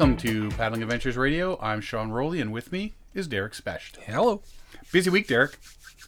Welcome 0.00 0.16
to 0.16 0.48
Paddling 0.56 0.82
Adventures 0.82 1.18
Radio. 1.18 1.58
I'm 1.60 1.82
Sean 1.82 2.10
Rowley, 2.10 2.40
and 2.40 2.50
with 2.54 2.72
me 2.72 2.94
is 3.12 3.28
Derek 3.28 3.52
Specht. 3.52 3.98
Hello. 4.06 4.40
Busy 4.90 5.10
week, 5.10 5.26
Derek. 5.28 5.58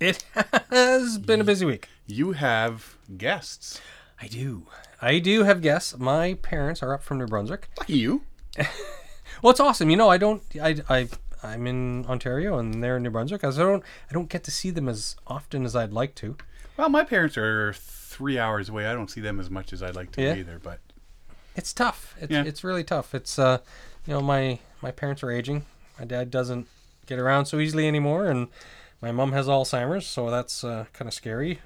It 0.01 0.25
has 0.71 1.19
been 1.19 1.43
a 1.43 1.45
busy 1.45 1.67
week. 1.67 1.91
You 2.07 2.33
have 2.33 2.97
guests. 3.19 3.83
I 4.19 4.29
do. 4.29 4.67
I 5.03 5.19
do 5.19 5.43
have 5.45 5.61
guests. 5.61 5.99
My 5.99 6.39
parents 6.41 6.83
are 6.83 6.95
up 6.95 7.03
from 7.03 7.19
New 7.19 7.27
Brunswick. 7.27 7.69
Lucky 7.79 7.99
you. 7.99 8.23
Well, 9.43 9.51
it's 9.51 9.61
awesome. 9.61 9.91
You 9.91 9.99
know, 9.99 10.09
I 10.09 10.17
don't. 10.17 10.43
I 10.61 10.77
I 10.89 11.09
I'm 11.43 11.67
in 11.67 12.07
Ontario 12.07 12.59
and 12.59 12.83
they're 12.83 12.97
in 12.97 13.03
New 13.03 13.11
Brunswick. 13.11 13.45
As 13.45 13.59
I 13.59 13.63
don't. 13.65 13.83
I 14.11 14.15
don't 14.15 14.31
get 14.31 14.43
to 14.45 14.51
see 14.51 14.71
them 14.71 14.89
as 14.89 15.17
often 15.27 15.67
as 15.67 15.77
I'd 15.77 15.93
like 15.93 16.15
to. 16.17 16.37
Well, 16.79 16.89
my 16.89 17.05
parents 17.05 17.37
are 17.37 17.75
three 17.75 18.39
hours 18.39 18.71
away. 18.71 18.87
I 18.87 18.95
don't 18.95 19.11
see 19.11 19.21
them 19.21 19.39
as 19.39 19.51
much 19.51 19.75
as 19.75 19.83
I'd 19.83 19.97
like 19.97 20.13
to 20.13 20.23
Yeah. 20.23 20.35
either, 20.37 20.59
but 20.63 20.81
It's 21.55 21.73
tough. 21.73 22.15
It's 22.21 22.33
Yeah. 22.33 22.45
it's 22.45 22.65
really 22.65 22.85
tough. 22.85 23.15
It's 23.15 23.39
uh, 23.39 23.59
you 24.07 24.15
know, 24.15 24.21
my 24.21 24.59
my 24.81 24.91
parents 24.91 25.23
are 25.23 25.31
aging. 25.31 25.67
My 25.99 26.05
dad 26.05 26.31
doesn't 26.31 26.67
get 27.07 27.19
around 27.19 27.47
so 27.47 27.59
easily 27.59 27.87
anymore, 27.87 28.27
and 28.27 28.49
my 29.01 29.13
mom 29.13 29.33
has 29.33 29.47
Alzheimer's, 29.47 30.07
so 30.07 30.31
that's 30.31 30.65
uh, 30.65 30.87
kind 30.93 31.09
of 31.09 31.15
scary. 31.15 31.61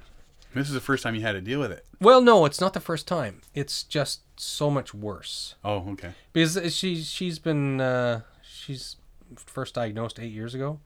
this 0.55 0.69
is 0.69 0.75
the 0.75 0.81
first 0.81 1.03
time 1.03 1.15
you 1.15 1.21
had 1.21 1.33
to 1.33 1.41
deal 1.41 1.61
with 1.61 1.71
it. 1.71 1.85
Well, 2.01 2.21
no, 2.21 2.45
it's 2.47 2.61
not 2.61 2.73
the 2.73 2.81
first 2.81 3.07
time. 3.07 3.43
It's 3.55 3.83
just 3.83 4.21
so 4.41 4.71
much 4.71 4.93
worse. 4.95 5.55
Oh, 5.65 5.85
okay. 5.93 6.13
because 6.33 6.75
she 6.75 7.03
she's 7.03 7.39
been 7.39 7.81
uh, 7.81 8.23
she's 8.43 8.97
first 9.37 9.75
diagnosed 9.75 10.19
eight 10.19 10.33
years 10.33 10.55
ago, 10.55 10.81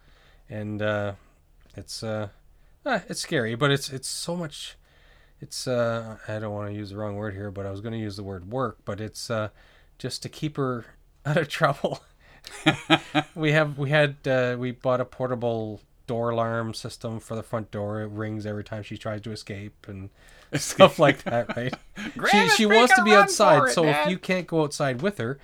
and 0.49 0.83
uh, 0.83 1.13
it's 1.77 2.03
uh, 2.03 2.29
eh, 2.85 3.01
it's 3.09 3.21
scary, 3.21 3.55
but 3.55 3.71
it's 3.71 3.91
it's 3.91 4.09
so 4.09 4.37
much. 4.37 4.77
It's 5.41 5.67
uh, 5.67 6.19
I 6.29 6.39
don't 6.39 6.53
want 6.53 6.69
to 6.71 6.75
use 6.75 6.91
the 6.91 6.97
wrong 6.97 7.17
word 7.17 7.35
here, 7.35 7.51
but 7.51 7.65
I 7.67 7.71
was 7.71 7.81
going 7.81 7.93
to 7.93 7.99
use 7.99 8.17
the 8.17 8.23
word 8.23 8.51
work, 8.51 8.79
but 8.85 9.01
it's 9.01 9.31
uh, 9.31 9.49
just 9.99 10.23
to 10.23 10.29
keep 10.29 10.57
her 10.57 10.85
out 11.27 11.37
of 11.37 11.49
trouble. 11.49 12.03
we 13.35 13.53
have 13.53 13.79
we 13.79 13.91
had 13.91 14.17
uh, 14.27 14.57
we 14.59 14.71
bought 14.73 15.01
a 15.01 15.05
portable 15.05 15.81
door 16.07 16.31
alarm 16.31 16.75
system 16.75 17.21
for 17.21 17.35
the 17.37 17.43
front 17.43 17.71
door. 17.71 18.03
It 18.03 18.11
rings 18.11 18.45
every 18.47 18.65
time 18.65 18.83
she 18.83 18.97
tries 18.99 19.21
to 19.23 19.31
escape 19.33 19.87
and 19.89 20.11
stuff 20.55 20.99
like 20.99 21.23
that, 21.25 21.57
right? 21.57 21.75
she 22.31 22.49
she 22.51 22.67
wants 22.67 22.95
to 22.97 23.05
be 23.05 23.15
outside, 23.15 23.69
it, 23.69 23.73
so 23.73 23.85
Dad. 23.85 24.07
if 24.07 24.11
you 24.11 24.19
can't 24.19 24.47
go 24.47 24.63
outside 24.65 25.01
with 25.01 25.19
her, 25.19 25.39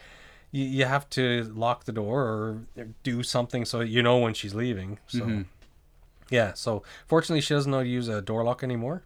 you, 0.50 0.64
you 0.64 0.84
have 0.84 1.08
to 1.10 1.44
lock 1.54 1.84
the 1.84 1.92
door 1.92 2.22
or 2.22 2.60
do 3.02 3.22
something 3.22 3.64
so 3.64 3.80
you 3.80 4.02
know 4.02 4.18
when 4.18 4.34
she's 4.34 4.54
leaving. 4.54 4.98
So 5.06 5.20
Mm-hmm. 5.20 5.42
yeah, 6.30 6.52
so 6.54 6.82
fortunately 7.06 7.40
she 7.40 7.54
doesn't 7.54 7.70
know 7.70 7.82
to 7.82 7.88
use 7.88 8.08
a 8.08 8.20
door 8.20 8.42
lock 8.42 8.64
anymore, 8.64 9.02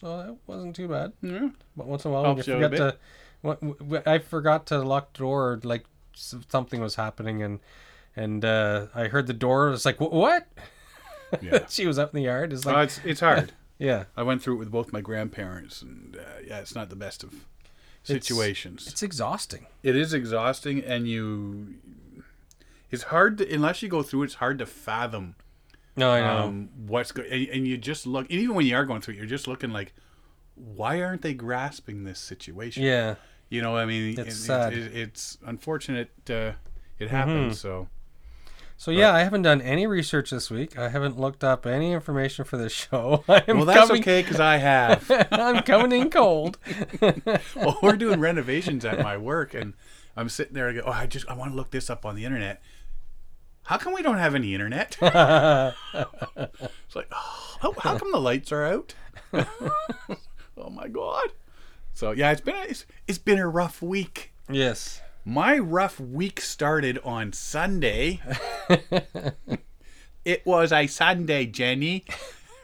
so 0.00 0.16
that 0.18 0.36
wasn't 0.46 0.76
too 0.76 0.88
bad. 0.88 1.12
Yeah. 1.22 1.48
But 1.76 1.86
once 1.86 2.04
in 2.04 2.10
a 2.10 2.14
while, 2.14 2.22
when 2.22 2.30
you 2.30 2.36
Helps 2.36 2.48
you 2.48 2.54
a 2.54 2.60
forget 2.62 2.76
to, 2.78 2.96
what- 3.42 3.60
w- 3.60 4.02
I 4.06 4.18
forgot 4.18 4.66
to 4.66 4.78
lock 4.78 5.12
the 5.14 5.18
door, 5.18 5.60
like 5.62 5.84
something 6.14 6.80
was 6.80 6.94
happening, 6.96 7.42
and 7.42 7.60
and 8.14 8.44
uh, 8.44 8.86
I 8.94 9.08
heard 9.08 9.26
the 9.26 9.32
door. 9.34 9.70
It's 9.70 9.84
like 9.84 10.00
what? 10.00 10.46
Yeah. 11.42 11.64
she 11.68 11.86
was 11.86 11.98
up 11.98 12.14
in 12.14 12.18
the 12.18 12.24
yard. 12.26 12.52
It's 12.52 12.64
like 12.64 12.74
Well, 12.74 12.84
it's 12.84 13.00
it's 13.04 13.20
hard. 13.20 13.52
yeah, 13.78 14.04
I 14.16 14.22
went 14.22 14.42
through 14.42 14.54
it 14.54 14.58
with 14.58 14.70
both 14.70 14.92
my 14.92 15.00
grandparents, 15.00 15.82
and 15.82 16.16
uh, 16.16 16.20
yeah, 16.46 16.60
it's 16.60 16.74
not 16.74 16.88
the 16.90 16.96
best 16.96 17.22
of 17.24 17.34
situations. 18.04 18.86
it's 18.86 19.02
exhausting. 19.02 19.66
it 19.82 19.96
is 19.96 20.14
exhausting, 20.14 20.82
and 20.84 21.06
you. 21.08 21.74
It's 22.90 23.04
hard 23.04 23.38
to, 23.38 23.52
unless 23.54 23.82
you 23.82 23.88
go 23.88 24.02
through. 24.02 24.22
It's 24.22 24.34
hard 24.34 24.58
to 24.60 24.66
fathom 24.66 25.34
No, 25.96 26.10
I 26.12 26.20
know. 26.20 26.46
um, 26.48 26.68
what's 26.86 27.12
good, 27.12 27.26
and, 27.26 27.48
and 27.48 27.66
you 27.66 27.76
just 27.78 28.06
look. 28.06 28.24
And 28.30 28.38
even 28.40 28.54
when 28.54 28.66
you 28.66 28.76
are 28.76 28.84
going 28.84 29.00
through 29.00 29.14
it, 29.14 29.16
you're 29.18 29.26
just 29.26 29.48
looking 29.48 29.70
like, 29.70 29.94
why 30.54 31.02
aren't 31.02 31.22
they 31.22 31.34
grasping 31.34 32.04
this 32.04 32.18
situation? 32.18 32.82
yeah. 32.82 33.14
You 33.48 33.62
know, 33.62 33.76
I 33.76 33.84
mean, 33.86 34.18
It's 34.18 34.36
it- 34.36 34.42
sad. 34.42 34.72
It, 34.72 34.94
it's 34.96 35.38
unfortunate. 35.46 36.10
Uh, 36.28 36.52
it 36.98 37.10
happens. 37.10 37.60
So 37.60 37.86
So 38.76 38.90
yeah, 38.90 39.14
I 39.14 39.20
haven't 39.20 39.42
done 39.42 39.60
any 39.62 39.86
research 39.86 40.30
this 40.30 40.50
week. 40.50 40.76
I 40.76 40.88
haven't 40.88 41.16
looked 41.18 41.44
up 41.44 41.64
any 41.64 41.92
information 41.92 42.44
for 42.44 42.56
this 42.56 42.72
show. 42.90 43.22
I'm 43.28 43.58
well, 43.58 43.64
that's 43.66 43.86
coming, 43.86 44.02
okay 44.02 44.20
because 44.22 44.40
I 44.40 44.56
have. 44.56 45.08
I'm 45.30 45.62
coming 45.62 45.92
in 45.92 46.10
cold. 46.10 46.58
well, 47.54 47.78
we're 47.82 47.96
doing 47.96 48.18
renovations 48.18 48.84
at 48.84 48.98
my 49.00 49.16
work, 49.16 49.54
and 49.54 49.74
I'm 50.16 50.28
sitting 50.28 50.54
there. 50.54 50.68
I 50.68 50.72
go, 50.72 50.82
oh, 50.84 50.90
I 50.90 51.06
just 51.06 51.28
I 51.28 51.34
want 51.34 51.52
to 51.52 51.56
look 51.56 51.70
this 51.70 51.88
up 51.88 52.04
on 52.04 52.16
the 52.16 52.24
internet. 52.24 52.60
How 53.66 53.76
come 53.78 53.92
we 53.94 54.02
don't 54.02 54.18
have 54.18 54.36
any 54.36 54.54
internet? 54.54 54.96
it's 55.02 55.74
like, 56.94 57.08
oh, 57.10 57.56
how, 57.60 57.72
how 57.78 57.98
come 57.98 58.12
the 58.12 58.20
lights 58.20 58.52
are 58.52 58.64
out? 58.64 58.94
oh 59.34 60.70
my 60.70 60.86
god! 60.86 61.30
So 61.92 62.12
yeah, 62.12 62.30
it's 62.30 62.40
been 62.40 62.54
a, 62.54 62.62
it's, 62.62 62.86
it's 63.08 63.18
been 63.18 63.38
a 63.38 63.48
rough 63.48 63.82
week. 63.82 64.32
yes. 64.48 65.00
My 65.24 65.58
rough 65.58 65.98
week 65.98 66.40
started 66.40 67.00
on 67.02 67.32
Sunday. 67.32 68.20
it 70.24 70.46
was 70.46 70.70
a 70.70 70.86
Sunday, 70.86 71.46
Jenny. 71.46 72.04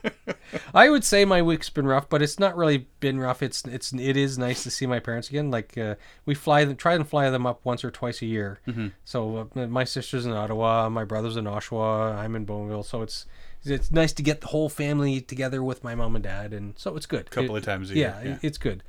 I 0.75 0.91
would 0.91 1.05
say 1.05 1.25
my 1.25 1.43
week's 1.43 1.71
been 1.71 1.87
rough, 1.87 2.09
but 2.09 2.23
it's 2.23 2.39
not 2.39 2.57
really 2.57 2.87
been 3.01 3.19
rough. 3.19 3.43
It's 3.43 3.65
it's 3.65 3.93
it 3.93 4.17
is 4.17 4.39
nice 4.39 4.63
to 4.65 4.71
see 4.71 4.87
my 4.87 4.99
parents 4.99 5.29
again. 5.29 5.51
Like 5.51 5.77
uh, 5.79 5.95
we 6.27 6.35
fly 6.35 6.65
them, 6.65 6.77
try 6.77 6.95
and 6.95 7.09
fly 7.09 7.31
them 7.31 7.47
up 7.47 7.61
once 7.65 7.85
or 7.85 7.91
twice 7.91 8.23
a 8.23 8.27
year. 8.27 8.61
Mm-hmm. 8.67 8.89
So 9.05 9.49
uh, 9.55 9.67
my 9.67 9.85
sister's 9.85 10.27
in 10.27 10.33
Ottawa, 10.33 10.89
my 10.89 11.05
brother's 11.05 11.37
in 11.37 11.45
Oshawa, 11.45 12.17
I'm 12.17 12.35
in 12.37 12.45
Bowmanville. 12.47 12.85
So 12.85 13.03
it's 13.03 13.27
it's 13.65 13.93
nice 13.93 14.13
to 14.15 14.23
get 14.23 14.41
the 14.41 14.49
whole 14.49 14.69
family 14.69 15.21
together 15.21 15.63
with 15.63 15.85
my 15.85 15.95
mom 15.95 16.17
and 16.17 16.25
dad, 16.25 16.53
and 16.53 16.75
so 16.77 16.97
it's 16.97 17.07
good. 17.07 17.27
A 17.29 17.31
couple 17.31 17.55
It- 17.55 17.61
of 17.61 17.65
times 17.65 17.91
a 17.91 17.95
year, 17.95 18.17
yeah. 18.25 18.39
it's 18.43 18.59
good. 18.59 18.83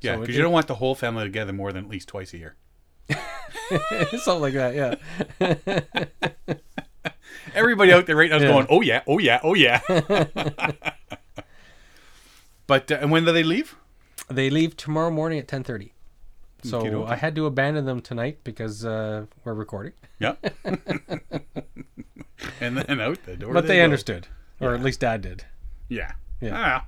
Yeah, 0.00 0.14
So 0.14 0.20
because 0.20 0.34
it- 0.34 0.38
you 0.38 0.42
don't 0.42 0.52
want 0.52 0.66
the 0.68 0.74
whole 0.76 0.94
family 0.94 1.24
together 1.24 1.52
more 1.52 1.72
than 1.72 1.84
at 1.84 1.90
least 1.90 2.08
twice 2.08 2.34
a 2.34 2.38
year. 2.38 2.56
something 4.18 4.40
like 4.42 4.52
that. 4.54 4.98
Yeah. 5.40 6.54
Everybody 7.54 7.92
out 7.92 8.06
there 8.06 8.16
right 8.16 8.30
now 8.30 8.36
is 8.36 8.42
Yeah. 8.42 8.48
going, 8.48 8.66
"Oh 8.68 8.80
yeah, 8.80 9.02
oh 9.06 9.18
yeah, 9.18 9.40
oh 9.42 9.54
yeah." 9.54 9.80
but 12.66 12.90
uh, 12.90 12.98
and 13.00 13.10
when 13.10 13.24
do 13.24 13.32
they 13.32 13.42
leave? 13.42 13.76
They 14.28 14.50
leave 14.50 14.76
tomorrow 14.76 15.10
morning 15.10 15.38
at 15.38 15.48
ten 15.48 15.64
thirty. 15.64 15.92
So. 16.64 17.04
I 17.04 17.14
had 17.14 17.36
to 17.36 17.46
abandon 17.46 17.84
them 17.84 18.00
tonight 18.00 18.38
because 18.42 18.84
uh, 18.84 19.26
we're 19.44 19.54
recording. 19.54 19.92
Yeah. 20.18 20.34
and 22.60 22.76
then 22.76 23.00
out 23.00 23.24
the 23.24 23.36
door. 23.36 23.52
But 23.52 23.68
they 23.68 23.76
go. 23.76 23.84
understood, 23.84 24.26
or 24.60 24.74
at 24.74 24.82
least 24.82 25.00
Dad 25.00 25.22
did. 25.22 25.44
Yeah. 25.88 26.12
Yeah. 26.40 26.82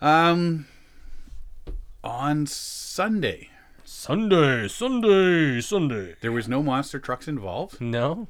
Ah. 0.00 0.30
Um. 0.30 0.66
On 2.02 2.46
Sunday, 2.46 3.50
Sunday, 3.84 4.68
Sunday, 4.68 5.60
Sunday. 5.60 6.14
there 6.22 6.32
was 6.32 6.48
no 6.48 6.62
monster 6.62 6.98
trucks 6.98 7.28
involved. 7.28 7.78
No. 7.78 8.28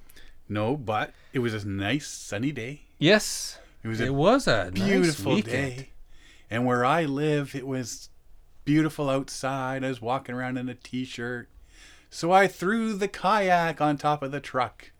No, 0.50 0.76
but 0.76 1.12
it 1.32 1.38
was 1.38 1.54
a 1.54 1.66
nice 1.66 2.06
sunny 2.08 2.50
day. 2.52 2.82
Yes. 2.98 3.58
It 3.82 3.88
was 3.88 4.00
It 4.00 4.08
a 4.08 4.12
was 4.12 4.46
a 4.48 4.70
beautiful 4.74 5.34
nice 5.36 5.44
day. 5.44 5.88
And 6.50 6.66
where 6.66 6.84
I 6.84 7.04
live, 7.04 7.54
it 7.54 7.66
was 7.66 8.10
beautiful 8.64 9.08
outside. 9.08 9.84
I 9.84 9.88
was 9.88 10.02
walking 10.02 10.34
around 10.34 10.58
in 10.58 10.68
a 10.68 10.74
t-shirt. 10.74 11.48
So 12.10 12.32
I 12.32 12.48
threw 12.48 12.92
the 12.94 13.06
kayak 13.08 13.80
on 13.80 13.96
top 13.96 14.22
of 14.22 14.32
the 14.32 14.40
truck. 14.40 14.90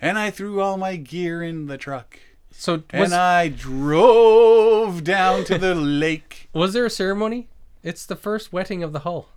And 0.00 0.18
I 0.18 0.30
threw 0.30 0.60
all 0.60 0.76
my 0.76 0.96
gear 0.96 1.42
in 1.42 1.66
the 1.66 1.78
truck. 1.78 2.18
So 2.50 2.82
And 2.90 3.14
I 3.14 3.48
drove 3.48 5.02
down 5.02 5.44
to 5.44 5.56
the 5.58 5.74
lake. 6.04 6.48
was 6.52 6.74
there 6.74 6.84
a 6.84 6.90
ceremony? 6.90 7.48
It's 7.82 8.04
the 8.04 8.16
first 8.16 8.52
wetting 8.52 8.82
of 8.82 8.92
the 8.92 9.00
hull. 9.00 9.28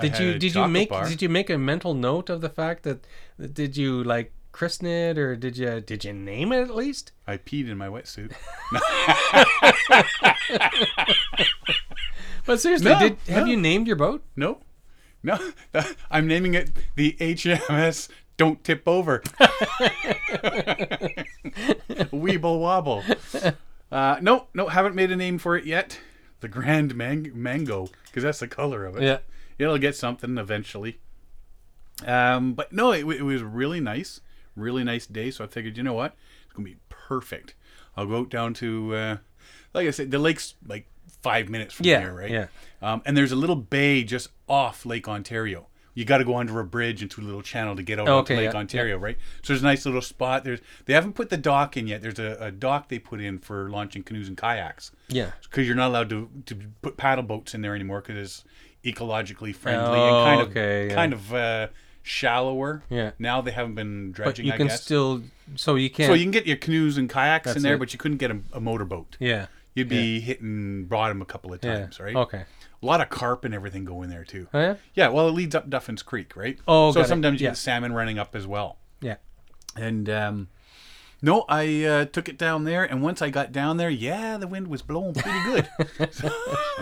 Did 0.00 0.18
you 0.18 0.38
did 0.38 0.54
you 0.54 0.68
make 0.68 0.90
bar. 0.90 1.08
did 1.08 1.22
you 1.22 1.28
make 1.28 1.50
a 1.50 1.58
mental 1.58 1.94
note 1.94 2.30
of 2.30 2.40
the 2.40 2.48
fact 2.48 2.82
that 2.82 3.06
did 3.52 3.76
you 3.76 4.02
like 4.02 4.32
christen 4.52 4.86
it 4.86 5.18
or 5.18 5.34
did 5.36 5.56
you 5.56 5.80
did 5.80 6.04
you 6.04 6.12
name 6.12 6.52
it 6.52 6.62
at 6.62 6.74
least? 6.74 7.12
I 7.26 7.36
peed 7.36 7.68
in 7.68 7.78
my 7.78 7.88
wetsuit. 7.88 8.32
But 12.46 12.60
seriously, 12.60 12.90
No, 12.90 12.98
did 12.98 13.16
have 13.28 13.44
no. 13.46 13.50
you 13.50 13.56
named 13.56 13.86
your 13.86 13.96
boat? 13.96 14.22
No, 14.36 14.60
no. 15.22 15.38
I'm 16.10 16.26
naming 16.26 16.52
it 16.54 16.70
the 16.94 17.16
HMS 17.18 18.08
Don't 18.36 18.62
Tip 18.62 18.82
Over. 18.86 19.20
Weeble 22.12 22.60
Wobble. 22.60 23.02
Uh, 23.90 24.16
no, 24.20 24.48
no, 24.52 24.68
haven't 24.68 24.94
made 24.94 25.10
a 25.10 25.16
name 25.16 25.38
for 25.38 25.56
it 25.56 25.64
yet. 25.64 25.98
The 26.40 26.48
Grand 26.48 26.94
Man- 26.94 27.32
Mango, 27.34 27.88
because 28.06 28.24
that's 28.24 28.40
the 28.40 28.48
color 28.48 28.84
of 28.84 28.96
it. 28.98 29.04
Yeah. 29.04 29.18
It'll 29.58 29.78
get 29.78 29.94
something 29.96 30.36
eventually. 30.38 30.98
Um, 32.06 32.54
but 32.54 32.72
no, 32.72 32.92
it, 32.92 33.04
it 33.06 33.22
was 33.22 33.42
really 33.42 33.80
nice, 33.80 34.20
really 34.56 34.84
nice 34.84 35.06
day. 35.06 35.30
So 35.30 35.44
I 35.44 35.46
figured, 35.46 35.76
you 35.76 35.82
know 35.82 35.92
what, 35.92 36.14
it's 36.44 36.52
gonna 36.52 36.64
be 36.68 36.76
perfect. 36.88 37.54
I'll 37.96 38.06
go 38.06 38.18
out 38.20 38.30
down 38.30 38.54
to, 38.54 38.94
uh, 38.94 39.16
like 39.72 39.86
I 39.86 39.90
said, 39.92 40.10
the 40.10 40.18
lake's 40.18 40.54
like 40.66 40.86
five 41.22 41.48
minutes 41.48 41.74
from 41.74 41.86
Yeah, 41.86 42.00
here, 42.00 42.12
right? 42.14 42.30
yeah. 42.30 42.46
Um, 42.82 43.02
and 43.06 43.16
there's 43.16 43.32
a 43.32 43.36
little 43.36 43.56
bay 43.56 44.02
just 44.02 44.28
off 44.48 44.84
Lake 44.84 45.06
Ontario. 45.08 45.68
You 45.96 46.04
got 46.04 46.18
to 46.18 46.24
go 46.24 46.36
under 46.38 46.58
a 46.58 46.64
bridge 46.64 47.02
into 47.04 47.20
a 47.20 47.22
little 47.22 47.40
channel 47.40 47.76
to 47.76 47.82
get 47.84 48.00
out 48.00 48.08
Oh, 48.08 48.18
okay, 48.18 48.36
Lake 48.36 48.52
yeah, 48.52 48.58
Ontario, 48.58 48.98
right? 48.98 49.16
So 49.42 49.52
there's 49.52 49.62
a 49.62 49.64
nice 49.64 49.86
little 49.86 50.02
spot. 50.02 50.42
There's 50.42 50.58
they 50.86 50.92
haven't 50.92 51.12
put 51.12 51.30
the 51.30 51.36
dock 51.36 51.76
in 51.76 51.86
yet. 51.86 52.02
There's 52.02 52.18
a, 52.18 52.36
a 52.40 52.50
dock 52.50 52.88
they 52.88 52.98
put 52.98 53.20
in 53.20 53.38
for 53.38 53.70
launching 53.70 54.02
canoes 54.02 54.26
and 54.26 54.36
kayaks 54.36 54.90
Yeah. 55.08 55.30
because 55.44 55.68
you're 55.68 55.76
not 55.76 55.86
allowed 55.90 56.10
to, 56.10 56.28
to 56.46 56.56
put 56.82 56.96
paddle 56.96 57.22
boats 57.22 57.54
in 57.54 57.62
there 57.62 57.76
anymore 57.76 58.00
because 58.04 58.44
ecologically 58.84 59.54
friendly 59.54 59.98
Oh, 59.98 60.04
and 60.18 60.24
kind 60.26 60.40
of 60.42 60.48
okay, 60.50 60.88
yeah. 60.88 60.94
kind 60.94 61.12
of 61.12 61.34
uh, 61.34 61.68
shallower. 62.02 62.82
Yeah. 62.90 63.12
Now 63.18 63.40
they 63.40 63.50
haven't 63.50 63.74
been 63.74 64.12
dredging. 64.12 64.44
But 64.44 64.46
you 64.46 64.52
I 64.52 64.56
can 64.56 64.66
guess. 64.68 64.82
still, 64.82 65.22
so 65.56 65.74
you 65.74 65.90
can't. 65.90 66.08
so 66.08 66.14
you 66.14 66.24
can 66.24 66.30
get 66.30 66.46
your 66.46 66.56
canoes 66.56 66.96
and 66.98 67.08
kayaks 67.10 67.46
That's 67.46 67.56
in 67.56 67.62
there, 67.62 67.74
it. 67.74 67.78
but 67.78 67.92
you 67.92 67.98
couldn't 67.98 68.18
get 68.18 68.30
a, 68.30 68.40
a 68.52 68.60
motorboat. 68.60 69.16
yeah. 69.20 69.46
You'd 69.76 69.88
be 69.88 70.20
hitting 70.20 70.84
bottom 70.84 71.20
a 71.20 71.24
couple 71.24 71.52
of 71.52 71.58
Yeah. 71.64 71.80
times, 71.80 71.98
right? 71.98 72.14
Okay. 72.14 72.44
A 72.80 72.86
lot 72.86 73.00
of 73.00 73.08
carp 73.10 73.44
and 73.44 73.52
everything 73.52 73.84
go 73.84 74.02
in 74.02 74.08
there 74.10 74.22
too. 74.22 74.46
Oh, 74.54 74.60
yeah. 74.60 74.74
Yeah, 74.94 75.08
well, 75.08 75.26
it 75.26 75.32
leads 75.32 75.52
up 75.56 75.68
Duffin's 75.68 76.00
Creek, 76.00 76.36
right? 76.36 76.56
Oh, 76.68 76.92
so 76.92 77.00
got 77.00 77.06
it. 77.06 77.08
sometimes 77.08 77.40
you 77.40 77.46
Yeah. 77.46 77.50
get 77.50 77.56
salmon 77.56 77.92
running 77.92 78.16
up 78.16 78.36
as 78.36 78.46
well. 78.46 78.76
Yeah. 79.00 79.16
And 79.74 80.08
um, 80.08 80.46
no, 81.24 81.44
I 81.48 81.84
uh, 81.84 82.04
took 82.04 82.28
it 82.28 82.36
down 82.36 82.64
there, 82.64 82.84
and 82.84 83.02
once 83.02 83.22
I 83.22 83.30
got 83.30 83.50
down 83.50 83.78
there, 83.78 83.88
yeah, 83.88 84.36
the 84.36 84.46
wind 84.46 84.68
was 84.68 84.82
blowing 84.82 85.14
pretty 85.14 85.42
good. 85.44 85.68
so, 86.12 86.26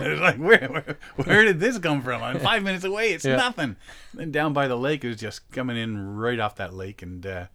it 0.01 0.09
was 0.09 0.19
like, 0.19 0.37
where, 0.37 0.67
where, 0.67 0.97
where 1.15 1.43
did 1.45 1.59
this 1.61 1.77
come 1.79 2.01
from? 2.01 2.21
I'm 2.21 2.39
five 2.39 2.61
minutes 2.61 2.83
away. 2.83 3.13
It's 3.13 3.23
Yeah. 3.23 3.37
nothing. 3.37 3.77
Then 4.13 4.31
down 4.31 4.51
by 4.51 4.67
the 4.67 4.75
lake, 4.77 5.03
it 5.05 5.07
was 5.07 5.17
just 5.17 5.49
coming 5.51 5.77
in 5.77 6.15
right 6.17 6.39
off 6.39 6.55
that 6.57 6.73
lake, 6.73 7.01
and 7.01 7.25
uh, 7.25 7.45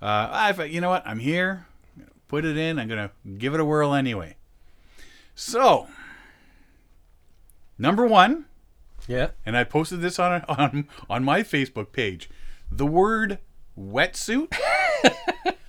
uh, 0.00 0.28
I 0.32 0.52
thought, 0.52 0.70
you 0.70 0.80
know 0.80 0.90
what? 0.90 1.06
I'm 1.06 1.18
here. 1.18 1.66
I'm 1.98 2.06
Put 2.28 2.44
it 2.46 2.56
in. 2.56 2.78
I'm 2.78 2.88
gonna 2.88 3.10
give 3.38 3.52
it 3.54 3.60
a 3.60 3.64
whirl 3.64 3.92
anyway. 3.94 4.36
So, 5.34 5.88
number 7.78 8.06
one, 8.06 8.46
Yeah. 9.06 9.28
and 9.44 9.56
I 9.56 9.64
posted 9.64 10.00
this 10.00 10.18
on 10.18 10.42
on 10.48 10.88
on 11.10 11.22
my 11.24 11.42
Facebook 11.42 11.92
page. 11.92 12.30
The 12.70 12.86
word 12.86 13.38
wetsuit, 13.78 14.52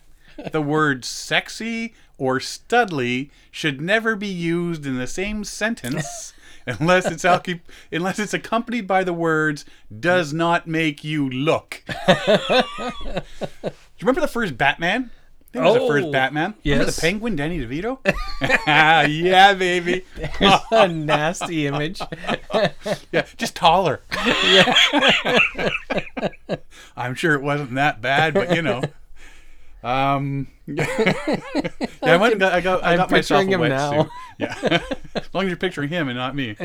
the 0.51 0.61
word 0.61 1.05
sexy 1.05 1.93
or 2.17 2.39
studly 2.39 3.29
should 3.51 3.81
never 3.81 4.15
be 4.15 4.27
used 4.27 4.85
in 4.85 4.97
the 4.97 5.07
same 5.07 5.43
sentence 5.43 6.33
unless 6.67 7.05
it's 7.05 7.25
unless 7.91 8.19
it's 8.19 8.33
accompanied 8.33 8.87
by 8.87 9.03
the 9.03 9.13
words 9.13 9.65
does 9.99 10.33
not 10.33 10.67
make 10.67 11.03
you 11.03 11.29
look. 11.29 11.83
Do 12.07 12.23
you 13.63 14.01
remember 14.01 14.21
the 14.21 14.27
first 14.27 14.57
Batman? 14.57 15.11
I 15.55 15.57
think 15.57 15.65
it 15.65 15.79
was 15.79 15.81
the 15.81 15.87
first 15.87 16.07
Oh, 16.07 16.11
Batman. 16.11 16.53
Remember 16.65 16.91
the 16.91 17.01
Penguin, 17.01 17.35
Danny 17.37 17.59
DeVito? 17.59 17.99
yeah, 19.07 19.53
baby. 19.53 20.03
a 20.71 20.87
nasty 20.89 21.67
image. 21.67 22.01
Yeah, 23.13 23.25
just 23.37 23.55
taller. 23.55 24.01
Yeah. 24.25 24.73
I'm 26.97 27.15
sure 27.15 27.35
it 27.35 27.41
wasn't 27.41 27.75
that 27.75 28.01
bad, 28.01 28.33
but 28.33 28.53
you 28.53 28.61
know. 28.61 28.81
Um, 29.83 30.47
yeah, 30.67 30.85
I 32.01 32.17
went. 32.17 32.33
and 32.33 32.39
got- 32.39 32.53
I 32.53 32.61
got. 32.61 32.83
I 32.83 32.91
I'm 32.91 32.97
got 32.97 33.11
myself 33.11 33.43
a 33.43 33.47
wetsuit. 33.47 33.69
now. 33.69 34.09
Yeah, 34.37 34.81
as 35.15 35.29
long 35.33 35.43
as 35.45 35.49
you're 35.49 35.55
picturing 35.57 35.87
him 35.87 36.09
and 36.09 36.17
not 36.17 36.35
me. 36.35 36.57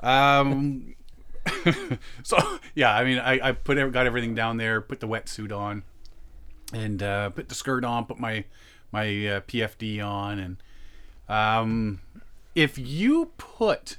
Um. 0.00 0.94
so 2.22 2.36
yeah, 2.74 2.94
I 2.94 3.04
mean, 3.04 3.18
I, 3.18 3.48
I 3.48 3.52
put 3.52 3.76
got 3.92 4.06
everything 4.06 4.34
down 4.34 4.58
there, 4.58 4.80
put 4.82 5.00
the 5.00 5.08
wetsuit 5.08 5.56
on, 5.56 5.84
and 6.74 7.02
uh, 7.02 7.30
put 7.30 7.48
the 7.48 7.54
skirt 7.54 7.82
on, 7.84 8.04
put 8.04 8.18
my 8.18 8.44
my 8.92 9.04
uh, 9.06 9.40
PFD 9.40 10.04
on, 10.04 10.38
and 10.38 10.56
um, 11.30 12.00
if 12.54 12.76
you 12.78 13.32
put 13.38 13.96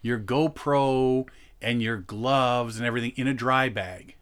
your 0.00 0.18
GoPro 0.18 1.28
and 1.60 1.82
your 1.82 1.98
gloves 1.98 2.78
and 2.78 2.86
everything 2.86 3.12
in 3.16 3.26
a 3.26 3.34
dry 3.34 3.68
bag, 3.68 4.14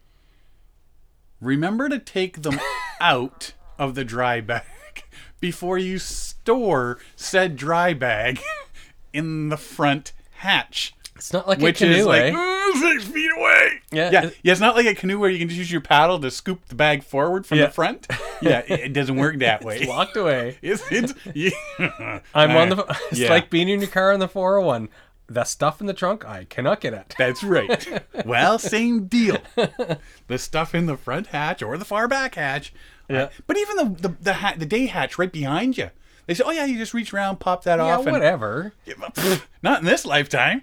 remember 1.40 1.88
to 1.88 1.98
take 2.00 2.42
them 2.42 2.58
out 3.04 3.52
of 3.78 3.94
the 3.94 4.04
dry 4.04 4.40
bag 4.40 4.64
before 5.40 5.76
you 5.76 5.98
store 5.98 6.98
said 7.16 7.54
dry 7.54 7.92
bag 7.92 8.40
in 9.12 9.50
the 9.50 9.56
front 9.58 10.12
hatch 10.36 10.94
It's 11.16 11.32
not 11.32 11.46
like 11.46 11.58
which 11.58 11.82
a 11.82 11.84
canoe, 11.86 11.96
is 11.98 12.06
like 12.06 12.32
eh? 12.32 12.36
"Ooh, 12.36 12.74
six 12.80 13.04
feet 13.04 13.30
away. 13.36 13.80
Yeah, 13.92 14.10
yeah, 14.10 14.30
yeah. 14.42 14.52
It's 14.52 14.60
not 14.60 14.74
like 14.74 14.86
a 14.86 14.94
canoe 14.94 15.18
where 15.18 15.28
you 15.30 15.38
can 15.38 15.48
just 15.48 15.58
use 15.58 15.70
your 15.70 15.80
paddle 15.82 16.18
to 16.20 16.30
scoop 16.30 16.66
the 16.68 16.74
bag 16.74 17.04
forward 17.04 17.46
from 17.46 17.58
Yeah. 17.58 17.66
the 17.66 17.72
front. 17.72 18.06
Yeah, 18.42 18.62
it, 18.66 18.80
it 18.80 18.92
doesn't 18.92 19.16
work 19.16 19.38
that 19.38 19.64
way. 19.64 19.86
Locked 19.86 20.16
away. 20.16 20.58
It's, 20.60 20.82
it's 20.90 21.14
yeah. 21.34 22.20
I'm 22.34 22.50
on 22.56 22.68
the. 22.70 22.96
It's 23.10 23.20
Yeah. 23.20 23.30
like 23.30 23.48
being 23.48 23.68
in 23.70 23.80
your 23.80 23.88
car 23.88 24.12
on 24.12 24.18
the 24.20 24.28
401. 24.28 24.88
The 25.28 25.44
stuff 25.44 25.80
in 25.80 25.86
the 25.86 25.94
trunk, 25.94 26.26
I 26.26 26.44
cannot 26.44 26.80
get 26.82 26.92
at. 26.92 27.14
That's 27.16 27.42
right. 27.42 28.02
Well, 28.26 28.58
same 28.58 29.06
deal. 29.06 29.38
The 30.26 30.36
stuff 30.36 30.74
in 30.74 30.84
the 30.86 30.98
front 30.98 31.28
hatch 31.28 31.62
or 31.62 31.78
the 31.78 31.84
far 31.86 32.06
back 32.08 32.34
hatch. 32.34 32.74
Yeah. 33.08 33.28
But 33.46 33.56
even 33.58 33.76
the 33.76 34.08
the 34.08 34.16
the, 34.20 34.32
ha- 34.34 34.54
the 34.56 34.66
day 34.66 34.86
hatch 34.86 35.18
right 35.18 35.30
behind 35.32 35.76
you. 35.78 35.90
They 36.26 36.32
say, 36.34 36.42
"Oh 36.46 36.50
yeah, 36.52 36.64
you 36.64 36.78
just 36.78 36.94
reach 36.94 37.12
around, 37.12 37.38
pop 37.40 37.64
that 37.64 37.78
Yeah, 37.78 37.96
off." 37.98 38.06
and- 38.06 38.12
whatever. 38.12 38.72
Yeah, 38.86 38.94
but, 38.98 39.14
pff, 39.14 39.42
Not 39.62 39.80
in 39.80 39.84
this 39.84 40.06
lifetime. 40.06 40.62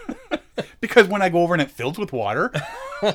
because 0.80 1.06
when 1.06 1.20
I 1.20 1.28
go 1.28 1.42
over 1.42 1.52
and 1.54 1.60
it 1.62 1.70
fills 1.70 1.98
with 1.98 2.12
water, 2.14 2.50
I 3.02 3.14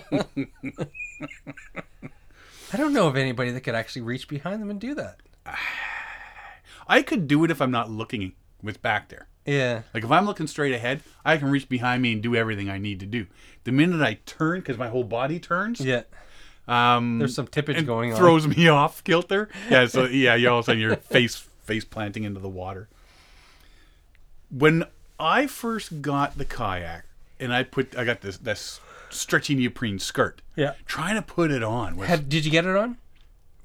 don't 2.78 2.94
know 2.94 3.08
of 3.08 3.16
anybody 3.16 3.52
that 3.52 3.62
could 3.62 3.76
actually 3.76 4.02
reach 4.04 4.28
behind 4.28 4.62
them 4.62 4.70
and 4.70 4.80
do 4.80 4.94
that. 4.96 5.18
I 6.88 7.02
could 7.02 7.28
do 7.28 7.44
it 7.44 7.52
if 7.52 7.62
I'm 7.62 7.72
not 7.72 7.90
looking 7.90 8.34
what's 8.62 8.78
back 8.78 9.10
there. 9.10 9.28
Yeah. 9.46 9.84
Like 9.94 10.04
if 10.04 10.12
I'm 10.12 10.26
looking 10.26 10.48
straight 10.48 10.74
ahead, 10.74 11.02
I 11.24 11.38
can 11.38 11.50
reach 11.50 11.70
behind 11.70 12.02
me 12.02 12.14
and 12.14 12.22
do 12.22 12.36
everything 12.36 12.70
I 12.70 12.78
need 12.78 13.00
to 13.00 13.06
do. 13.06 13.28
The 13.64 13.72
minute 13.72 14.02
I 14.02 14.20
turn, 14.26 14.60
because 14.60 14.78
my 14.78 14.90
whole 14.90 15.04
body 15.04 15.40
turns, 15.40 15.80
Yeah. 15.80 16.04
Um, 16.68 17.20
There's 17.20 17.36
some 17.36 17.48
tippage 17.48 17.86
going 17.86 18.12
on. 18.14 18.18
throws 18.18 18.48
me 18.48 18.68
off 18.68 19.04
kilter. 19.04 19.50
Yeah, 19.70 19.86
so 19.88 20.06
yeah, 20.06 20.36
you 20.36 20.50
all 20.50 20.60
of 20.60 20.66
a 20.66 20.68
sudden 20.68 20.82
you're 20.82 20.96
face 20.96 21.36
face 21.64 21.86
planting 21.86 22.24
into 22.24 22.40
the 22.40 22.50
water. 22.50 22.88
When 24.50 24.86
I 25.20 25.48
first 25.48 26.02
got 26.02 26.38
the 26.38 26.46
kayak 26.46 27.06
and 27.40 27.54
I 27.54 27.64
put 27.64 27.98
I 27.98 28.04
got 28.06 28.22
this 28.22 28.38
this 28.38 28.80
stretchy 29.10 29.56
neoprene 29.56 30.00
skirt. 30.00 30.42
Yeah. 30.56 30.74
Trying 30.86 31.16
to 31.16 31.22
put 31.22 31.52
it 31.52 31.64
on 31.64 31.96
was 31.98 32.20
did 32.22 32.46
you 32.46 32.52
get 32.52 32.66
it 32.66 32.76
on? 32.76 32.98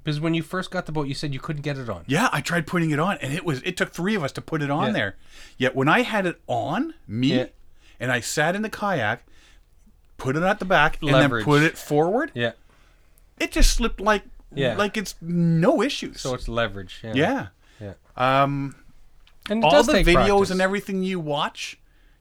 Because 0.02 0.18
when 0.18 0.32
you 0.32 0.42
first 0.42 0.70
got 0.70 0.86
the 0.86 0.92
boat, 0.92 1.08
you 1.08 1.14
said 1.14 1.34
you 1.34 1.40
couldn't 1.40 1.60
get 1.62 1.76
it 1.76 1.90
on. 1.90 2.04
Yeah, 2.06 2.30
I 2.32 2.40
tried 2.40 2.66
putting 2.66 2.90
it 2.90 2.98
on, 2.98 3.18
and 3.18 3.34
it 3.34 3.44
was 3.44 3.60
it 3.62 3.76
took 3.76 3.92
three 3.92 4.14
of 4.14 4.24
us 4.24 4.32
to 4.32 4.40
put 4.40 4.62
it 4.62 4.70
on 4.70 4.86
Yeah. 4.88 4.92
there. 4.92 5.16
Yet 5.58 5.76
when 5.76 5.88
I 5.88 6.02
had 6.02 6.24
it 6.26 6.40
on 6.46 6.94
me, 7.06 7.34
Yeah. 7.36 7.46
and 8.00 8.10
I 8.10 8.20
sat 8.20 8.56
in 8.56 8.62
the 8.62 8.70
kayak, 8.70 9.24
put 10.16 10.36
it 10.36 10.42
at 10.42 10.58
the 10.58 10.64
back, 10.64 10.98
and 11.02 11.12
then 11.14 11.42
put 11.44 11.62
it 11.62 11.76
forward, 11.76 12.30
Yeah. 12.34 12.52
It 13.40 13.52
just 13.52 13.72
slipped 13.74 14.00
like 14.00 14.22
Yeah. 14.54 14.76
like 14.76 14.96
it's 14.96 15.14
no 15.20 15.82
issues. 15.82 16.20
So 16.20 16.34
it's 16.34 16.48
leverage. 16.48 17.00
Yeah. 17.02 17.12
yeah, 17.14 17.46
Yeah. 17.80 17.92
um, 18.16 18.76
And 19.48 19.64
all 19.64 19.82
the 19.82 19.92
videos 19.94 20.14
practice. 20.14 20.50
and 20.50 20.60
everything 20.60 21.02
you 21.02 21.18
watch 21.18 21.78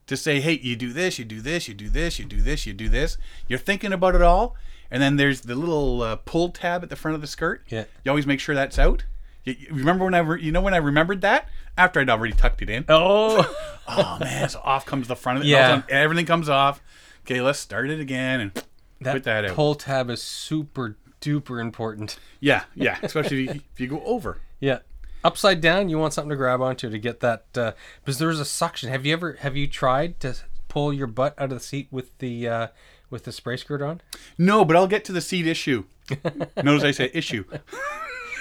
to 0.08 0.18
say, 0.18 0.40
hey, 0.40 0.54
you 0.62 0.76
do 0.76 0.92
this, 0.94 1.20
you 1.20 1.26
do 1.26 1.42
this, 1.42 1.68
you 1.68 1.74
do 1.76 1.90
this, 1.90 2.18
you 2.18 2.26
do 2.26 2.42
this, 2.42 2.66
you 2.66 2.74
do 2.74 2.90
this. 2.90 3.18
You're 3.48 3.60
thinking 3.60 3.94
about 3.94 4.16
it 4.16 4.22
all, 4.24 4.56
and 4.90 5.04
then 5.04 5.18
there's 5.18 5.42
the 5.42 5.54
little 5.56 6.02
uh, 6.02 6.16
pull 6.16 6.50
tab 6.50 6.82
at 6.82 6.90
the 6.90 6.96
front 6.96 7.14
of 7.16 7.22
the 7.22 7.28
skirt. 7.28 7.64
Yeah. 7.70 7.84
You 8.04 8.10
always 8.10 8.26
make 8.26 8.40
sure 8.40 8.56
that's 8.56 8.80
out. 8.80 9.06
You, 9.44 9.56
you 9.60 9.68
remember 9.72 10.06
when 10.06 10.16
I, 10.16 10.20
re- 10.20 10.42
you 10.42 10.52
know, 10.52 10.62
when 10.62 10.74
I 10.74 10.78
remembered 10.78 11.22
that 11.22 11.48
after 11.78 12.00
I'd 12.00 12.10
already 12.10 12.34
tucked 12.34 12.62
it 12.62 12.70
in. 12.70 12.86
Oh. 12.90 13.46
Oh 13.92 14.18
man, 14.20 14.48
so 14.50 14.60
off 14.64 14.86
comes 14.86 15.08
the 15.08 15.16
front 15.16 15.40
of 15.40 15.44
it. 15.46 15.48
Yeah. 15.48 15.58
All 15.58 15.64
of 15.74 15.80
a 15.80 15.82
sudden, 15.82 15.96
everything 15.98 16.26
comes 16.28 16.48
off. 16.48 16.80
Okay, 17.26 17.42
let's 17.42 17.58
start 17.58 17.90
it 17.90 18.00
again 18.00 18.40
and 18.40 18.64
that 19.02 19.14
put 19.14 19.24
that 19.24 19.46
out. 19.46 19.56
pull 19.56 19.74
tab 19.74 20.12
is 20.12 20.22
super 20.22 20.96
duper 21.22 21.62
important. 21.62 22.18
yeah, 22.40 22.64
yeah. 22.76 22.98
Especially 23.02 23.46
if 23.46 23.56
you, 23.56 23.62
if 23.74 23.80
you 23.80 23.88
go 23.88 24.02
over. 24.04 24.40
Yeah. 24.60 24.80
Upside 25.24 25.60
down, 25.60 25.90
you 25.90 25.98
want 25.98 26.14
something 26.14 26.30
to 26.30 26.36
grab 26.36 26.62
onto 26.62 26.90
to 26.90 26.98
get 26.98 27.20
that 27.20 27.46
uh, 27.56 27.74
because 28.04 28.20
there's 28.20 28.40
a 28.40 28.46
suction. 28.46 28.90
Have 28.90 29.06
you 29.06 29.12
ever 29.14 29.34
have 29.34 29.58
you 29.58 29.68
tried 29.68 30.20
to 30.22 30.36
pull 30.70 30.94
your 30.94 31.08
butt 31.08 31.34
out 31.38 31.52
of 31.52 31.58
the 31.58 31.60
seat 31.60 31.90
with 31.92 32.18
the 32.20 32.48
uh, 32.48 32.68
with 33.10 33.26
the 33.26 33.34
spray 33.34 33.58
skirt 33.58 33.82
on? 33.82 34.00
No, 34.38 34.64
but 34.64 34.78
I'll 34.78 34.88
get 34.88 35.04
to 35.06 35.12
the 35.12 35.20
seat 35.20 35.46
issue. 35.46 35.84
Notice 36.64 36.84
I 36.84 36.92
say 36.92 37.12
issue. 37.14 37.44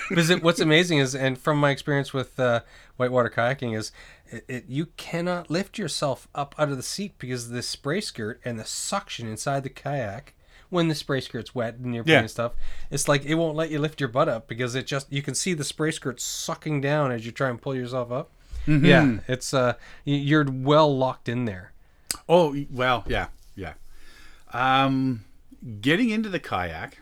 Because 0.09 0.31
it, 0.31 0.43
what's 0.43 0.61
amazing 0.61 0.99
is, 0.99 1.15
and 1.15 1.39
from 1.39 1.59
my 1.59 1.71
experience 1.71 2.15
with 2.15 2.41
uh, 2.41 2.61
whitewater 2.97 3.29
kayaking, 3.29 3.77
is 3.77 3.93
it, 4.27 4.45
it 4.49 4.65
you 4.67 4.87
cannot 4.97 5.51
lift 5.51 5.77
yourself 5.77 6.29
up 6.35 6.55
out 6.59 6.71
of 6.71 6.79
the 6.79 6.83
seat 6.83 7.13
because 7.19 7.51
the 7.51 7.63
spray 7.63 8.01
skirt 8.01 8.41
and 8.45 8.59
the 8.59 8.65
suction 8.65 9.29
inside 9.29 9.65
the 9.65 9.69
kayak 9.69 10.35
when 10.71 10.89
the 10.89 10.95
spray 10.95 11.21
skirt's 11.21 11.55
wet 11.55 11.75
and 11.77 11.95
you're 11.95 12.05
Yeah. 12.07 12.19
putting 12.19 12.29
stuff, 12.29 12.53
it's 12.91 13.09
like 13.09 13.25
it 13.25 13.35
won't 13.37 13.57
let 13.57 13.71
you 13.71 13.79
lift 13.79 14.01
your 14.01 14.09
butt 14.09 14.29
up 14.29 14.49
because 14.49 14.75
it 14.75 14.87
just 14.87 15.11
you 15.13 15.23
can 15.23 15.35
see 15.35 15.55
the 15.55 15.65
spray 15.65 15.91
skirt 15.91 16.21
sucking 16.21 16.81
down 16.81 17.11
as 17.13 17.25
you 17.27 17.33
try 17.33 17.49
and 17.49 17.61
pull 17.61 17.75
yourself 17.75 18.11
up. 18.13 18.31
Yeah, 18.67 19.21
it's 19.27 19.55
uh 19.55 19.75
you're 20.05 20.45
well 20.51 20.95
locked 20.95 21.29
in 21.29 21.47
there. 21.47 21.73
Oh 22.29 22.55
well, 22.71 23.05
yeah, 23.07 23.29
yeah. 23.57 23.75
Um, 24.53 25.25
getting 25.81 26.11
into 26.11 26.29
the 26.29 26.39
kayak, 26.41 26.99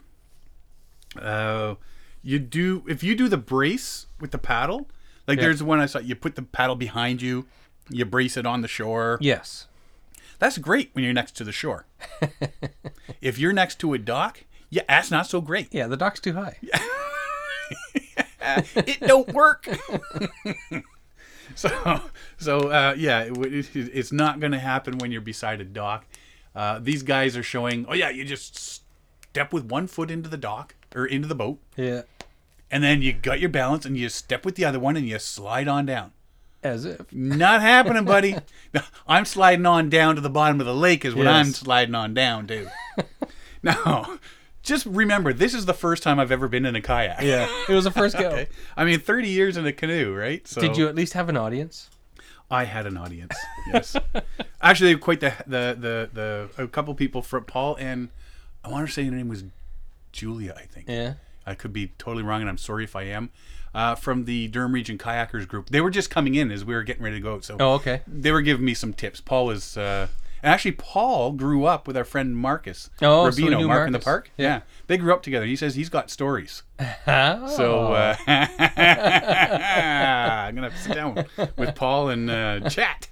uh, 1.20 1.75
you 2.23 2.38
do 2.38 2.85
if 2.87 3.02
you 3.02 3.14
do 3.14 3.28
the 3.28 3.37
brace 3.37 4.06
with 4.20 4.30
the 4.30 4.38
paddle. 4.38 4.88
Like 5.26 5.38
Yeah. 5.38 5.44
there's 5.46 5.62
one 5.62 5.80
I 5.80 5.87
saw. 5.87 5.99
You 5.99 6.14
put 6.14 6.37
the 6.37 6.42
paddle 6.42 6.76
behind 6.76 7.20
you, 7.20 7.46
you 7.88 8.04
brace 8.04 8.37
it 8.37 8.46
on 8.46 8.61
the 8.62 8.68
shore. 8.68 9.18
Yes. 9.20 9.66
That's 10.38 10.58
great 10.58 10.90
when 10.92 11.04
you're 11.04 11.12
next 11.14 11.36
to 11.36 11.44
the 11.44 11.52
shore. 11.52 11.86
if 13.20 13.38
you're 13.38 13.52
next 13.52 13.78
to 13.80 13.94
a 13.94 13.98
dock, 13.98 14.44
yeah, 14.70 14.82
that's 14.88 15.10
not 15.10 15.26
so 15.26 15.40
great. 15.40 15.72
Yeah, 15.72 15.86
the 15.86 15.96
dock's 15.96 16.20
too 16.20 16.34
high. 16.34 16.58
it 18.76 19.00
don't 19.00 19.32
work. 19.32 19.66
so 21.54 22.00
so 22.36 22.70
uh, 22.70 22.94
yeah, 22.96 23.20
it, 23.22 23.36
it, 23.36 23.68
it's 23.74 24.12
not 24.12 24.40
going 24.40 24.52
to 24.52 24.58
happen 24.58 24.98
when 24.98 25.10
you're 25.12 25.20
beside 25.20 25.60
a 25.60 25.64
dock. 25.64 26.04
Uh, 26.54 26.78
these 26.80 27.02
guys 27.02 27.36
are 27.36 27.42
showing. 27.42 27.86
Oh 27.88 27.94
yeah, 27.94 28.10
you 28.10 28.24
just 28.24 28.56
step 28.56 29.52
with 29.52 29.64
one 29.66 29.86
foot 29.86 30.10
into 30.10 30.28
the 30.28 30.36
dock 30.38 30.74
or 30.94 31.06
into 31.06 31.28
the 31.28 31.34
boat, 31.34 31.58
Yeah. 31.76 32.02
and 32.70 32.82
then 32.82 33.02
you 33.02 33.12
got 33.12 33.38
your 33.40 33.50
balance, 33.50 33.84
and 33.84 33.96
you 33.96 34.08
step 34.08 34.44
with 34.44 34.54
the 34.54 34.64
other 34.64 34.78
one, 34.78 34.96
and 34.96 35.06
you 35.06 35.18
slide 35.18 35.68
on 35.68 35.84
down. 35.86 36.12
As 36.66 36.85
if. 36.85 37.12
Not 37.12 37.61
happening, 37.61 38.04
buddy. 38.04 38.37
I'm 39.06 39.25
sliding 39.25 39.66
on 39.66 39.88
down 39.88 40.16
to 40.16 40.20
the 40.20 40.30
bottom 40.30 40.61
of 40.61 40.66
the 40.66 40.75
lake 40.75 41.04
is 41.04 41.14
what 41.14 41.26
I'm 41.26 41.46
sliding 41.52 41.94
on 41.94 42.12
down 42.14 42.46
to. 42.49 42.68
now, 43.62 44.18
just 44.62 44.85
remember, 44.87 45.32
this 45.32 45.54
is 45.54 45.66
the 45.66 45.75
first 45.75 46.02
time 46.02 46.18
I've 46.18 46.32
ever 46.32 46.49
been 46.49 46.66
in 46.66 46.75
a 46.75 46.80
kayak. 46.80 47.23
Yeah. 47.23 47.49
It 47.68 47.73
was 47.73 47.85
the 47.85 47.90
first 47.90 48.18
go. 48.18 48.28
Okay. 48.30 48.49
I 48.76 48.85
mean, 48.85 48.99
30 48.99 49.28
years 49.28 49.56
in 49.56 49.64
a 49.64 49.73
canoe, 49.73 50.12
right? 50.14 50.46
So 50.46 50.61
Did 50.61 50.76
you 50.76 50.88
at 50.88 50.94
least 50.94 51.12
have 51.12 51.28
an 51.28 51.37
audience? 51.37 51.88
I 52.50 52.64
had 52.64 52.87
an 52.87 52.96
audience. 52.96 53.35
Yes. 53.73 53.96
Actually, 54.62 54.96
quite 54.96 55.18
the 55.18 55.35
the 55.49 55.76
the 55.78 56.11
the 56.56 56.62
a 56.62 56.68
couple 56.68 56.94
people 56.94 57.20
from 57.20 57.44
Paul 57.44 57.75
and 57.80 58.08
I 58.64 58.68
want 58.68 58.87
to 58.87 58.92
say 58.92 59.04
her 59.04 59.11
name 59.11 59.28
was 59.28 59.44
Julia. 60.12 60.54
I 60.56 60.62
think. 60.62 60.88
Yeah. 60.88 61.14
I 61.46 61.54
could 61.54 61.73
be 61.73 61.88
totally 61.99 62.25
wrong, 62.25 62.40
and 62.40 62.50
I'm 62.50 62.58
sorry 62.58 62.85
if 62.85 62.96
I 62.96 63.04
am. 63.04 63.30
Uh, 63.76 63.95
from 63.95 64.25
the 64.25 64.49
Durham 64.49 64.73
Region 64.73 64.97
Kayakers 64.97 65.47
group, 65.47 65.68
they 65.68 65.83
were 65.83 65.90
just 65.90 66.09
coming 66.09 66.35
in 66.35 66.50
as 66.50 66.64
we 66.64 66.73
were 66.75 66.83
getting 66.83 67.02
ready 67.02 67.16
to 67.16 67.23
go. 67.23 67.40
So 67.40 67.59
Oh, 67.61 67.73
okay. 67.75 68.00
they 68.06 68.33
were 68.33 68.40
giving 68.40 68.64
me 68.64 68.73
some 68.73 68.95
tips. 68.95 69.21
Paul 69.21 69.45
was, 69.45 69.76
uh, 69.76 70.09
and 70.42 70.50
actually, 70.50 70.73
Paul 70.73 71.33
grew 71.33 71.66
up 71.66 71.87
with 71.87 71.95
our 71.95 72.04
friend 72.04 72.35
Marcus 72.37 72.88
Oh, 73.02 73.26
Rubino, 73.28 73.59
knew 73.59 73.68
Mark 73.68 73.87
in 73.87 73.92
the 73.92 73.99
park. 73.99 74.30
Yeah. 74.38 74.47
Yeah. 74.47 74.61
they 74.87 74.97
grew 74.97 75.12
up 75.12 75.23
together. 75.23 75.45
He 75.45 75.56
says 75.56 75.75
he's 75.75 75.90
got 75.90 76.11
stories. 76.11 76.62
Oh. 77.09 77.47
So 77.49 77.92
uh, 77.92 78.16
I'm 78.26 78.49
gonna 80.54 80.76
sit 80.76 80.95
down 80.95 81.25
with 81.56 81.75
Paul 81.75 82.09
and 82.11 82.30
uh, 82.30 82.68
chat. 82.68 83.09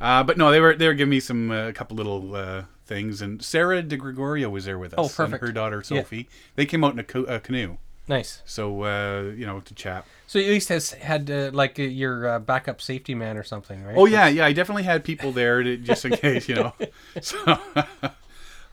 Uh, 0.00 0.22
but 0.22 0.38
no, 0.38 0.50
they 0.50 0.60
were 0.60 0.74
they 0.74 0.86
were 0.86 0.94
giving 0.94 1.10
me 1.10 1.20
some 1.20 1.50
uh, 1.50 1.68
a 1.68 1.72
couple 1.72 1.96
little 1.96 2.34
uh, 2.34 2.62
things, 2.86 3.20
and 3.22 3.42
Sarah 3.42 3.82
De 3.82 3.96
Gregorio 3.96 4.48
was 4.48 4.64
there 4.64 4.78
with 4.78 4.92
us. 4.94 4.98
Oh, 4.98 5.08
perfect. 5.08 5.42
And 5.42 5.48
her 5.48 5.52
daughter 5.52 5.78
Yeah. 5.78 5.82
Sophie. 6.02 6.28
They 6.56 6.66
came 6.66 6.82
out 6.84 6.92
in 6.94 6.98
a, 6.98 7.04
co- 7.04 7.24
a 7.24 7.40
canoe, 7.40 7.76
nice. 8.10 8.42
so 8.44 8.82
uh, 8.82 9.32
you 9.34 9.46
know 9.46 9.60
to 9.60 9.74
chat. 9.74 10.04
So 10.26 10.38
you 10.38 10.46
at 10.46 10.50
least 10.50 10.68
has 10.68 10.90
had 10.90 11.30
uh, 11.30 11.50
like 11.52 11.78
uh, 11.78 11.84
your 11.84 12.28
uh, 12.28 12.38
backup 12.38 12.82
safety 12.82 13.14
man 13.14 13.36
or 13.36 13.42
something, 13.42 13.82
right? 13.82 13.96
Oh 13.96 14.06
yeah, 14.06 14.28
yeah. 14.28 14.44
I 14.44 14.52
definitely 14.52 14.82
had 14.82 15.02
people 15.04 15.32
there 15.32 15.62
to, 15.62 15.76
just 15.76 16.04
in 16.04 16.12
case, 16.12 16.48
you 16.48 16.56
know. 16.56 16.72
So, 17.20 17.58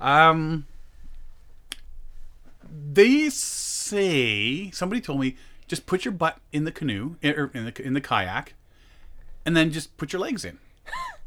um, 0.01 0.65
they 2.69 3.29
say 3.29 4.69
somebody 4.71 5.01
told 5.01 5.19
me 5.19 5.37
just 5.67 5.85
put 5.85 6.05
your 6.05 6.11
butt 6.11 6.39
in 6.51 6.63
the 6.65 6.71
canoe 6.71 7.15
or 7.23 7.51
in 7.53 7.65
the 7.65 7.81
in 7.81 7.93
the 7.93 8.01
kayak, 8.01 8.53
and 9.45 9.55
then 9.55 9.71
just 9.71 9.95
put 9.97 10.13
your 10.13 10.21
legs 10.21 10.43
in. 10.43 10.59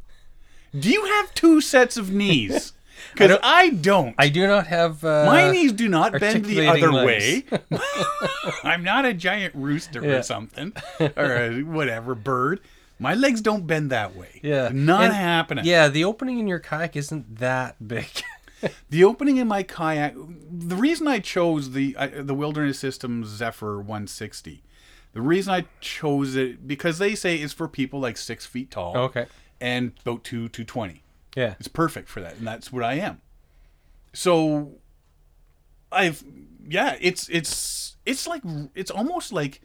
Do 0.78 0.90
you 0.90 1.04
have 1.04 1.34
two 1.34 1.60
sets 1.60 1.96
of 1.96 2.12
knees? 2.12 2.72
Because 3.12 3.38
I 3.42 3.70
don't. 3.70 4.14
I 4.18 4.28
do 4.28 4.46
not 4.46 4.66
have. 4.66 5.04
Uh, 5.04 5.24
My 5.26 5.50
knees 5.50 5.72
do 5.72 5.88
not 5.88 6.18
bend 6.18 6.44
the 6.44 6.66
other 6.68 6.92
legs. 6.92 7.06
way. 7.50 7.78
I'm 8.64 8.82
not 8.84 9.04
a 9.04 9.14
giant 9.14 9.54
rooster 9.54 10.02
Yeah. 10.02 10.16
or 10.18 10.22
something, 10.22 10.72
or 11.16 11.36
a 11.36 11.62
whatever 11.62 12.14
bird. 12.14 12.60
My 12.98 13.14
legs 13.14 13.40
don't 13.40 13.66
bend 13.66 13.90
that 13.90 14.14
way. 14.14 14.40
Yeah. 14.42 14.68
not 14.72 15.04
And- 15.04 15.14
happening. 15.14 15.64
Yeah, 15.64 15.88
the 15.88 16.04
opening 16.04 16.38
in 16.38 16.46
your 16.46 16.58
kayak 16.58 16.96
isn't 16.96 17.36
that 17.38 17.76
big. 17.86 18.08
The 18.90 19.04
opening 19.04 19.38
in 19.38 19.48
my 19.48 19.62
kayak. 19.62 20.14
The 20.50 20.76
reason 20.76 21.08
I 21.08 21.18
chose 21.20 21.70
the 21.70 21.96
uh, 21.96 22.08
the 22.20 22.34
Wilderness 22.34 22.78
Systems 22.78 23.28
Zephyr 23.28 23.78
160. 23.78 24.62
The 25.14 25.22
reason 25.22 25.54
I 25.54 25.64
chose 25.80 26.36
it 26.36 26.68
because 26.68 26.98
they 26.98 27.14
say 27.14 27.36
it's 27.36 27.54
for 27.54 27.68
people 27.68 28.00
like 28.00 28.18
six 28.18 28.44
feet 28.44 28.70
tall. 28.70 28.96
okay. 28.96 29.26
And 29.62 29.92
about 30.02 30.24
two 30.24 30.48
two 30.50 30.64
twenty. 30.64 31.02
Yeah. 31.36 31.54
It's 31.58 31.68
perfect 31.68 32.08
for 32.08 32.20
that, 32.20 32.36
and 32.38 32.46
that's 32.46 32.72
what 32.72 32.82
I 32.84 32.94
am. 32.94 33.20
So, 34.12 34.72
I've 35.92 36.22
yeah, 36.68 36.96
it's 37.00 37.28
it's 37.28 37.96
it's 38.06 38.26
like 38.26 38.42
it's 38.74 38.90
almost 38.90 39.32
like 39.32 39.60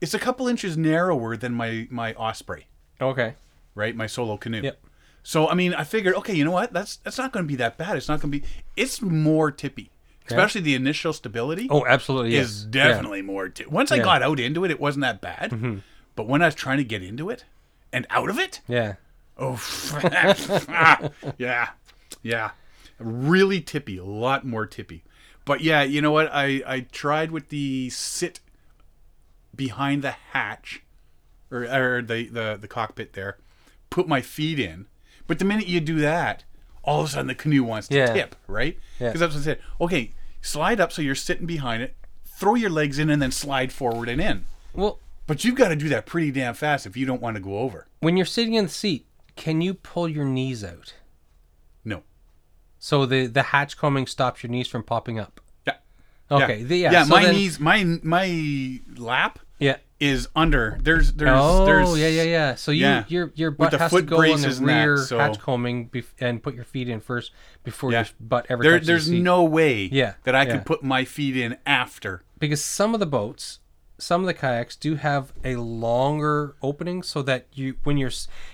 it's 0.00 0.14
a 0.14 0.18
couple 0.18 0.48
inches 0.48 0.76
narrower 0.76 1.36
than 1.36 1.54
my 1.54 1.86
my 1.90 2.14
Osprey, 2.14 2.66
Okay. 3.00 3.34
right? 3.74 3.94
My 3.96 4.06
solo 4.06 4.36
canoe. 4.36 4.62
Yep. 4.62 4.80
So 5.22 5.48
I 5.48 5.54
mean, 5.54 5.72
I 5.74 5.84
figured, 5.84 6.14
okay, 6.16 6.34
you 6.34 6.44
know 6.44 6.50
what? 6.50 6.72
That's 6.72 6.96
that's 6.96 7.18
not 7.18 7.32
going 7.32 7.44
to 7.44 7.48
be 7.48 7.56
that 7.56 7.76
bad. 7.78 7.96
It's 7.96 8.08
not 8.08 8.20
going 8.20 8.30
to 8.32 8.38
be. 8.40 8.46
It's 8.76 9.00
more 9.00 9.50
tippy, 9.50 9.90
especially 10.28 10.60
the 10.60 10.74
initial 10.74 11.12
stability 11.12 11.66
Oh, 11.70 11.86
absolutely. 11.86 12.32
Yes. 12.34 12.46
is 12.46 12.64
definitely 12.66 13.22
more. 13.22 13.48
Ti- 13.48 13.66
Once 13.66 13.90
I 13.90 13.96
Yeah. 13.96 14.02
got 14.04 14.22
out 14.22 14.38
into 14.38 14.64
it, 14.64 14.70
it 14.70 14.78
wasn't 14.80 15.02
that 15.02 15.20
bad. 15.20 15.50
Mm-hmm. 15.52 15.78
But 16.16 16.28
when 16.28 16.42
I 16.42 16.46
was 16.46 16.54
trying 16.54 16.78
to 16.78 16.84
get 16.84 17.02
into 17.02 17.30
it 17.30 17.44
and 17.92 18.06
out 18.10 18.28
of 18.30 18.38
it, 18.38 18.60
Yeah. 18.68 18.94
Oh, 19.36 19.60
yeah, 21.38 21.70
yeah, 22.22 22.50
really 22.98 23.60
tippy, 23.60 23.96
a 23.98 24.04
lot 24.04 24.44
more 24.46 24.66
tippy. 24.66 25.02
But 25.44 25.60
yeah, 25.60 25.82
you 25.82 26.00
know 26.00 26.12
what? 26.12 26.30
I 26.32 26.62
I 26.66 26.80
tried 26.80 27.30
with 27.30 27.48
the 27.48 27.90
sit 27.90 28.40
behind 29.54 30.02
the 30.02 30.12
hatch, 30.32 30.82
or 31.50 31.64
or 31.64 32.02
the 32.02 32.28
the 32.28 32.58
the 32.60 32.68
cockpit 32.68 33.12
there, 33.14 33.38
put 33.90 34.08
my 34.08 34.20
feet 34.20 34.58
in. 34.58 34.86
But 35.26 35.38
the 35.38 35.44
minute 35.44 35.66
you 35.66 35.80
do 35.80 35.98
that, 36.00 36.44
all 36.82 37.00
of 37.00 37.06
a 37.06 37.10
sudden 37.10 37.26
the 37.26 37.34
canoe 37.34 37.64
wants 37.64 37.88
to 37.88 37.96
Yeah. 37.96 38.12
tip, 38.12 38.36
right? 38.46 38.78
Yeah. 39.00 39.08
Because 39.08 39.20
that's 39.20 39.34
what 39.34 39.40
I 39.40 39.44
said. 39.44 39.58
Okay, 39.80 40.12
slide 40.42 40.80
up 40.80 40.92
so 40.92 41.02
you're 41.02 41.14
sitting 41.14 41.46
behind 41.46 41.82
it. 41.82 41.96
Throw 42.24 42.54
your 42.56 42.70
legs 42.70 42.98
in 42.98 43.08
and 43.10 43.22
then 43.22 43.30
slide 43.30 43.72
forward 43.72 44.08
and 44.08 44.20
in. 44.20 44.44
Well, 44.74 44.98
But 45.26 45.44
you've 45.44 45.54
got 45.54 45.68
to 45.68 45.76
do 45.76 45.88
that 45.88 46.04
pretty 46.04 46.30
damn 46.30 46.52
fast 46.54 46.84
if 46.84 46.96
you 46.96 47.06
don't 47.06 47.22
want 47.22 47.36
to 47.36 47.40
go 47.42 47.58
over. 47.58 47.86
when 48.00 48.16
you're 48.18 48.26
sitting 48.26 48.52
in 48.54 48.64
the 48.64 48.70
seat, 48.70 49.06
can 49.36 49.60
you 49.60 49.74
pull 49.74 50.08
your 50.08 50.24
knees 50.24 50.62
out? 50.64 50.94
No. 51.84 52.02
So 52.78 53.06
the 53.06 53.26
the 53.26 53.42
hatch 53.42 53.76
coaming 53.78 54.06
stops 54.06 54.42
your 54.42 54.50
knees 54.50 54.68
from 54.68 54.82
popping 54.82 55.18
up. 55.18 55.40
Yeah. 55.66 55.74
Okay. 56.30 56.58
Yeah, 56.60 56.64
the- 56.66 56.76
yeah. 56.78 56.92
yeah 56.92 57.04
so 57.04 57.10
my 57.14 57.24
then- 57.24 57.34
knees, 57.34 57.60
my 57.60 57.84
my 58.02 58.80
lap 58.96 59.38
Yeah. 59.58 59.76
is 60.00 60.28
under. 60.36 60.78
There's 60.82 61.12
there's 61.14 61.30
Oh, 61.32 61.64
there's 61.64 61.98
yeah, 61.98 62.08
yeah, 62.08 62.22
yeah. 62.22 62.54
So 62.54 62.70
you 62.72 62.82
yeah. 62.82 63.04
your 63.08 63.32
your 63.34 63.50
butt 63.50 63.72
has 63.72 63.90
to 63.90 64.02
go 64.02 64.16
on 64.18 64.40
the 64.40 64.48
and 64.48 64.68
that, 64.68 64.84
rear 64.84 64.96
so- 64.98 65.18
hatch 65.18 65.38
coaming 65.40 65.88
bef- 65.90 66.12
and 66.20 66.42
put 66.42 66.54
your 66.54 66.64
feet 66.64 66.88
in 66.88 67.00
first 67.00 67.32
before 67.62 67.92
Yeah. 67.92 68.00
your 68.00 68.08
butt 68.20 68.46
ever 68.48 68.62
There, 68.62 68.72
touches 68.72 68.86
there's 68.86 69.06
the 69.06 69.20
no 69.20 69.44
way 69.44 69.84
Yeah, 69.84 70.14
that 70.24 70.34
I 70.34 70.46
could 70.46 70.64
put 70.66 70.82
my 70.82 71.04
feet 71.04 71.36
in 71.36 71.56
after. 71.66 72.22
because 72.38 72.62
some 72.64 72.92
of 72.94 73.00
the 73.00 73.06
boats, 73.06 73.60
some 73.98 74.20
of 74.22 74.26
the 74.26 74.34
kayaks 74.34 74.76
do 74.76 74.96
have 74.96 75.32
a 75.44 75.56
longer 75.56 76.56
opening 76.62 77.02
so 77.02 77.22
that 77.22 77.46
you 77.52 77.76
when 77.84 77.96
you're 77.96 78.10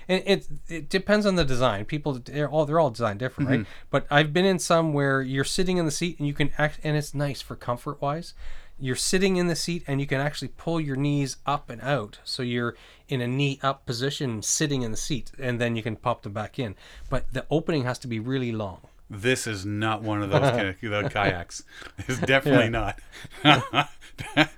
and 0.07 0.23
it 0.25 0.47
it 0.69 0.89
depends 0.89 1.25
on 1.25 1.35
the 1.35 1.45
design. 1.45 1.85
People 1.85 2.13
they're 2.13 2.49
all 2.49 2.65
they're 2.65 2.79
all 2.79 2.91
designed 2.91 3.19
different, 3.19 3.49
right? 3.49 3.59
Mm-hmm. 3.61 3.71
But 3.89 4.05
I've 4.11 4.33
been 4.33 4.45
in 4.45 4.59
some 4.59 4.93
where 4.93 5.21
you're 5.21 5.43
sitting 5.43 5.77
in 5.77 5.85
the 5.85 5.91
seat 5.91 6.19
and 6.19 6.27
you 6.27 6.33
can 6.33 6.51
act 6.57 6.79
and 6.83 6.95
it's 6.95 7.13
nice 7.13 7.41
for 7.41 7.55
comfort 7.55 8.01
wise. 8.01 8.33
You're 8.79 8.95
sitting 8.95 9.37
in 9.37 9.47
the 9.47 9.55
seat 9.55 9.83
and 9.87 9.99
you 9.99 10.07
can 10.07 10.19
actually 10.19 10.49
pull 10.49 10.79
your 10.79 10.95
knees 10.95 11.37
up 11.45 11.69
and 11.69 11.81
out. 11.81 12.19
So 12.23 12.41
you're 12.41 12.75
in 13.07 13.21
a 13.21 13.27
knee 13.27 13.59
up 13.61 13.85
position 13.85 14.41
sitting 14.41 14.81
in 14.81 14.91
the 14.91 14.97
seat 14.97 15.31
and 15.39 15.59
then 15.59 15.75
you 15.75 15.83
can 15.83 15.95
pop 15.95 16.23
them 16.23 16.33
back 16.33 16.57
in. 16.57 16.75
But 17.09 17.31
the 17.31 17.45
opening 17.51 17.83
has 17.83 17.99
to 17.99 18.07
be 18.07 18.19
really 18.19 18.51
long. 18.51 18.81
This 19.09 19.45
is 19.45 19.65
not 19.65 20.01
one 20.01 20.23
of 20.23 20.29
those 20.29 20.39
kind 20.51 20.67
of 20.69 20.79
the 20.79 21.09
kayaks. 21.09 21.63
It's 22.07 22.19
definitely 22.19 22.69
not. 22.69 22.99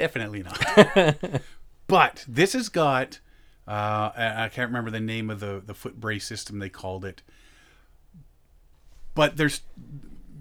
definitely 0.00 0.42
not. 0.42 1.16
but 1.86 2.24
this 2.26 2.54
has 2.54 2.68
got. 2.68 3.20
Uh, 3.68 4.10
I 4.16 4.50
can't 4.52 4.68
remember 4.70 4.90
the 4.90 5.00
name 5.00 5.30
of 5.30 5.38
the 5.40 5.62
the 5.64 5.74
foot 5.74 6.00
brace 6.00 6.26
system 6.26 6.58
they 6.58 6.68
called 6.70 7.04
it. 7.04 7.22
But 9.14 9.36
there's 9.36 9.60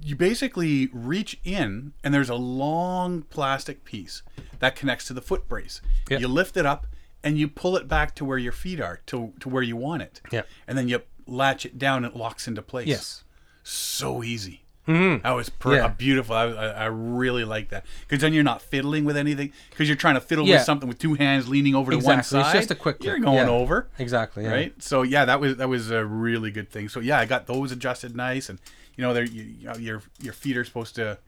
you 0.01 0.15
basically 0.15 0.89
reach 0.93 1.39
in 1.43 1.93
and 2.03 2.13
there's 2.13 2.29
a 2.29 2.35
long 2.35 3.23
plastic 3.23 3.83
piece 3.83 4.23
that 4.59 4.75
connects 4.75 5.05
to 5.07 5.13
the 5.13 5.21
foot 5.21 5.47
brace. 5.49 5.81
Yep. 6.09 6.21
You 6.21 6.27
lift 6.27 6.55
it 6.57 6.65
up 6.65 6.87
and 7.23 7.37
you 7.37 7.47
pull 7.47 7.75
it 7.75 7.87
back 7.87 8.15
to 8.15 8.25
where 8.25 8.37
your 8.37 8.53
feet 8.53 8.79
are 8.79 9.01
to 9.07 9.33
to 9.41 9.49
where 9.49 9.63
you 9.63 9.75
want 9.75 10.01
it. 10.01 10.21
Yep. 10.31 10.47
And 10.67 10.77
then 10.77 10.87
you 10.87 11.01
latch 11.27 11.65
it 11.65 11.77
down 11.77 12.05
and 12.05 12.13
it 12.13 12.17
locks 12.17 12.47
into 12.47 12.61
place 12.61 12.87
Yes. 12.87 13.23
so 13.61 14.23
easy. 14.23 14.63
Mhm. 14.89 15.21
That 15.23 15.31
was 15.31 15.49
per- 15.49 15.75
Yeah. 15.75 15.85
a 15.85 15.89
beautiful. 15.89 16.35
I, 16.35 16.45
I, 16.45 16.67
I 16.67 16.85
really 16.85 17.45
like 17.45 17.69
that 17.69 17.85
because 18.07 18.21
then 18.21 18.33
you're 18.33 18.43
not 18.43 18.61
fiddling 18.61 19.05
with 19.05 19.15
anything 19.17 19.51
because 19.69 19.87
you're 19.87 19.95
trying 19.95 20.15
to 20.15 20.21
fiddle 20.21 20.45
Yeah. 20.47 20.55
with 20.55 20.63
something 20.65 20.89
with 20.89 20.97
two 20.99 21.13
hands 21.13 21.47
leaning 21.47 21.75
over 21.75 21.91
to 21.91 21.97
one 21.97 22.23
side. 22.23 22.41
It's 22.41 22.53
just 22.53 22.71
a 22.71 22.75
quick 22.75 23.03
You're 23.03 23.19
going 23.19 23.35
Yeah. 23.47 23.49
over, 23.49 23.87
Exactly. 23.99 24.43
Yeah. 24.43 24.51
right? 24.51 24.73
So 24.83 25.03
yeah, 25.03 25.25
that 25.25 25.39
was 25.39 25.57
that 25.57 25.69
was 25.69 25.91
a 25.91 26.03
really 26.05 26.51
good 26.51 26.69
thing. 26.69 26.89
So 26.89 26.99
yeah, 26.99 27.19
I 27.19 27.25
got 27.25 27.45
those 27.47 27.71
adjusted 27.71 28.15
nice, 28.15 28.49
and 28.49 28.59
you 28.95 29.03
know, 29.03 29.13
you, 29.17 29.43
you 29.59 29.67
know, 29.67 29.75
your 29.77 30.01
your 30.19 30.33
feet 30.33 30.57
are 30.57 30.65
supposed 30.65 30.95
to 30.95 31.19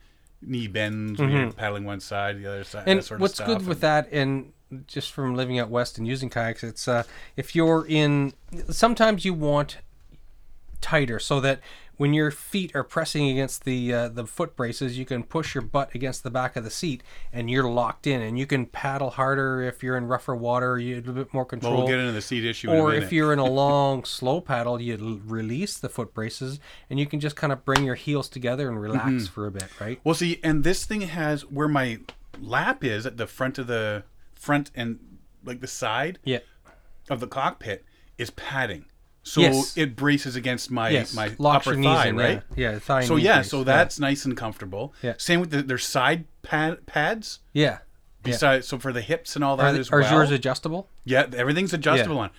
knee 0.41 0.67
bends 0.67 1.19
when 1.19 1.29
you're 1.29 1.51
paddling 1.51 1.85
one 1.85 1.99
side, 1.99 2.37
the 2.41 2.47
other 2.47 2.63
side. 2.63 2.81
Mm-hmm. 2.81 2.89
And 2.89 2.99
that 2.99 3.03
sort 3.03 3.17
of 3.17 3.21
what's 3.21 3.35
stuff. 3.35 3.47
good 3.47 3.67
with 3.67 3.79
that, 3.81 4.09
and 4.11 4.51
just 4.87 5.11
from 5.11 5.35
living 5.35 5.59
out 5.59 5.69
west 5.69 5.97
and 5.99 6.07
using 6.07 6.29
kayaks, 6.29 6.63
it's 6.63 6.87
uh, 6.87 7.03
if 7.37 7.55
you're 7.55 7.85
in. 7.87 8.33
Sometimes 8.69 9.23
you 9.23 9.33
want 9.33 9.77
tighter 10.81 11.19
so 11.19 11.39
that 11.39 11.59
when 11.97 12.13
your 12.15 12.31
feet 12.31 12.75
are 12.75 12.83
pressing 12.83 13.29
against 13.29 13.63
the 13.63 13.93
uh, 13.93 14.09
the 14.09 14.25
foot 14.25 14.55
braces, 14.55 14.97
you 14.97 15.05
can 15.05 15.21
push 15.21 15.53
your 15.53 15.61
butt 15.61 15.93
against 15.93 16.23
the 16.23 16.31
back 16.31 16.55
of 16.55 16.63
the 16.63 16.71
seat 16.71 17.03
and 17.31 17.49
you're 17.51 17.69
locked 17.69 18.07
in 18.07 18.21
and 18.21 18.39
you 18.39 18.47
can 18.47 18.65
paddle 18.65 19.11
harder 19.11 19.61
if 19.61 19.83
you're 19.83 19.95
in 19.95 20.07
rougher 20.07 20.35
water, 20.35 20.79
you 20.79 20.95
have 20.95 21.07
a 21.07 21.11
bit 21.11 21.31
more 21.33 21.43
Well, 21.43 21.49
control. 21.49 21.77
we'll 21.77 21.87
get 21.87 21.99
into 21.99 22.11
the 22.13 22.21
seat 22.21 22.43
issue. 22.43 22.71
in 22.71 22.77
a 22.77 22.79
or 22.81 22.93
if 22.93 23.13
you're 23.13 23.31
in 23.33 23.37
a 23.39 23.45
long 23.63 24.03
slow 24.03 24.41
paddle, 24.41 24.81
you 24.81 24.97
l- 24.99 25.21
release 25.25 25.77
the 25.77 25.89
foot 25.89 26.13
braces 26.13 26.59
and 26.89 26.99
you 26.99 27.05
can 27.05 27.19
just 27.19 27.35
kind 27.35 27.53
of 27.53 27.63
bring 27.63 27.83
your 27.85 27.95
heels 27.95 28.27
together 28.29 28.67
and 28.67 28.81
relax 28.81 29.05
Mm-hmm. 29.05 29.25
for 29.25 29.45
a 29.45 29.51
bit, 29.51 29.67
right? 29.79 29.99
Well, 30.03 30.15
see, 30.15 30.39
and 30.43 30.63
this 30.63 30.85
thing 30.85 31.01
has 31.01 31.41
where 31.45 31.67
my 31.67 31.99
lap 32.39 32.83
is 32.83 33.05
at 33.05 33.17
the 33.17 33.27
front 33.27 33.59
of 33.59 33.67
the 33.67 34.03
front 34.33 34.71
and 34.73 34.99
like 35.45 35.59
the 35.61 35.67
side 35.67 36.17
Yeah. 36.23 36.39
of 37.11 37.19
the 37.19 37.27
cockpit 37.27 37.85
is 38.17 38.31
padding, 38.31 38.85
so 39.23 39.41
Yes. 39.41 39.77
it 39.77 39.95
braces 39.95 40.35
against 40.35 40.71
my 40.71 40.89
Yes. 40.89 41.13
my 41.13 41.31
Locks 41.37 41.67
upper 41.67 41.81
thigh, 41.81 42.07
in, 42.07 42.17
right? 42.17 42.41
Yeah. 42.55 42.71
yeah 42.73 42.79
thigh 42.79 43.05
So 43.05 43.15
yeah, 43.17 43.41
so 43.43 43.63
that's 43.63 43.99
nice 43.99 44.25
and 44.25 44.35
comfortable. 44.35 44.93
Yeah. 45.03 45.13
Same 45.17 45.39
with 45.39 45.51
the, 45.51 45.61
their 45.61 45.77
side 45.77 46.25
pad 46.41 46.85
pads. 46.85 47.39
yeah. 47.53 47.63
yeah. 47.63 47.77
Besides, 48.23 48.67
so 48.67 48.77
for 48.79 48.91
the 48.93 49.01
hips 49.01 49.35
and 49.35 49.43
all 49.43 49.57
that 49.57 49.71
th- 49.71 49.79
as 49.81 49.89
are 49.91 50.01
well. 50.01 50.11
yours 50.13 50.31
adjustable? 50.31 50.87
yeah, 51.05 51.27
everything's 51.35 51.73
adjustable 51.73 52.19
on. 52.19 52.29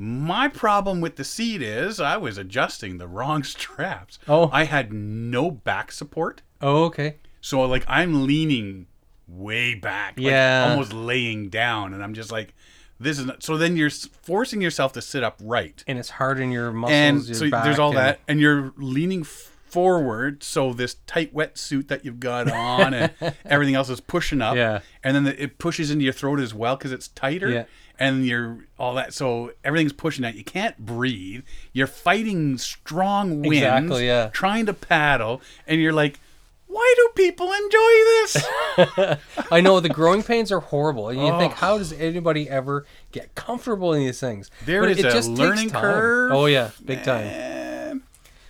My 0.00 0.46
problem 0.48 1.00
with 1.00 1.16
the 1.16 1.24
seat 1.24 1.60
is 1.60 1.98
I 1.98 2.16
was 2.18 2.38
adjusting 2.38 2.98
the 2.98 3.08
wrong 3.08 3.42
straps. 3.54 4.18
Oh. 4.28 4.48
I 4.52 4.64
had 4.64 4.92
no 4.92 5.50
back 5.50 5.90
support. 5.92 6.42
Oh, 6.60 6.84
okay. 6.84 7.16
So 7.40 7.60
like 7.62 7.84
I'm 7.88 8.26
leaning 8.26 8.86
way 9.26 9.74
back, 9.74 10.14
like, 10.16 10.26
Yeah. 10.26 10.68
almost 10.70 10.92
laying 10.92 11.48
down, 11.50 11.92
and 11.94 12.02
I'm 12.02 12.14
just 12.14 12.30
like, 12.32 12.54
this 13.00 13.18
is 13.18 13.26
not, 13.26 13.42
so. 13.42 13.56
Then 13.56 13.76
you're 13.76 13.90
forcing 13.90 14.60
yourself 14.60 14.92
to 14.94 15.02
sit 15.02 15.22
upright, 15.22 15.84
And 15.86 15.98
it's 15.98 16.10
hard 16.10 16.38
in 16.40 16.50
your 16.50 16.72
muscles. 16.72 16.92
and 16.92 17.26
your 17.26 17.34
so 17.36 17.62
there's 17.62 17.78
all 17.78 17.90
and- 17.90 17.98
that, 17.98 18.20
and 18.28 18.40
you're 18.40 18.72
leaning 18.76 19.24
forward. 19.24 20.42
So 20.42 20.72
this 20.72 20.96
tight 21.06 21.34
wetsuit 21.34 21.88
that 21.88 22.04
you've 22.04 22.20
got 22.20 22.50
on, 22.52 22.94
and 22.94 23.12
everything 23.44 23.74
else 23.74 23.88
is 23.90 24.00
pushing 24.00 24.40
up, 24.40 24.56
Yeah. 24.56 24.80
and 25.04 25.14
then 25.14 25.24
the, 25.24 25.42
it 25.42 25.58
pushes 25.58 25.90
into 25.90 26.04
your 26.04 26.12
throat 26.12 26.40
as 26.40 26.54
well 26.54 26.76
because 26.76 26.92
it's 26.92 27.08
tighter. 27.08 27.50
Yeah. 27.50 27.64
And 28.00 28.24
you're 28.24 28.58
all 28.78 28.94
that, 28.94 29.12
so 29.12 29.50
everything's 29.64 29.92
pushing 29.92 30.24
out. 30.24 30.36
You 30.36 30.44
can't 30.44 30.78
breathe. 30.78 31.42
You're 31.72 31.88
fighting 31.88 32.56
strong 32.56 33.40
winds, 33.42 33.56
Exactly, 33.56 34.06
yeah. 34.06 34.28
trying 34.32 34.66
to 34.66 34.72
paddle, 34.72 35.42
and 35.66 35.80
you're 35.80 35.92
like, 35.92 36.20
"Why 36.68 36.94
do 36.96 37.08
people 37.16 37.52
enjoy 37.52 37.92
this?" 38.20 39.18
I 39.50 39.60
know 39.60 39.80
the 39.80 39.88
growing 39.88 40.22
pains 40.22 40.52
are 40.52 40.60
horrible, 40.60 41.08
and 41.08 41.18
you 41.20 41.36
think, 41.38 41.52
Oh. 41.54 41.56
how 41.56 41.78
does 41.78 41.92
anybody 41.92 42.48
ever 42.48 42.86
get 43.12 43.34
comfortable 43.34 43.92
in 43.94 44.00
these 44.00 44.20
things? 44.20 44.50
There 44.64 44.82
But 44.82 44.90
is 44.92 44.98
a 45.04 45.10
takes 45.10 45.26
learning 45.26 45.70
curve. 45.70 46.32
Oh 46.32 46.46
yeah, 46.46 46.70
big 46.84 47.02
time. 47.02 48.04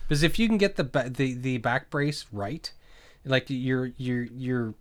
Because 0.06 0.22
if 0.22 0.38
you 0.38 0.48
can 0.48 0.58
get 0.58 0.76
the 0.76 0.84
ba- 0.84 1.10
the 1.10 1.34
the 1.34 1.58
back 1.58 1.90
brace 1.90 2.26
right, 2.32 2.72
like 3.24 3.46
your 3.48 3.86
your 3.98 4.22
your, 4.24 4.74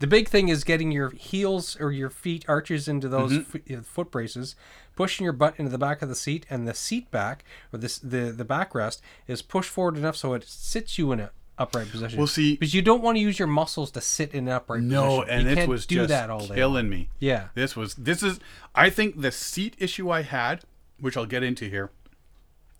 the 0.00 0.06
big 0.08 0.28
thing 0.28 0.48
is 0.48 0.64
getting 0.64 0.90
your 0.90 1.10
heels 1.10 1.76
or 1.80 1.92
your 1.92 2.10
feet 2.10 2.44
arches 2.48 2.88
into 2.88 3.08
those 3.08 3.32
Mm-hmm. 3.32 3.72
f- 3.72 3.78
uh, 3.78 3.82
foot 3.82 4.10
braces, 4.10 4.56
pushing 4.96 5.22
your 5.24 5.32
butt 5.32 5.54
into 5.56 5.70
the 5.70 5.78
back 5.78 6.02
of 6.02 6.08
the 6.08 6.16
seat, 6.16 6.46
and 6.50 6.66
the 6.66 6.74
seat 6.74 7.10
back 7.12 7.44
or 7.72 7.78
this 7.78 7.98
the 7.98 8.32
the 8.36 8.44
backrest 8.44 9.00
is 9.28 9.40
pushed 9.40 9.70
forward 9.70 9.96
enough 9.96 10.16
so 10.16 10.34
it 10.34 10.42
sits 10.48 10.98
you 10.98 11.12
in 11.12 11.20
a 11.20 11.30
upright 11.58 11.90
position. 11.90 12.18
Well, 12.18 12.26
see- 12.26 12.54
because 12.56 12.74
you 12.74 12.82
don't 12.82 13.02
want 13.02 13.16
to 13.16 13.20
use 13.20 13.38
your 13.38 13.48
muscles 13.48 13.90
to 13.92 14.00
sit 14.00 14.32
in 14.34 14.48
an 14.48 14.54
upright 14.54 14.82
No, 14.82 15.20
position. 15.22 15.46
and 15.48 15.56
you 15.58 15.62
it 15.64 15.68
was 15.68 15.86
do 15.86 15.94
just 15.96 16.08
that 16.08 16.30
all 16.30 16.40
day. 16.40 16.46
long. 16.48 16.56
killing 16.56 16.88
me. 16.88 17.08
Yeah. 17.20 17.48
This 17.54 17.76
was 17.76 17.94
this 17.94 18.22
is 18.22 18.40
I 18.74 18.90
think 18.90 19.20
the 19.20 19.30
seat 19.32 19.76
issue 19.78 20.10
I 20.10 20.22
had, 20.22 20.62
which 20.98 21.16
I'll 21.16 21.26
get 21.26 21.42
into 21.42 21.68
here, 21.68 21.90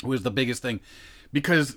was 0.02 0.22
the 0.22 0.30
biggest 0.30 0.62
thing 0.62 0.80
because 1.32 1.76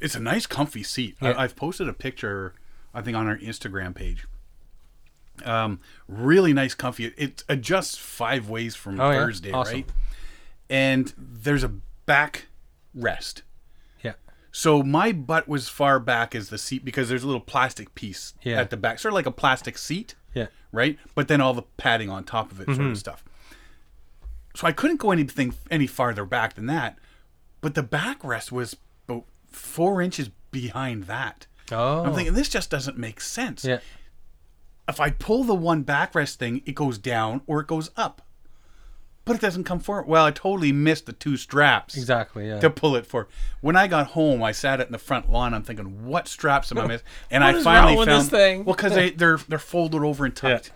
it's 0.00 0.14
a 0.14 0.20
nice 0.20 0.46
comfy 0.46 0.82
seat. 0.82 1.16
Yeah. 1.20 1.30
I, 1.30 1.44
I've 1.44 1.56
posted 1.56 1.88
a 1.88 1.92
picture 1.92 2.52
I 2.94 3.00
think 3.02 3.16
on 3.16 3.26
our 3.26 3.36
Instagram 3.38 3.94
page. 3.94 4.26
Um, 5.44 5.80
really 6.08 6.52
nice 6.54 6.74
comfy. 6.74 7.06
It 7.16 7.44
adjusts 7.48 7.96
five 7.98 8.48
ways 8.48 8.74
from 8.74 8.98
Oh, 9.00 9.10
yeah? 9.10 9.18
Thursday, 9.18 9.52
Awesome. 9.52 9.74
right? 9.74 9.86
And 10.70 11.12
there's 11.18 11.62
a 11.62 11.68
back 12.06 12.46
rest. 12.94 13.42
So 14.58 14.82
my 14.82 15.12
butt 15.12 15.46
was 15.46 15.68
far 15.68 16.00
back 16.00 16.34
as 16.34 16.48
the 16.48 16.56
seat 16.56 16.82
because 16.82 17.10
there's 17.10 17.22
a 17.22 17.26
little 17.26 17.42
plastic 17.42 17.94
piece 17.94 18.32
Yeah. 18.42 18.58
at 18.58 18.70
the 18.70 18.78
back, 18.78 18.98
sort 18.98 19.12
of 19.12 19.14
like 19.16 19.26
a 19.26 19.30
plastic 19.30 19.76
seat, 19.76 20.14
Yeah. 20.32 20.46
right? 20.72 20.98
But 21.14 21.28
then 21.28 21.42
all 21.42 21.52
the 21.52 21.64
padding 21.76 22.08
on 22.08 22.24
top 22.24 22.50
of 22.50 22.58
it, 22.62 22.66
Mm-hmm. 22.66 22.76
sort 22.80 22.90
of 22.92 22.96
stuff. 22.98 23.22
So 24.54 24.66
I 24.66 24.72
couldn't 24.72 24.96
go 24.96 25.10
anything 25.10 25.52
any 25.70 25.86
farther 25.86 26.24
back 26.24 26.54
than 26.54 26.64
that. 26.68 26.98
But 27.60 27.74
the 27.74 27.82
backrest 27.82 28.50
was 28.50 28.74
about 29.06 29.24
four 29.50 30.00
inches 30.00 30.30
behind 30.50 31.04
that. 31.04 31.46
Oh. 31.70 32.04
I'm 32.04 32.14
thinking 32.14 32.32
this 32.32 32.48
just 32.48 32.70
doesn't 32.70 32.96
make 32.96 33.20
sense. 33.20 33.62
Yeah. 33.62 33.80
If 34.88 35.00
I 35.00 35.10
pull 35.10 35.44
the 35.44 35.54
one 35.54 35.84
backrest 35.84 36.36
thing, 36.36 36.62
it 36.64 36.74
goes 36.74 36.96
down 36.96 37.42
or 37.46 37.60
it 37.60 37.66
goes 37.66 37.90
up. 37.94 38.22
But 39.26 39.36
it 39.36 39.42
doesn't 39.42 39.64
come 39.64 39.80
forward. 39.80 40.06
Well, 40.06 40.24
I 40.24 40.30
totally 40.30 40.70
missed 40.72 41.04
the 41.06 41.12
two 41.12 41.36
straps 41.36 41.96
Exactly. 41.96 42.46
Yeah. 42.48 42.60
to 42.60 42.70
pull 42.70 42.94
it 42.96 43.04
for. 43.06 43.26
When 43.60 43.74
I 43.76 43.88
got 43.88 44.06
home, 44.08 44.42
I 44.42 44.52
sat 44.52 44.80
it 44.80 44.86
in 44.86 44.92
the 44.92 44.98
front 44.98 45.30
lawn. 45.30 45.52
I'm 45.52 45.64
thinking, 45.64 46.06
what 46.06 46.28
straps 46.28 46.70
am 46.72 46.78
I 46.78 46.86
missing? 46.86 47.06
And 47.30 47.42
I 47.44 47.60
finally 47.60 47.92
wrong 47.92 47.98
with 47.98 48.08
found 48.08 48.22
this 48.22 48.30
thing? 48.30 48.64
well 48.64 48.76
because 48.76 48.94
they 48.94 49.10
they're 49.10 49.36
they're 49.48 49.58
folded 49.58 50.02
over 50.02 50.24
and 50.24 50.34
tucked, 50.34 50.70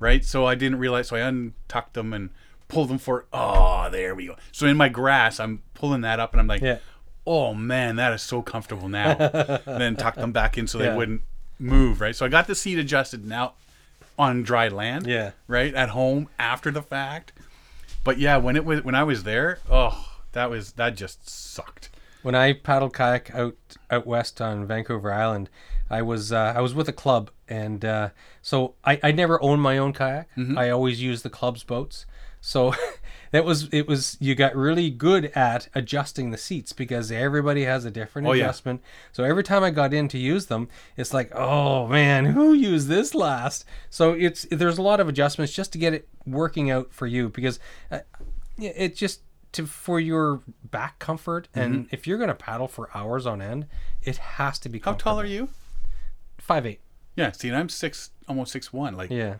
right? 0.00 0.24
So 0.24 0.46
I 0.46 0.54
didn't 0.56 0.78
realize. 0.78 1.08
So 1.08 1.16
I 1.16 1.20
untucked 1.20 1.92
them 1.94 2.12
and 2.14 2.30
pulled 2.68 2.88
them 2.88 2.98
for. 2.98 3.26
Oh, 3.34 3.88
there 3.92 4.14
we 4.14 4.26
go. 4.28 4.36
So 4.50 4.66
in 4.66 4.78
my 4.78 4.88
grass, 4.88 5.38
I'm 5.38 5.62
pulling 5.74 6.00
that 6.00 6.18
up, 6.18 6.32
and 6.32 6.40
I'm 6.40 6.46
like, 6.46 6.62
Yeah. 6.62 6.78
oh 7.26 7.52
man, 7.52 7.96
that 7.96 8.14
is 8.14 8.22
so 8.22 8.40
comfortable 8.40 8.88
now. 8.88 9.10
and 9.66 9.78
then 9.80 9.94
tuck 9.96 10.14
them 10.14 10.32
back 10.32 10.56
in 10.56 10.66
so 10.66 10.78
they 10.78 10.86
Yeah. 10.86 10.96
wouldn't 10.96 11.20
move, 11.58 12.00
right? 12.00 12.16
So 12.16 12.24
I 12.24 12.30
got 12.30 12.46
the 12.46 12.54
seat 12.54 12.78
adjusted 12.78 13.26
now 13.26 13.52
on 14.18 14.42
dry 14.42 14.68
land, 14.68 15.06
Yeah. 15.06 15.32
right 15.46 15.74
at 15.74 15.90
home 15.90 16.30
after 16.38 16.70
the 16.70 16.80
fact. 16.82 17.34
But 18.04 18.18
yeah, 18.18 18.36
when 18.38 18.56
it 18.56 18.64
was 18.64 18.82
when 18.82 18.94
I 18.94 19.04
was 19.04 19.24
there, 19.24 19.58
oh, 19.70 20.06
that 20.32 20.50
was 20.50 20.72
that 20.72 20.96
just 20.96 21.28
sucked. 21.28 21.90
when 22.22 22.34
I 22.34 22.52
paddled 22.52 22.94
kayak 22.94 23.34
out 23.34 23.56
out 23.90 24.06
west 24.06 24.40
on 24.40 24.66
Vancouver 24.66 25.12
Island, 25.12 25.50
I 25.90 26.02
was 26.02 26.32
uh, 26.32 26.54
I 26.56 26.60
was 26.60 26.74
with 26.74 26.88
a 26.88 26.92
club, 26.92 27.30
and 27.48 27.84
uh, 27.84 28.10
so 28.42 28.74
I, 28.84 29.00
I 29.02 29.12
never 29.12 29.42
owned 29.42 29.62
my 29.62 29.78
own 29.78 29.92
kayak. 29.92 30.28
Mm-hmm. 30.36 30.56
I 30.58 30.70
always 30.70 31.02
used 31.02 31.24
the 31.24 31.30
club's 31.30 31.64
boats. 31.64 32.06
So 32.40 32.74
that 33.32 33.44
was 33.44 33.68
it 33.72 33.86
was 33.86 34.16
you 34.20 34.34
got 34.34 34.54
really 34.56 34.90
good 34.90 35.26
at 35.36 35.68
adjusting 35.74 36.30
the 36.30 36.38
seats 36.38 36.72
because 36.72 37.12
everybody 37.12 37.64
has 37.64 37.84
a 37.84 37.90
different 37.90 38.26
Oh, 38.28 38.32
yeah. 38.32 38.44
adjustment. 38.44 38.82
So 39.12 39.24
every 39.24 39.42
time 39.44 39.62
I 39.62 39.70
got 39.70 39.94
in 39.94 40.08
to 40.08 40.18
use 40.18 40.46
them, 40.46 40.68
it's 40.96 41.14
like, 41.14 41.30
oh 41.34 41.86
man, 41.86 42.26
who 42.26 42.52
used 42.52 42.88
this 42.88 43.14
last? 43.14 43.64
So 43.88 44.12
it's 44.12 44.46
there's 44.50 44.78
a 44.78 44.82
lot 44.82 45.00
of 45.00 45.08
adjustments 45.08 45.52
just 45.52 45.72
to 45.72 45.78
get 45.78 45.94
it 45.94 46.08
working 46.26 46.70
out 46.70 46.92
for 46.92 47.06
you 47.06 47.28
because 47.28 47.58
uh, 47.90 48.00
it 48.58 48.96
just 48.96 49.20
to 49.52 49.66
for 49.66 49.98
your 49.98 50.42
back 50.70 50.98
comfort 50.98 51.48
and 51.54 51.74
Mm-hmm. 51.86 51.94
if 51.94 52.06
you're 52.06 52.18
going 52.18 52.28
to 52.28 52.34
paddle 52.34 52.68
for 52.68 52.88
hours 52.94 53.26
on 53.26 53.40
end, 53.42 53.66
it 54.02 54.16
has 54.16 54.58
to 54.60 54.68
be. 54.68 54.78
How 54.80 54.92
tall 54.94 55.18
are 55.20 55.24
you? 55.26 55.48
Five 56.38 56.66
eight. 56.66 56.80
Yeah, 57.16 57.32
see, 57.32 57.48
and 57.48 57.56
I'm 57.56 57.68
six, 57.68 58.10
almost 58.28 58.52
six 58.52 58.72
one. 58.72 58.96
Like, 58.96 59.10
Yeah. 59.10 59.36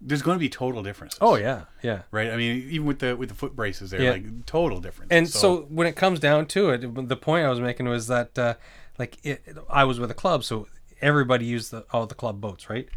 There's 0.00 0.22
going 0.22 0.36
to 0.36 0.40
be 0.40 0.48
total 0.48 0.82
differences. 0.82 1.18
Oh 1.20 1.36
yeah, 1.36 1.64
yeah. 1.82 2.02
right. 2.10 2.30
I 2.30 2.36
mean, 2.36 2.66
even 2.70 2.86
with 2.86 3.00
the 3.00 3.16
with 3.16 3.28
the 3.28 3.34
foot 3.34 3.54
braces, 3.54 3.90
there, 3.90 4.00
Yeah. 4.02 4.12
like 4.12 4.46
total 4.46 4.80
difference. 4.80 5.10
And 5.12 5.28
so, 5.28 5.62
when 5.68 5.86
it 5.86 5.96
comes 5.96 6.20
down 6.20 6.46
to 6.46 6.70
it, 6.70 7.08
the 7.08 7.16
point 7.16 7.44
I 7.46 7.50
was 7.50 7.60
making 7.60 7.86
was 7.88 8.06
that 8.08 8.38
uh, 8.38 8.54
like 8.98 9.18
it, 9.24 9.42
I 9.68 9.84
was 9.84 10.00
with 10.00 10.10
a 10.10 10.14
club, 10.14 10.44
so 10.44 10.68
everybody 11.02 11.44
used 11.44 11.70
the 11.70 11.84
all 11.92 12.06
the 12.06 12.14
club 12.14 12.40
boats, 12.40 12.70
right? 12.70 12.88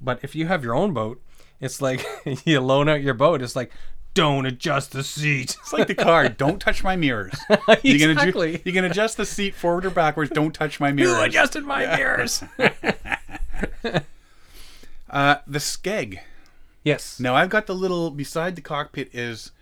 But 0.00 0.20
if 0.22 0.34
you 0.34 0.46
have 0.46 0.62
your 0.64 0.74
own 0.74 0.92
boat, 0.92 1.20
it's 1.60 1.80
like 1.82 2.04
you 2.44 2.60
loan 2.60 2.88
out 2.88 3.02
your 3.02 3.14
boat. 3.14 3.42
It's 3.42 3.56
like 3.56 3.72
don't 4.14 4.44
adjust 4.44 4.92
the 4.92 5.02
seat. 5.02 5.56
it's 5.60 5.72
like 5.72 5.86
the 5.88 5.94
car. 5.94 6.28
don't 6.44 6.60
touch 6.60 6.84
my 6.84 6.96
mirrors. 6.96 7.34
You 7.82 7.98
can 7.98 8.10
adju- 8.10 8.18
Exactly. 8.18 8.62
you 8.64 8.72
can 8.72 8.84
adjust 8.84 9.16
the 9.16 9.24
seat 9.24 9.54
forward 9.54 9.86
or 9.86 9.90
backwards. 9.90 10.30
Don't 10.30 10.52
touch 10.52 10.78
my 10.80 10.92
mirrors. 10.92 11.16
Who 11.16 11.22
adjusted 11.22 11.64
my 11.64 11.86
mirrors? 11.96 12.44
Uh, 15.10 15.36
the 15.46 15.58
skeg. 15.58 16.20
Yes. 16.84 17.18
Now 17.20 17.34
I've 17.34 17.50
got 17.50 17.66
the 17.66 17.74
little 17.74 18.10
beside 18.10 18.56
the 18.56 18.62
cockpit 18.62 19.10
is 19.14 19.52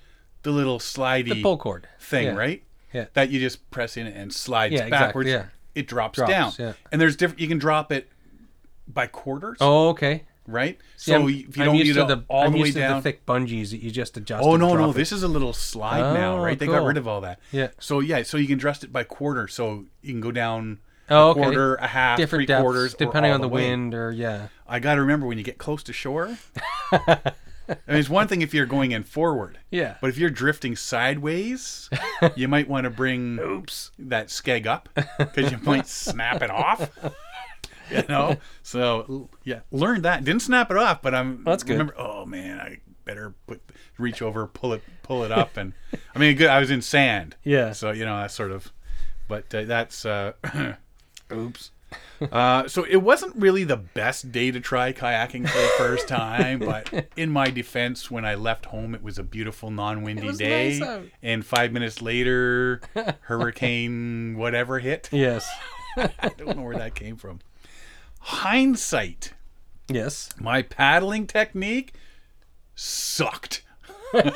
the 0.43 0.51
little 0.51 0.79
slidey 0.79 1.29
The 1.35 1.43
pull 1.43 1.59
cord 1.59 1.87
thing, 1.99 2.27
Yeah. 2.27 2.35
right? 2.37 2.63
Yeah. 2.93 3.07
That 3.15 3.31
you 3.31 3.39
just 3.41 3.71
press 3.71 3.97
in 3.97 4.07
and 4.07 4.33
slides 4.33 4.73
Yeah, 4.75 4.85
exactly, 4.85 5.07
backwards. 5.07 5.29
yeah. 5.31 5.45
It 5.75 5.87
drops, 5.87 6.17
Drops, 6.17 6.31
down. 6.31 6.53
yeah. 6.59 6.73
And 6.91 7.01
there's 7.01 7.15
different. 7.17 7.41
You 7.41 7.47
can 7.49 7.59
drop 7.59 7.93
it 7.93 8.09
by 8.89 9.07
quarters, 9.07 9.59
Oh, 9.61 9.91
okay. 9.91 10.25
right? 10.49 10.77
See, 10.97 11.13
So 11.13 11.19
I'm- 11.21 11.29
if 11.29 11.57
you 11.57 11.63
I'm 11.63 11.67
don't 11.67 11.77
need 11.77 11.93
to 11.95 12.01
it 12.03 12.09
the, 12.09 12.25
all 12.29 12.45
I'm 12.47 12.53
the 12.53 12.59
way 12.59 12.65
used 12.67 12.75
to 12.77 12.81
down. 12.81 12.97
the 12.97 13.03
thick 13.03 13.25
bungees 13.25 13.71
that 13.71 13.81
you 13.81 13.91
just 13.93 14.17
adjust. 14.17 14.43
Oh 14.45 14.57
no, 14.57 14.75
no! 14.75 14.91
it. 14.91 14.95
This 14.97 15.13
is 15.13 15.23
a 15.23 15.29
little 15.29 15.53
slide 15.53 16.15
now, 16.15 16.39
Oh, 16.39 16.43
right? 16.43 16.59
They 16.59 16.67
got 16.67 16.83
rid 16.83 16.97
of 16.97 17.07
all 17.07 17.21
that. 17.21 17.39
Yeah. 17.53 17.69
So 17.79 18.01
yeah, 18.01 18.25
so 18.25 18.37
you 18.37 18.49
can 18.49 18.57
adjust 18.59 18.83
it 18.83 18.93
by 18.93 19.05
quarter, 19.05 19.47
so 19.47 19.85
you 20.03 20.13
can 20.13 20.21
go 20.21 20.33
down 20.33 20.81
Oh, 21.09 21.29
a 21.29 21.31
okay. 21.31 21.41
quarter, 21.43 21.75
a 21.77 21.87
half, 21.87 22.17
different 22.19 22.41
three 22.41 22.47
depths 22.47 22.63
quarters, 22.63 22.95
depending 22.95 23.31
on 23.33 23.41
the, 23.41 23.49
way. 23.49 23.69
wind 23.71 23.95
or 23.95 24.11
yeah. 24.11 24.49
I 24.69 24.81
got 24.81 24.97
to 24.97 25.01
remember 25.03 25.27
when 25.27 25.39
you 25.39 25.45
get 25.45 25.59
close 25.59 25.83
to 25.85 25.93
shore, 25.93 26.37
I 26.93 27.33
mean, 27.87 27.99
it's 27.99 28.09
one 28.11 28.27
thing 28.27 28.43
if 28.43 28.53
you're 28.53 28.67
going 28.67 28.91
in 28.93 29.05
forward, 29.05 29.59
Yeah. 29.71 29.97
but 30.01 30.11
if 30.11 30.19
you're 30.19 30.31
drifting 30.31 30.75
sideways, 30.77 31.89
you 32.35 32.49
might 32.49 32.69
want 32.69 32.85
to 32.85 32.91
bring 32.91 33.39
Oops. 33.39 33.93
that 33.99 34.27
skeg 34.29 34.67
up 34.67 34.89
because 35.19 35.53
you 35.53 35.59
might 35.63 35.87
snap 35.87 36.43
it 36.43 36.51
off. 36.51 36.91
You 37.93 38.05
know, 38.09 38.37
so 38.63 39.29
yeah, 39.43 39.63
learned 39.73 40.05
that. 40.05 40.23
Didn't 40.23 40.43
snap 40.43 40.71
it 40.71 40.77
off, 40.77 41.03
but 41.03 41.13
I'm. 41.13 41.43
That's 41.43 41.65
good. 41.65 41.73
Remember, 41.73 41.95
oh 41.99 42.25
man, 42.25 42.61
I 42.61 42.79
better 43.05 43.35
put 43.49 43.61
reach 43.99 44.23
over, 44.23 44.47
pull 44.47 44.73
it, 44.75 44.85
pull 45.03 45.25
it 45.25 45.33
up, 45.33 45.57
and 45.57 45.73
I 46.15 46.21
mean, 46.21 46.37
good. 46.37 46.47
I 46.51 46.61
was 46.61 46.71
in 46.71 46.83
sand, 46.83 47.35
Yeah. 47.43 47.73
so 47.73 47.91
you 47.91 48.05
know 48.05 48.17
that 48.21 48.31
sort 48.31 48.53
of. 48.53 48.73
But 49.27 49.53
uh, 49.53 49.65
that's. 49.65 50.07
Uh, 50.07 50.35
Oops. 51.33 51.73
Uh, 52.31 52.69
so 52.69 52.85
it 52.85 52.99
wasn't 52.99 53.35
really 53.37 53.65
the 53.65 53.77
best 53.79 54.31
day 54.31 54.51
to 54.51 54.61
try 54.61 54.93
kayaking 54.93 55.49
for 55.49 55.59
the 55.59 55.71
first 55.79 56.07
time, 56.07 56.59
but 56.71 57.09
in 57.17 57.31
my 57.31 57.49
defense, 57.51 58.11
when 58.11 58.25
I 58.25 58.35
left 58.35 58.67
home, 58.67 58.95
it 58.95 59.03
was 59.03 59.19
a 59.19 59.23
beautiful 59.23 59.71
non-windy 59.71 60.33
day, 60.35 60.79
nice 60.79 60.83
out. 60.89 61.03
and 61.23 61.45
five 61.47 61.73
minutes 61.73 62.03
later, 62.03 62.81
hurricane 63.23 64.37
whatever 64.37 64.79
hit. 64.81 65.09
Yes. 65.13 65.49
I 65.97 66.31
don't 66.37 66.57
know 66.57 66.63
where 66.63 66.77
that 66.77 66.95
came 66.95 67.17
from. 67.17 67.41
Hindsight, 68.21 69.33
Yes. 69.89 70.29
my 70.39 70.63
paddling 70.63 71.27
technique 71.27 71.95
sucked. 72.75 73.63
Because 74.13 74.29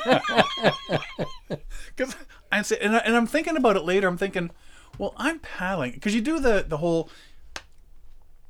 I 2.51 2.63
and, 2.81 2.95
I, 2.95 2.99
and 2.99 3.15
I'm 3.15 3.27
thinking 3.27 3.57
about 3.57 3.75
it 3.77 3.83
later. 3.83 4.07
I'm 4.07 4.17
thinking, 4.17 4.49
well, 4.97 5.13
I'm 5.17 5.37
paddling 5.39 5.91
because 5.91 6.15
you 6.15 6.21
do 6.21 6.39
the 6.39 6.65
the 6.67 6.77
whole 6.77 7.09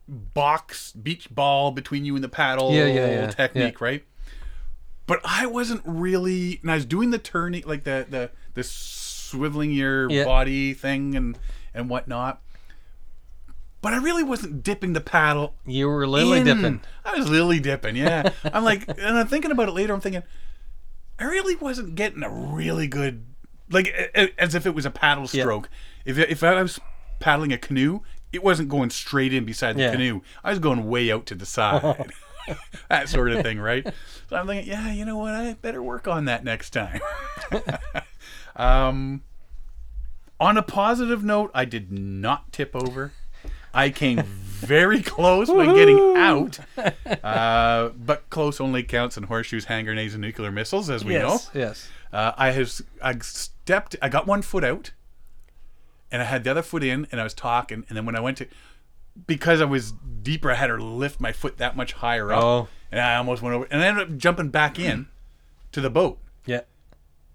box 0.07 0.91
beach 0.93 1.29
ball 1.33 1.71
between 1.71 2.05
you 2.05 2.15
and 2.15 2.23
the 2.23 2.29
paddle 2.29 2.71
Yeah, 2.73 2.85
yeah, 2.85 3.09
yeah, 3.09 3.27
technique, 3.27 3.81
right? 3.81 4.03
But 5.07 5.19
I 5.23 5.45
wasn't 5.45 5.81
really, 5.85 6.59
and 6.61 6.71
I 6.71 6.75
was 6.75 6.85
doing 6.85 7.11
the 7.11 7.19
turning, 7.19 7.63
like 7.65 7.83
the 7.83 8.05
the 8.09 8.31
the 8.55 8.61
swiveling 8.61 9.75
your 9.75 10.09
body 10.25 10.73
thing 10.73 11.15
and 11.15 11.37
and 11.73 11.89
whatnot. 11.89 12.41
But 13.81 13.93
I 13.93 13.97
really 13.97 14.23
wasn't 14.23 14.63
dipping 14.63 14.93
the 14.93 15.01
paddle 15.01 15.53
You 15.63 15.87
were 15.87 16.07
lily 16.07 16.39
in. 16.39 16.45
dipping. 16.45 16.81
I 17.03 17.15
was 17.17 17.29
lily 17.29 17.59
dipping, 17.59 17.95
yeah. 17.95 18.31
I'm 18.43 18.63
like, 18.63 18.83
and 18.87 19.17
I'm 19.19 19.27
thinking 19.27 19.51
about 19.51 19.69
it 19.69 19.73
later. 19.73 19.93
I'm 19.93 20.01
thinking, 20.01 20.23
I 21.19 21.25
really 21.25 21.55
wasn't 21.55 21.93
getting 21.93 22.23
a 22.23 22.29
really 22.31 22.87
good, 22.87 23.25
like, 23.69 23.87
a- 23.89 24.21
a- 24.23 24.41
as 24.41 24.55
if 24.55 24.65
it 24.65 24.73
was 24.73 24.87
a 24.87 24.89
paddle 24.91 25.27
stroke. 25.27 25.69
If 26.03 26.17
if 26.17 26.43
I 26.43 26.59
was 26.63 26.79
paddling 27.19 27.53
a 27.53 27.59
canoe, 27.59 27.99
it 28.31 28.43
wasn't 28.43 28.69
going 28.69 28.89
straight 28.89 29.33
in 29.33 29.45
beside 29.45 29.77
the 29.77 29.83
Yeah. 29.83 29.91
canoe. 29.91 30.21
I 30.43 30.49
was 30.49 30.59
going 30.59 30.87
way 30.87 31.11
out 31.11 31.25
to 31.27 31.35
the 31.35 31.45
side. 31.45 32.11
that 32.89 33.09
sort 33.09 33.31
of 33.31 33.43
thing, 33.43 33.59
right? 33.59 33.85
So 34.29 34.35
I'm 34.35 34.47
thinking, 34.47 34.71
yeah, 34.71 34.91
you 34.91 35.05
know 35.05 35.17
what? 35.17 35.33
I 35.33 35.53
better 35.53 35.81
work 35.81 36.07
on 36.07 36.25
that 36.25 36.43
next 36.43 36.71
time. 36.71 37.01
um, 38.55 39.23
on 40.39 40.57
a 40.57 40.63
positive 40.63 41.23
note, 41.23 41.51
I 41.53 41.65
did 41.65 41.91
not 41.91 42.51
tip 42.51 42.75
over. 42.75 43.13
I 43.73 43.89
came 43.89 44.21
very 44.23 45.01
close 45.01 45.49
when 45.49 45.73
getting 45.75 45.99
out, 46.15 46.59
uh, 47.23 47.89
but 47.89 48.29
close 48.29 48.61
only 48.61 48.83
counts 48.83 49.17
in 49.17 49.23
horseshoes, 49.23 49.65
hand 49.65 49.85
grenades, 49.85 50.13
and 50.13 50.21
nuclear 50.21 50.51
missiles, 50.51 50.89
as 50.89 51.03
we 51.03 51.13
yes. 51.13 51.23
know. 51.53 51.59
Yes. 51.59 51.89
Uh, 52.13 52.31
I 52.37 52.51
have 52.51 52.71
I 53.01 53.17
stepped. 53.19 53.97
I 54.01 54.07
got 54.07 54.27
one 54.27 54.41
foot 54.41 54.63
out, 54.63 54.91
and 56.15 56.21
I 56.21 56.25
had 56.25 56.45
the 56.45 56.51
other 56.51 56.61
foot 56.61 56.81
in, 56.83 57.05
and 57.11 57.19
I 57.19 57.23
was 57.25 57.33
talking. 57.33 57.83
And 57.89 57.97
then 57.97 58.05
when 58.05 58.15
I 58.15 58.21
went 58.21 58.37
to, 58.37 58.47
because 59.27 59.59
I 59.59 59.65
was 59.65 59.91
deeper, 60.23 60.49
I 60.51 60.55
had 60.55 60.67
to 60.67 60.77
lift 60.77 61.19
my 61.19 61.33
foot 61.33 61.57
that 61.57 61.75
much 61.75 61.91
higher 61.93 62.31
up, 62.31 62.41
Oh. 62.43 62.67
and 62.91 63.01
I 63.01 63.15
almost 63.17 63.41
went 63.41 63.53
over. 63.55 63.67
And 63.69 63.81
I 63.81 63.87
ended 63.87 64.09
up 64.11 64.17
jumping 64.17 64.49
back 64.49 64.79
in 64.79 65.07
to 65.73 65.81
the 65.81 65.89
boat, 65.89 66.19
Yeah. 66.45 66.61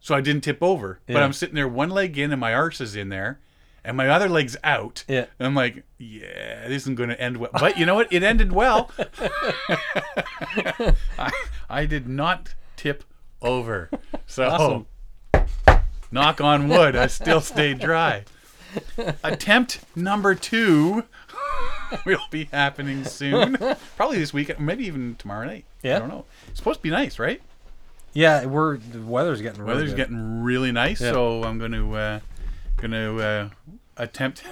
so 0.01 0.14
I 0.14 0.23
didn't 0.23 0.43
tip 0.45 0.62
over. 0.62 1.01
But 1.07 1.23
I'm 1.23 1.35
sitting 1.35 1.55
there, 1.55 1.69
one 1.69 1.90
leg 1.90 2.16
in, 2.19 2.33
and 2.33 2.40
my 2.40 2.55
arse 2.55 2.81
is 2.81 2.97
in 2.97 3.11
there, 3.11 3.38
and 3.85 3.97
my 3.97 4.09
other 4.09 4.29
leg's 4.29 4.57
out. 4.64 5.05
Yeah. 5.09 5.27
And 5.38 5.47
I'm 5.47 5.55
like, 5.55 5.85
yeah, 5.99 6.66
this 6.69 6.83
isn't 6.85 6.95
going 6.97 7.09
to 7.11 7.21
end 7.21 7.37
well. 7.37 7.51
But 7.53 7.77
you 7.79 7.85
know 7.87 7.95
what? 7.97 8.11
It 8.12 8.23
ended 8.23 8.53
well. 8.53 8.90
I, 11.19 11.31
I 11.69 11.87
did 11.87 12.09
not 12.09 12.55
tip 12.77 13.05
over. 13.43 13.90
So, 14.27 14.49
Awesome. 14.49 14.87
knock 16.11 16.40
on 16.40 16.69
wood, 16.69 16.97
I 16.97 17.07
still 17.07 17.40
stayed 17.40 17.79
dry. 17.79 18.25
Attempt 19.24 19.80
number 19.96 20.35
two 20.35 21.04
will 22.06 22.18
be 22.30 22.44
happening 22.46 23.04
soon. 23.04 23.56
Probably 23.96 24.18
this 24.18 24.33
weekend, 24.33 24.61
maybe 24.61 24.87
even 24.87 25.16
tomorrow 25.16 25.46
night. 25.46 25.64
Yeah. 25.83 25.96
I 25.96 25.98
don't 26.00 26.09
know. 26.09 26.24
It's 26.48 26.59
supposed 26.59 26.78
to 26.80 26.83
be 26.83 26.90
nice, 26.90 27.18
right? 27.18 27.40
Yeah. 28.12 28.44
We're 28.46 28.76
the 28.78 29.00
weather's 29.02 29.40
getting 29.42 29.61
really 29.62 29.74
Weather's 29.74 29.90
good. 29.90 29.96
getting 29.96 30.42
really 30.42 30.72
nice, 30.72 31.00
Yeah. 31.00 31.12
so 31.12 31.42
I'm 31.44 31.59
going 31.59 31.72
to 31.72 31.94
uh, 31.94 32.20
going 32.76 32.90
to 32.92 33.20
uh, 33.22 33.48
attempt 33.96 34.42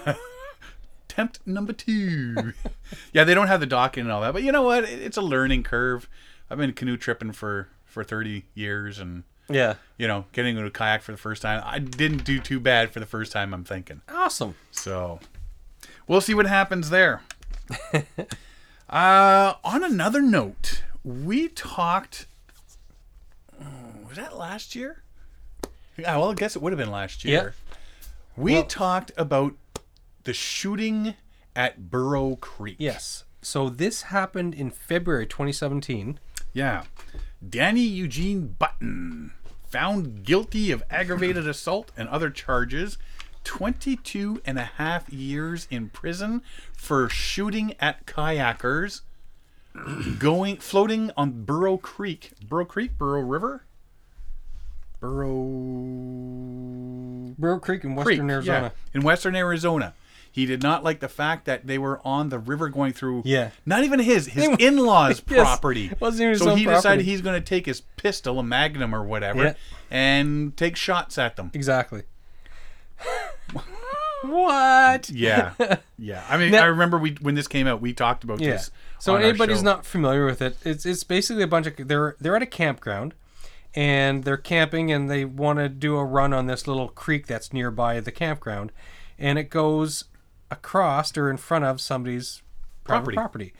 attempt 1.09 1.40
number 1.46 1.72
two. 1.72 2.52
yeah, 3.12 3.24
they 3.24 3.35
don't 3.35 3.48
have 3.48 3.61
the 3.61 3.66
docking 3.66 4.02
and 4.04 4.12
all 4.12 4.20
that, 4.22 4.33
but 4.33 4.42
you 4.42 4.52
know 4.52 4.62
what? 4.62 4.85
It- 4.85 5.00
It's 5.00 5.16
a 5.16 5.22
learning 5.22 5.62
curve. 5.64 6.09
I've 6.50 6.59
been 6.59 6.72
canoe 6.72 6.96
tripping 6.96 7.33
for 7.33 7.68
for 7.85 8.04
30 8.04 8.44
years, 8.54 8.98
and 8.98 9.24
Yeah. 9.50 9.74
you 9.96 10.06
know, 10.06 10.26
getting 10.32 10.56
into 10.56 10.66
a 10.68 10.70
kayak 10.70 11.02
for 11.02 11.12
the 11.12 11.18
first 11.18 11.42
time, 11.42 11.62
I 11.64 11.78
didn't 11.78 12.24
do 12.24 12.38
too 12.40 12.61
bad 12.61 12.90
for 12.90 13.00
the 13.00 13.06
first 13.06 13.32
time. 13.32 13.52
I'm 13.54 13.64
thinking, 13.64 14.02
Awesome. 14.08 14.54
so 14.70 15.20
we'll 16.06 16.20
see 16.20 16.34
what 16.34 16.46
happens 16.46 16.90
there. 16.90 17.22
uh, 18.88 19.54
on 19.64 19.84
another 19.84 20.22
note, 20.22 20.82
we 21.04 21.48
talked. 21.48 22.26
oh, 23.61 23.64
Was 24.08 24.16
that 24.16 24.37
last 24.37 24.74
year? 24.74 25.02
Yeah, 25.96 26.16
well, 26.16 26.30
I 26.30 26.34
guess 26.34 26.54
it 26.56 26.62
would 26.62 26.72
have 26.72 26.78
been 26.78 26.90
last 26.92 27.24
year. 27.24 27.54
Yeah. 27.66 27.74
We 28.37 28.54
Well- 28.54 28.64
talked 28.64 29.12
about 29.16 29.54
the 30.24 30.32
shooting 30.32 31.14
at 31.56 31.90
Burro 31.90 32.37
Creek. 32.37 32.76
Yes. 32.78 33.24
So 33.42 33.68
this 33.68 34.02
happened 34.02 34.54
in 34.54 34.70
February 34.70 35.26
2017. 35.26 36.18
Yeah. 36.52 36.84
Danny 37.46 37.82
Eugene 37.82 38.48
Button, 38.58 39.32
found 39.70 40.24
guilty 40.24 40.70
of 40.70 40.83
aggravated 40.90 41.46
assault 41.48 41.92
and 41.96 42.09
other 42.09 42.31
charges, 42.31 42.98
22 43.44 44.42
and 44.44 44.59
a 44.59 44.64
half 44.64 45.09
years 45.11 45.66
in 45.70 45.88
prison 45.88 46.42
for 46.72 47.09
shooting 47.09 47.74
at 47.81 48.07
kayakers 48.07 49.02
going 50.18 50.57
floating 50.57 51.11
on 51.16 51.44
Burro 51.44 51.76
Creek. 51.76 52.33
Burro 52.46 52.64
Creek, 52.64 52.98
Burro 52.98 53.20
River? 53.22 53.64
Burro 55.00 55.35
Burro 57.38 57.59
Creek 57.61 57.85
in 57.85 57.94
Creek, 57.94 58.07
western 58.07 58.31
Arizona. 58.31 58.61
yeah, 58.61 58.70
in 58.94 59.02
western 59.02 59.37
Arizona. 59.37 59.94
He 60.31 60.47
did 60.47 60.62
not 60.62 60.85
like 60.85 61.01
the 61.01 61.09
fact 61.09 61.45
that 61.47 61.67
they 61.67 61.79
were 61.79 62.01
on 62.07 62.29
the 62.29 62.38
river 62.38 62.69
going 62.69 62.93
through. 62.93 63.23
Yeah. 63.25 63.51
Not 63.67 63.85
even 63.85 63.99
his, 64.01 64.27
his 64.27 64.49
in-laws' 64.59 65.23
Yes, 65.29 65.41
property. 65.41 65.91
wasn't 66.01 66.23
even 66.29 66.38
so 66.38 66.55
he 66.55 66.64
decided 66.64 67.05
he's 67.05 67.21
going 67.23 67.41
to 67.41 67.45
take 67.45 67.67
his 67.67 67.81
pistol, 67.97 68.38
a 68.38 68.43
Magnum 68.43 68.95
or 68.95 69.03
whatever, 69.03 69.43
Yeah. 69.45 69.55
and 69.91 70.57
take 70.57 70.77
shots 70.77 71.19
at 71.19 71.37
them. 71.37 71.51
Exactly. 71.55 72.03
what? 74.23 75.09
Yeah, 75.11 75.55
yeah. 75.99 76.25
I 76.29 76.37
mean, 76.37 76.51
Now- 76.53 76.62
I 76.64 76.67
remember 76.67 76.99
we 76.99 77.12
when 77.21 77.35
this 77.35 77.47
came 77.49 77.67
out, 77.67 77.81
we 77.81 77.93
talked 77.93 78.25
about 78.25 78.41
Yeah. 78.41 78.53
this. 78.53 78.71
So 78.99 79.14
anybody's 79.17 79.62
not 79.62 79.87
familiar 79.87 80.27
with 80.27 80.43
it, 80.43 80.57
it's 80.64 80.85
it's 80.85 81.05
basically 81.05 81.45
a 81.45 81.47
bunch 81.49 81.67
of 81.69 81.75
they're 81.88 82.17
they're 82.21 82.35
at 82.35 82.43
a 82.43 82.47
campground 82.47 83.14
and 83.75 84.25
they're 84.25 84.37
camping 84.37 84.91
and 84.91 85.09
they 85.09 85.25
want 85.25 85.61
to 85.61 85.69
do 85.69 85.97
a 85.97 86.05
run 86.05 86.33
on 86.33 86.47
this 86.47 86.67
little 86.67 86.88
creek 86.88 87.27
that's 87.29 87.53
nearby 87.53 88.01
the 88.01 88.11
campground 88.11 88.73
and 89.19 89.38
it 89.38 89.51
goes 89.51 90.05
across 90.50 91.16
or 91.16 91.30
in 91.30 91.37
front 91.37 91.64
of 91.64 91.80
somebody's 91.80 92.42
Property. 92.84 93.14
property. 93.16 93.52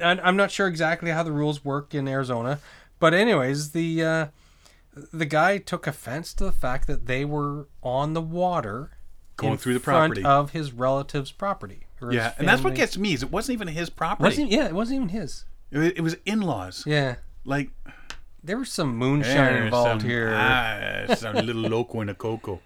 And 0.00 0.20
I'm 0.22 0.36
not 0.36 0.50
sure 0.50 0.66
exactly 0.66 1.10
how 1.10 1.22
the 1.22 1.30
rules 1.32 1.64
work 1.64 1.94
in 1.94 2.08
Arizona, 2.08 2.58
but 2.98 3.14
anyways, 3.14 3.70
the 3.72 4.02
uh, 4.04 4.26
the 5.12 5.26
guy 5.26 5.58
took 5.58 5.86
offense 5.86 6.32
to 6.34 6.44
the 6.44 6.52
fact 6.52 6.86
that 6.88 7.06
they 7.06 7.24
were 7.24 7.68
on 7.82 8.14
the 8.14 8.20
water 8.20 8.90
Going 9.36 9.52
in 9.52 9.58
through 9.58 9.74
the 9.74 9.80
property. 9.80 10.24
of 10.24 10.50
his 10.50 10.72
relative's 10.72 11.30
property. 11.32 11.86
Yeah, 12.10 12.32
and 12.38 12.48
that's 12.48 12.62
what 12.64 12.74
gets 12.74 12.96
me 12.98 13.12
is 13.12 13.22
it 13.22 13.30
wasn't 13.30 13.54
even 13.54 13.68
his 13.68 13.90
property. 13.90 14.24
wasn't 14.24 14.50
yeah, 14.50 14.66
it 14.66 14.74
wasn't 14.74 14.96
even 14.96 15.08
his. 15.10 15.44
It 15.70 15.78
was, 15.78 15.88
it 15.92 16.00
was 16.00 16.16
in-laws. 16.26 16.84
Yeah. 16.86 17.16
Like 17.44 17.70
There 18.42 18.56
was 18.58 18.72
some 18.72 18.96
moonshine 18.96 19.62
involved 19.64 20.00
some- 20.00 20.10
here. 20.10 20.34
Ah, 20.34 21.14
some 21.14 21.36
little 21.36 21.62
loco 21.62 22.00
in 22.00 22.08
a 22.08 22.14
coco. 22.14 22.60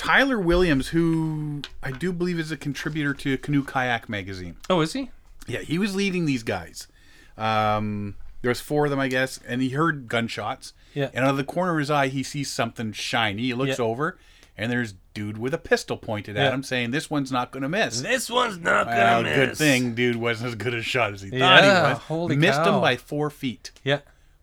Tyler 0.00 0.40
Williams, 0.40 0.88
who 0.88 1.60
I 1.82 1.90
do 1.90 2.10
believe 2.10 2.38
is 2.38 2.50
a 2.50 2.56
contributor 2.56 3.12
to 3.12 3.36
Canoe 3.36 3.62
Kayak 3.62 4.08
magazine. 4.08 4.56
oh, 4.70 4.80
is 4.80 4.94
he? 4.94 5.10
Yeah, 5.46 5.58
he 5.60 5.78
was 5.78 5.94
leading 5.94 6.24
these 6.24 6.42
guys. 6.42 6.88
Um, 7.36 8.16
there 8.40 8.48
was 8.48 8.60
four 8.62 8.86
of 8.86 8.90
them, 8.90 8.98
I 8.98 9.08
guess, 9.08 9.38
and 9.46 9.60
he 9.60 9.70
heard 9.70 10.08
gunshots. 10.08 10.72
Yeah. 10.94 11.10
And 11.12 11.24
out 11.26 11.32
of 11.32 11.36
the 11.36 11.44
corner 11.44 11.72
of 11.72 11.78
his 11.78 11.90
eye, 11.90 12.08
he 12.08 12.22
sees 12.22 12.50
something 12.50 12.92
shiny. 12.92 13.42
He 13.42 13.54
looks 13.54 13.78
Yeah. 13.78 13.84
over, 13.84 14.16
and 14.56 14.72
there's 14.72 14.94
dude 15.12 15.36
with 15.36 15.52
a 15.52 15.58
pistol 15.58 15.98
pointed 15.98 16.34
at 16.38 16.44
Yeah. 16.44 16.54
him, 16.54 16.62
saying, 16.62 16.92
"This 16.92 17.10
one's 17.10 17.30
not 17.30 17.50
going 17.50 17.62
to 17.62 17.68
miss." 17.68 18.00
This 18.00 18.30
one's 18.30 18.58
not 18.58 18.86
Well, 18.86 19.22
gonna 19.22 19.34
good 19.34 19.48
miss. 19.50 19.58
Good 19.58 19.64
thing, 19.64 19.94
dude 19.94 20.16
wasn't 20.16 20.48
as 20.48 20.54
good 20.54 20.72
a 20.72 20.82
shot 20.82 21.12
as 21.12 21.20
he 21.20 21.28
thought 21.28 21.36
Yeah, 21.62 21.86
he 21.88 21.92
was. 21.92 22.02
holy 22.04 22.36
Missed 22.36 22.62
cow. 22.62 22.74
him 22.76 22.80
by 22.80 22.96
four 22.96 23.28
feet. 23.28 23.70
Yeah. 23.84 23.98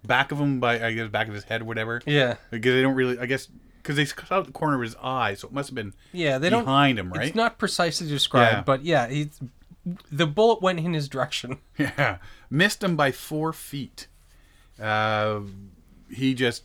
back 0.05 0.31
of 0.31 0.39
him 0.39 0.59
by 0.61 0.81
I 0.85 0.93
guess 0.93 1.09
back 1.09 1.27
of 1.27 1.33
his 1.33 1.45
head, 1.45 1.63
whatever. 1.63 2.01
Yeah, 2.05 2.35
Because 2.51 2.73
they 2.75 2.81
don't 2.81 2.93
really, 2.95 3.19
I 3.19 3.25
guess, 3.25 3.47
because 3.87 3.95
they 3.95 4.05
cut 4.05 4.31
out 4.31 4.45
the 4.45 4.51
corner 4.51 4.75
of 4.75 4.81
his 4.81 4.95
eye, 5.01 5.33
so 5.33 5.47
it 5.47 5.53
must 5.53 5.69
have 5.69 5.75
been 5.75 5.93
yeah. 6.11 6.37
They 6.37 6.49
don't. 6.49 6.65
behind 6.65 6.99
him, 6.99 7.11
right? 7.13 7.27
It's 7.27 7.35
not 7.35 7.57
precisely 7.57 8.07
described, 8.07 8.51
Yeah. 8.57 8.61
but 8.63 8.83
yeah, 8.83 9.07
he's, 9.07 9.39
the 10.11 10.27
bullet 10.27 10.61
went 10.61 10.79
in 10.79 10.93
his 10.93 11.07
direction. 11.07 11.59
Yeah, 11.77 12.17
missed 12.49 12.83
him 12.83 12.95
by 12.97 13.11
four 13.13 13.53
feet. 13.53 14.07
Uh, 14.81 15.39
he 16.11 16.33
just 16.33 16.63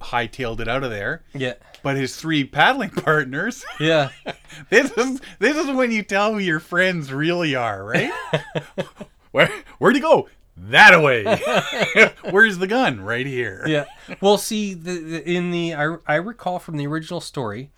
hightailed 0.00 0.60
it 0.60 0.68
out 0.68 0.82
of 0.84 0.90
there. 0.90 1.22
Yeah, 1.34 1.54
But 1.82 1.96
his 1.96 2.16
three 2.16 2.42
paddling 2.44 2.90
partners. 3.04 3.64
yeah, 3.78 4.10
this 4.70 4.90
is 4.92 5.20
this 5.38 5.56
is 5.56 5.70
when 5.70 5.92
you 5.92 6.02
tell 6.02 6.32
who 6.32 6.38
your 6.40 6.60
friends 6.60 7.12
really 7.12 7.54
are, 7.54 7.84
right? 7.84 8.10
Where 9.30 9.50
where'd 9.78 9.94
he 9.94 10.00
go? 10.00 10.28
That 10.56 10.94
away. 10.94 11.24
Where's 12.30 12.58
the 12.58 12.66
gun? 12.66 13.00
Right 13.00 13.26
here. 13.26 13.64
yeah. 13.66 13.84
Well, 14.20 14.38
see, 14.38 14.74
the, 14.74 14.98
the, 14.98 15.30
in 15.30 15.50
the 15.50 15.74
I, 15.74 15.96
I 16.06 16.14
recall 16.16 16.58
from 16.58 16.76
the 16.76 16.86
original 16.86 17.20
story, 17.20 17.70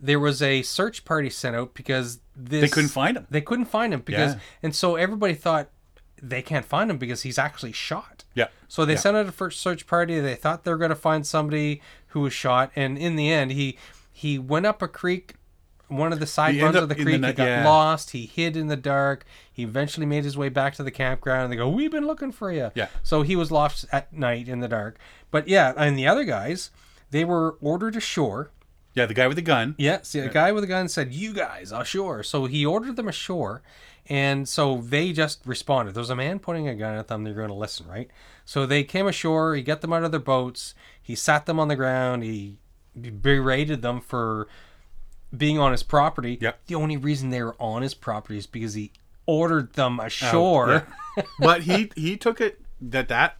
there 0.00 0.18
was 0.18 0.40
a 0.42 0.62
search 0.62 1.04
party 1.04 1.30
sent 1.30 1.54
out 1.56 1.74
because 1.74 2.20
this 2.34 2.62
They 2.62 2.68
couldn't 2.68 2.88
find 2.90 3.16
him. 3.16 3.26
They 3.30 3.40
couldn't 3.42 3.66
find 3.66 3.92
him 3.92 4.00
because, 4.00 4.34
Yeah. 4.34 4.40
and 4.62 4.74
so 4.74 4.96
everybody 4.96 5.34
thought 5.34 5.68
they 6.22 6.40
can't 6.42 6.64
find 6.64 6.90
him 6.90 6.98
because 6.98 7.22
he's 7.22 7.38
actually 7.38 7.72
shot. 7.72 8.24
Yeah. 8.34 8.46
So 8.68 8.84
they 8.84 8.94
Yeah. 8.94 8.98
sent 9.00 9.16
out 9.16 9.26
a 9.26 9.32
first 9.32 9.60
search 9.60 9.86
party. 9.86 10.18
They 10.20 10.34
thought 10.36 10.64
they 10.64 10.70
were 10.70 10.78
going 10.78 10.88
to 10.90 10.94
find 10.96 11.26
somebody 11.26 11.82
who 12.08 12.20
was 12.20 12.32
shot, 12.32 12.70
and 12.74 12.96
in 12.96 13.16
the 13.16 13.30
end, 13.30 13.52
he 13.52 13.76
he 14.14 14.38
went 14.38 14.66
up 14.66 14.80
a 14.82 14.88
creek, 14.88 15.34
one 15.96 16.12
of 16.12 16.20
the 16.20 16.26
side 16.26 16.60
runs 16.60 16.76
of 16.76 16.88
the 16.88 16.94
in 16.94 16.98
the 16.98 17.04
creek. 17.04 17.24
he 17.24 17.32
got 17.32 17.46
yeah. 17.46 17.68
lost. 17.68 18.10
He 18.10 18.26
hid 18.26 18.56
in 18.56 18.68
the 18.68 18.76
dark. 18.76 19.24
He 19.52 19.62
eventually 19.62 20.06
made 20.06 20.24
his 20.24 20.36
way 20.36 20.48
back 20.48 20.74
to 20.74 20.82
the 20.82 20.90
campground. 20.90 21.44
And 21.44 21.52
they 21.52 21.56
go, 21.56 21.68
"We've 21.68 21.90
been 21.90 22.06
looking 22.06 22.32
for 22.32 22.52
you." 22.52 22.70
Yeah. 22.74 22.88
So 23.02 23.22
he 23.22 23.36
was 23.36 23.50
lost 23.50 23.86
at 23.92 24.12
night 24.12 24.48
in 24.48 24.60
the 24.60 24.68
dark. 24.68 24.98
But 25.30 25.48
yeah, 25.48 25.72
and 25.76 25.98
the 25.98 26.06
other 26.06 26.24
guys, 26.24 26.70
they 27.10 27.24
were 27.24 27.56
ordered 27.60 27.96
ashore. 27.96 28.50
Yeah, 28.94 29.06
the 29.06 29.14
guy 29.14 29.26
with 29.26 29.36
the 29.36 29.42
gun. 29.42 29.74
Yes, 29.78 30.12
the 30.12 30.28
guy 30.28 30.52
with 30.52 30.62
the 30.62 30.68
gun 30.68 30.88
said, 30.88 31.14
"You 31.14 31.32
guys 31.32 31.72
ashore." 31.72 32.22
So 32.22 32.44
he 32.44 32.66
ordered 32.66 32.96
them 32.96 33.08
ashore, 33.08 33.62
and 34.06 34.48
so 34.48 34.82
they 34.82 35.12
just 35.12 35.40
responded. 35.46 35.94
There 35.94 36.00
was 36.00 36.10
a 36.10 36.16
man 36.16 36.38
pointing 36.38 36.68
a 36.68 36.74
gun 36.74 36.96
at 36.96 37.08
them. 37.08 37.24
They're 37.24 37.32
going 37.32 37.48
to 37.48 37.54
listen, 37.54 37.86
right? 37.88 38.10
So 38.44 38.66
they 38.66 38.84
came 38.84 39.06
ashore. 39.06 39.54
He 39.54 39.62
got 39.62 39.80
them 39.80 39.92
out 39.92 40.04
of 40.04 40.10
their 40.10 40.20
boats. 40.20 40.74
He 41.00 41.14
sat 41.14 41.46
them 41.46 41.58
on 41.58 41.68
the 41.68 41.76
ground. 41.76 42.22
He 42.22 42.58
berated 42.94 43.82
them 43.82 44.00
for 44.00 44.48
being 45.36 45.58
on 45.58 45.72
his 45.72 45.82
property. 45.82 46.38
Yep. 46.40 46.66
The 46.66 46.74
only 46.74 46.96
reason 46.96 47.30
they 47.30 47.42
were 47.42 47.56
on 47.58 47.82
his 47.82 47.94
property 47.94 48.38
is 48.38 48.46
because 48.46 48.74
he 48.74 48.92
ordered 49.26 49.72
them 49.74 50.00
ashore. 50.00 50.70
Oh, 50.70 50.82
yeah. 51.16 51.22
but 51.38 51.62
he 51.62 51.90
he 51.96 52.16
took 52.16 52.40
it 52.40 52.60
that 52.80 53.08
that 53.08 53.38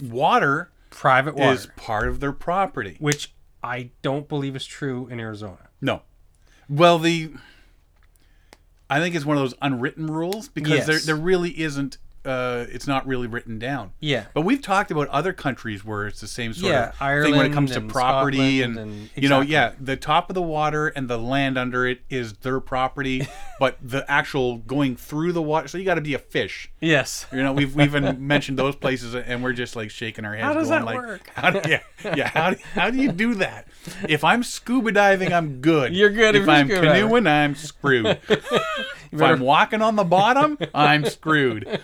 water 0.00 0.70
Private 0.90 1.34
water, 1.34 1.52
is 1.52 1.68
part 1.76 2.08
of 2.08 2.20
their 2.20 2.32
property. 2.32 2.96
which 2.98 3.34
I 3.62 3.90
don't 4.02 4.28
believe 4.28 4.56
is 4.56 4.66
true 4.66 5.08
in 5.08 5.20
Arizona. 5.20 5.68
No. 5.80 6.02
Well, 6.68 6.98
the 6.98 7.32
I 8.88 9.00
think 9.00 9.14
it's 9.14 9.24
one 9.24 9.36
of 9.36 9.42
those 9.42 9.54
unwritten 9.60 10.06
rules 10.06 10.48
because 10.48 10.86
there 10.86 10.98
there 10.98 11.16
really 11.16 11.60
isn't 11.60 11.98
uh 12.26 12.66
it's 12.68 12.86
not 12.86 13.06
really 13.06 13.26
written 13.26 13.58
down. 13.58 13.92
Yeah. 14.00 14.26
But 14.34 14.42
we've 14.42 14.60
talked 14.62 14.90
about 14.90 15.08
other 15.08 15.32
countries 15.32 15.84
where 15.84 16.06
it's 16.06 16.20
the 16.20 16.26
same 16.26 16.52
sort 16.52 16.72
Yeah, 16.72 16.88
of 17.00 17.24
thing 17.24 17.36
when 17.36 17.46
it 17.46 17.52
comes 17.52 17.72
to 17.72 17.80
property 17.80 18.62
and, 18.62 18.76
and- 18.78 19.10
you 19.14 19.28
know, 19.28 19.40
yeah, 19.40 19.72
the 19.80 19.96
top 19.96 20.28
of 20.30 20.34
the 20.34 20.42
water 20.42 20.88
and 20.88 21.08
the 21.08 21.18
land 21.18 21.56
under 21.56 21.86
it 21.86 22.00
is 22.10 22.34
their 22.34 22.60
property, 22.60 23.26
but 23.60 23.78
the 23.80 24.08
actual 24.10 24.58
going 24.58 24.96
through 24.96 25.32
the 25.32 25.42
water, 25.42 25.68
so 25.68 25.78
you 25.78 25.84
got 25.84 25.94
to 25.94 26.00
be 26.00 26.14
a 26.14 26.18
fish. 26.18 26.70
Yes. 26.80 27.26
You 27.32 27.42
know, 27.42 27.52
we've 27.52 27.74
we've 27.74 27.94
even 27.94 28.26
mentioned 28.26 28.58
those 28.58 28.76
places, 28.76 29.14
and 29.14 29.42
we're 29.42 29.52
just 29.52 29.76
like 29.76 29.90
shaking 29.90 30.24
our 30.24 30.34
heads. 30.34 30.44
How 30.44 30.52
does 30.54 30.68
going 30.68 30.80
that 30.80 30.86
like, 30.86 30.96
work? 30.98 31.30
How 31.34 31.50
do, 31.50 31.60
yeah, 31.68 31.80
yeah. 32.14 32.28
How 32.28 32.50
do, 32.50 32.56
how 32.74 32.90
do 32.90 32.98
you 32.98 33.12
do 33.12 33.34
that? 33.36 33.68
If 34.08 34.24
I'm 34.24 34.42
scuba 34.42 34.92
diving, 34.92 35.32
I'm 35.32 35.60
good. 35.60 35.94
You're 35.94 36.10
good 36.10 36.34
If, 36.34 36.42
if 36.42 36.46
you're 36.46 36.54
I'm 36.56 36.66
scuba 36.68 36.82
diving. 36.86 37.02
canoeing, 37.02 37.26
I'm 37.26 37.54
screwed. 37.54 38.18
If 39.16 39.22
I'm 39.22 39.40
walking 39.40 39.82
on 39.82 39.96
the 39.96 40.04
bottom, 40.04 40.58
I'm 40.74 41.04
screwed. 41.04 41.80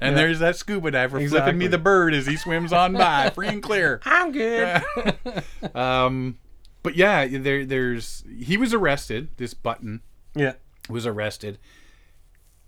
And 0.00 0.16
there's 0.16 0.40
that 0.40 0.56
scuba 0.56 0.90
diver 0.90 1.26
flipping 1.28 1.58
me 1.58 1.66
the 1.66 1.78
bird 1.78 2.14
as 2.14 2.26
he 2.26 2.36
swims 2.36 2.72
on 2.72 2.94
by, 2.94 3.30
free 3.30 3.48
and 3.48 3.62
clear. 3.62 4.00
I'm 4.04 4.32
good. 4.32 4.82
Um, 5.74 6.38
but 6.82 6.94
yeah, 6.94 7.26
there, 7.26 7.64
there's 7.64 8.24
he 8.38 8.56
was 8.56 8.72
arrested. 8.72 9.28
This 9.36 9.54
button 9.54 10.02
yeah. 10.34 10.54
was 10.88 11.06
arrested, 11.06 11.58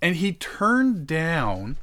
and 0.03 0.17
he 0.17 0.33
turned 0.33 1.07
down 1.07 1.77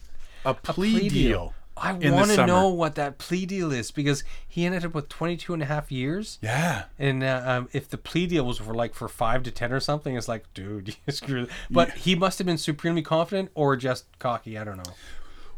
a 0.43 0.53
plea, 0.53 0.99
plea 0.99 1.09
deal. 1.09 1.09
deal. 1.09 1.53
I 1.77 1.91
want 1.93 2.31
to 2.31 2.45
know 2.45 2.69
what 2.69 2.95
that 2.95 3.17
plea 3.17 3.45
deal 3.45 3.71
is 3.71 3.91
because 3.91 4.23
he 4.47 4.65
ended 4.65 4.85
up 4.85 4.93
with 4.93 5.09
22 5.09 5.53
and 5.53 5.61
a 5.61 5.65
half 5.65 5.91
years. 5.91 6.39
Yeah, 6.41 6.83
And 6.97 7.23
uh, 7.23 7.41
um, 7.45 7.69
if 7.73 7.89
the 7.89 7.97
plea 7.97 8.27
deal 8.27 8.45
was 8.45 8.59
for 8.59 8.73
like 8.73 8.93
for 8.93 9.07
five 9.07 9.43
to 9.43 9.51
10 9.51 9.73
or 9.73 9.79
something, 9.79 10.15
it's 10.15 10.27
like, 10.27 10.45
dude, 10.53 10.95
you 11.07 11.13
screwed. 11.13 11.49
But 11.69 11.91
he 11.91 12.15
must 12.15 12.37
have 12.37 12.47
been 12.47 12.57
supremely 12.57 13.01
confident 13.01 13.51
or 13.55 13.75
just 13.75 14.05
cocky. 14.19 14.57
I 14.57 14.63
don't 14.63 14.77
know. 14.77 14.93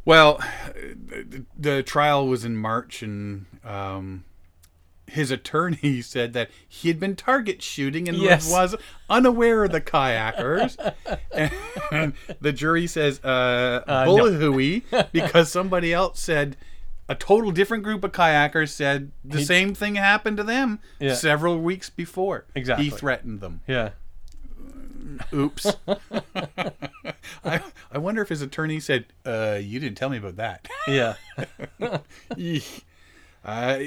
Well, 0.05 0.39
the, 0.73 1.43
the 1.57 1.83
trial 1.83 2.27
was 2.27 2.45
in 2.45 2.55
March, 2.55 3.03
and 3.03 3.45
um, 3.65 4.23
his 5.07 5.31
attorney 5.31 6.01
said 6.03 6.33
that 6.33 6.49
he 6.67 6.87
had 6.89 6.99
been 6.99 7.15
target 7.15 7.61
shooting 7.61 8.07
and 8.07 8.17
Yes. 8.17 8.51
was 8.51 8.75
unaware 9.09 9.63
of 9.65 9.71
the 9.71 9.81
kayakers. 9.81 10.75
and 11.91 12.13
the 12.41 12.51
jury 12.53 12.87
says, 12.87 13.23
uh, 13.23 13.83
no. 13.87 14.05
bullet 14.05 14.33
hooey, 14.33 14.83
because 15.11 15.51
somebody 15.51 15.93
else 15.93 16.19
said 16.19 16.57
a 17.09 17.15
total 17.15 17.51
different 17.51 17.83
group 17.83 18.03
of 18.03 18.11
kayakers 18.11 18.69
said 18.69 19.11
the 19.23 19.41
same 19.43 19.73
thing 19.73 19.95
happened 19.95 20.35
to 20.37 20.43
them 20.43 20.79
Yeah. 20.99 21.13
several 21.15 21.57
weeks 21.59 21.89
before. 21.89 22.45
Exactly. 22.53 22.85
He 22.85 22.91
threatened 22.91 23.39
them. 23.39 23.61
Yeah. 23.65 23.91
Oops. 25.33 25.67
I, 27.45 27.61
I 27.91 27.97
wonder 27.97 28.21
if 28.21 28.29
his 28.29 28.41
attorney 28.41 28.79
said, 28.81 29.05
uh, 29.25 29.57
you 29.61 29.79
didn't 29.79 29.97
tell 29.97 30.09
me 30.09 30.17
about 30.17 30.35
that. 30.35 30.67
Yeah. 30.87 31.15
Uh, 33.45 33.79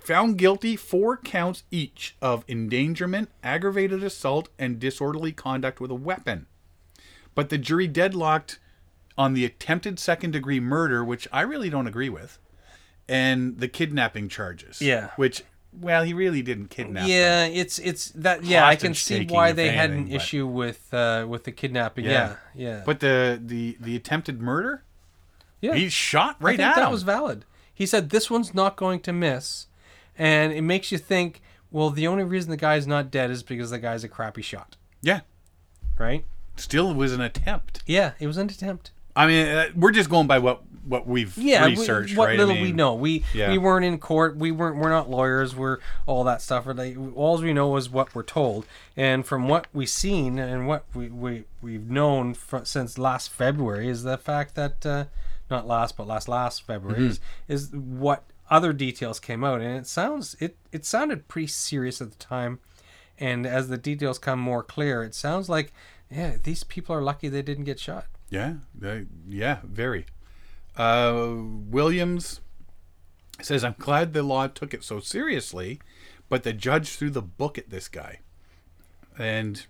found 0.00 0.38
guilty 0.38 0.76
four 0.76 1.16
counts 1.16 1.62
each 1.70 2.16
of 2.20 2.44
endangerment, 2.48 3.30
aggravated 3.42 4.02
assault, 4.02 4.48
and 4.58 4.78
disorderly 4.78 5.32
conduct 5.32 5.80
with 5.80 5.90
a 5.90 5.94
weapon. 5.94 6.46
But 7.34 7.48
the 7.50 7.58
jury 7.58 7.86
deadlocked 7.86 8.58
on 9.16 9.34
the 9.34 9.44
attempted 9.44 9.98
second 9.98 10.32
degree 10.32 10.60
murder, 10.60 11.04
which 11.04 11.28
I 11.32 11.42
really 11.42 11.70
don't 11.70 11.86
agree 11.86 12.08
with, 12.08 12.38
and 13.08 13.58
the 13.58 13.68
kidnapping 13.68 14.28
charges. 14.28 14.80
Yeah. 14.80 15.10
Which, 15.16 15.42
well, 15.78 16.02
he 16.02 16.12
really 16.12 16.42
didn't 16.42 16.68
kidnap. 16.70 17.02
them. 17.02 17.10
Yeah, 17.10 17.44
it's 17.44 17.78
it's 17.78 18.10
that. 18.12 18.44
Yeah, 18.44 18.66
I 18.66 18.76
can 18.76 18.94
see 18.94 19.26
why 19.26 19.52
they 19.52 19.68
had 19.68 19.90
an 19.90 20.04
but- 20.06 20.14
issue 20.14 20.46
with 20.46 20.92
uh, 20.92 21.26
with 21.28 21.44
the 21.44 21.52
kidnapping. 21.52 22.06
Yeah. 22.06 22.36
Yeah, 22.54 22.68
yeah. 22.68 22.82
But 22.84 23.00
the 23.00 23.40
the 23.44 23.76
the 23.80 23.94
attempted 23.94 24.40
murder, 24.40 24.82
yeah. 25.60 25.74
he 25.74 25.88
shot 25.88 26.36
I 26.40 26.44
right 26.44 26.56
think 26.56 26.68
at 26.70 26.74
that 26.76 26.86
him. 26.86 26.90
was 26.92 27.02
valid. 27.04 27.44
He 27.72 27.86
said 27.86 28.10
this 28.10 28.30
one's 28.30 28.52
not 28.52 28.76
going 28.76 29.00
to 29.00 29.12
miss, 29.12 29.66
and 30.18 30.52
it 30.52 30.62
makes 30.62 30.90
you 30.92 30.98
think. 30.98 31.40
Well, 31.72 31.90
the 31.90 32.06
only 32.08 32.24
reason 32.24 32.50
the 32.50 32.56
guy's 32.56 32.86
not 32.88 33.10
dead 33.12 33.30
is 33.30 33.44
because 33.44 33.70
the 33.70 33.78
guy's 33.78 34.02
a 34.02 34.08
crappy 34.08 34.42
shot, 34.42 34.76
yeah, 35.02 35.20
right? 35.98 36.24
still 36.56 36.92
was 36.94 37.12
an 37.12 37.20
attempt. 37.20 37.82
Yeah, 37.86 38.12
it 38.18 38.26
was 38.26 38.36
an 38.36 38.50
attempt. 38.50 38.90
I 39.16 39.26
mean, 39.26 39.46
uh, 39.46 39.66
we're 39.74 39.92
just 39.92 40.10
going 40.10 40.26
by 40.26 40.38
what 40.40 40.62
what 40.84 41.06
we've 41.06 41.36
Yeah, 41.38 41.64
we- 41.66 41.70
researched, 41.72 42.16
what 42.16 42.26
right? 42.26 42.40
I 42.40 42.42
little 42.44 42.60
we 42.60 42.72
know, 42.72 42.94
we 42.94 43.24
yeah. 43.34 43.50
we 43.50 43.58
weren't 43.58 43.84
in 43.84 43.98
court. 43.98 44.36
We 44.36 44.50
weren't. 44.50 44.76
We're 44.78 44.90
not 44.90 45.08
lawyers. 45.10 45.54
We're 45.54 45.78
all 46.06 46.24
that 46.24 46.42
stuff. 46.42 46.66
Like, 46.66 46.96
all 47.14 47.38
we 47.38 47.52
know 47.52 47.76
is 47.76 47.88
what 47.88 48.14
we're 48.16 48.22
told, 48.24 48.66
and 48.96 49.24
from 49.24 49.46
what 49.48 49.66
we've 49.72 49.88
seen 49.88 50.38
and 50.40 50.66
what 50.66 50.84
we 50.94 51.08
we 51.08 51.44
we've 51.62 51.88
known 51.88 52.34
since 52.64 52.98
last 52.98 53.30
February 53.30 53.88
is 53.88 54.02
the 54.02 54.18
fact 54.18 54.54
that 54.56 54.84
uh, 54.84 55.04
not 55.50 55.66
last 55.68 55.96
but 55.96 56.06
last 56.08 56.28
last 56.28 56.62
February 56.66 57.00
Mm-hmm. 57.02 57.10
is, 57.48 57.68
is 57.68 57.72
what 57.72 58.24
other 58.50 58.72
details 58.72 59.20
came 59.20 59.44
out, 59.44 59.60
and 59.60 59.76
it 59.78 59.86
sounds 59.86 60.36
it 60.40 60.56
it 60.72 60.84
sounded 60.84 61.28
pretty 61.28 61.46
serious 61.46 62.00
at 62.00 62.10
the 62.10 62.18
time, 62.18 62.58
and 63.18 63.46
as 63.46 63.68
the 63.68 63.78
details 63.78 64.18
come 64.18 64.40
more 64.40 64.62
clear, 64.62 65.02
it 65.04 65.14
sounds 65.14 65.48
like 65.48 65.72
yeah 66.10 66.36
these 66.42 66.64
people 66.64 66.94
are 66.94 67.02
lucky 67.02 67.28
they 67.28 67.42
didn't 67.42 67.64
get 67.64 67.78
shot. 67.78 68.06
Yeah, 68.28 68.54
they- 68.74 69.06
yeah, 69.28 69.58
very. 69.64 70.06
Uh, 70.76 71.34
Williams 71.36 72.40
says, 73.42 73.64
"I'm 73.64 73.74
glad 73.78 74.12
the 74.12 74.22
law 74.22 74.46
took 74.46 74.72
it 74.74 74.84
so 74.84 75.00
seriously, 75.00 75.80
but 76.28 76.42
the 76.42 76.52
judge 76.52 76.90
threw 76.90 77.10
the 77.10 77.22
book 77.22 77.58
at 77.58 77.70
this 77.70 77.88
guy." 77.88 78.20
And 79.18 79.66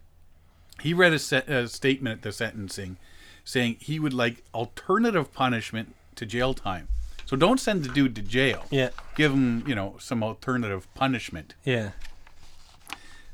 he 0.83 0.93
read 0.95 1.13
a, 1.13 1.53
a 1.55 1.69
statement 1.69 2.19
at 2.19 2.23
the 2.23 2.33
sentencing, 2.33 2.99
saying 3.45 3.77
he 3.81 3.99
would 3.99 4.13
like 4.15 4.45
alternative 4.55 5.33
punishment 5.33 5.95
to 6.17 6.27
jail 6.27 6.53
time. 6.55 6.89
So 7.31 7.37
don't 7.37 7.61
send 7.61 7.85
the 7.85 7.89
dude 7.91 8.17
to 8.17 8.23
jail. 8.23 8.65
Yeah, 8.73 8.89
Give 9.15 9.31
him, 9.33 9.63
you 9.65 9.77
know, 9.77 9.95
some 10.01 10.25
alternative 10.25 10.93
punishment. 10.95 11.55
yeah, 11.63 11.91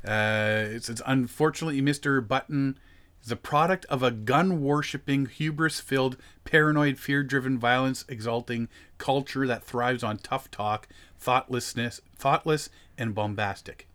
Uh, 0.05 0.67
it 0.75 0.83
says, 0.83 1.01
unfortunately, 1.03 1.81
Mr. 1.81 2.25
Button 2.25 2.77
is 3.25 3.31
a 3.31 3.35
product 3.35 3.85
of 3.85 4.03
a 4.03 4.11
gun 4.11 4.61
worshipping, 4.61 5.25
hubris 5.25 5.79
filled, 5.79 6.15
paranoid, 6.43 6.99
fear 6.99 7.23
driven, 7.23 7.57
violence 7.57 8.05
exalting 8.07 8.69
culture 8.99 9.47
that 9.47 9.63
thrives 9.63 10.03
on 10.03 10.17
tough 10.17 10.51
talk, 10.51 10.87
thoughtlessness, 11.17 11.99
thoughtless, 12.15 12.69
and 12.99 13.15
bombastic. 13.15 13.87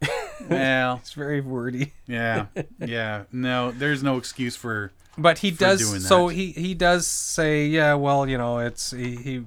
well, 0.48 0.98
It's 1.02 1.14
very 1.14 1.40
wordy. 1.40 1.94
yeah, 2.06 2.46
yeah. 2.78 3.24
No, 3.32 3.72
there's 3.72 4.04
no 4.04 4.18
excuse 4.18 4.54
for. 4.54 4.92
But 5.18 5.38
he 5.38 5.50
does. 5.50 6.06
So 6.06 6.28
he 6.28 6.52
he 6.52 6.74
does 6.74 7.06
say, 7.06 7.66
yeah, 7.66 7.94
well, 7.94 8.28
you 8.28 8.38
know, 8.38 8.58
it's 8.58 8.92
he 8.92 9.16
he 9.16 9.44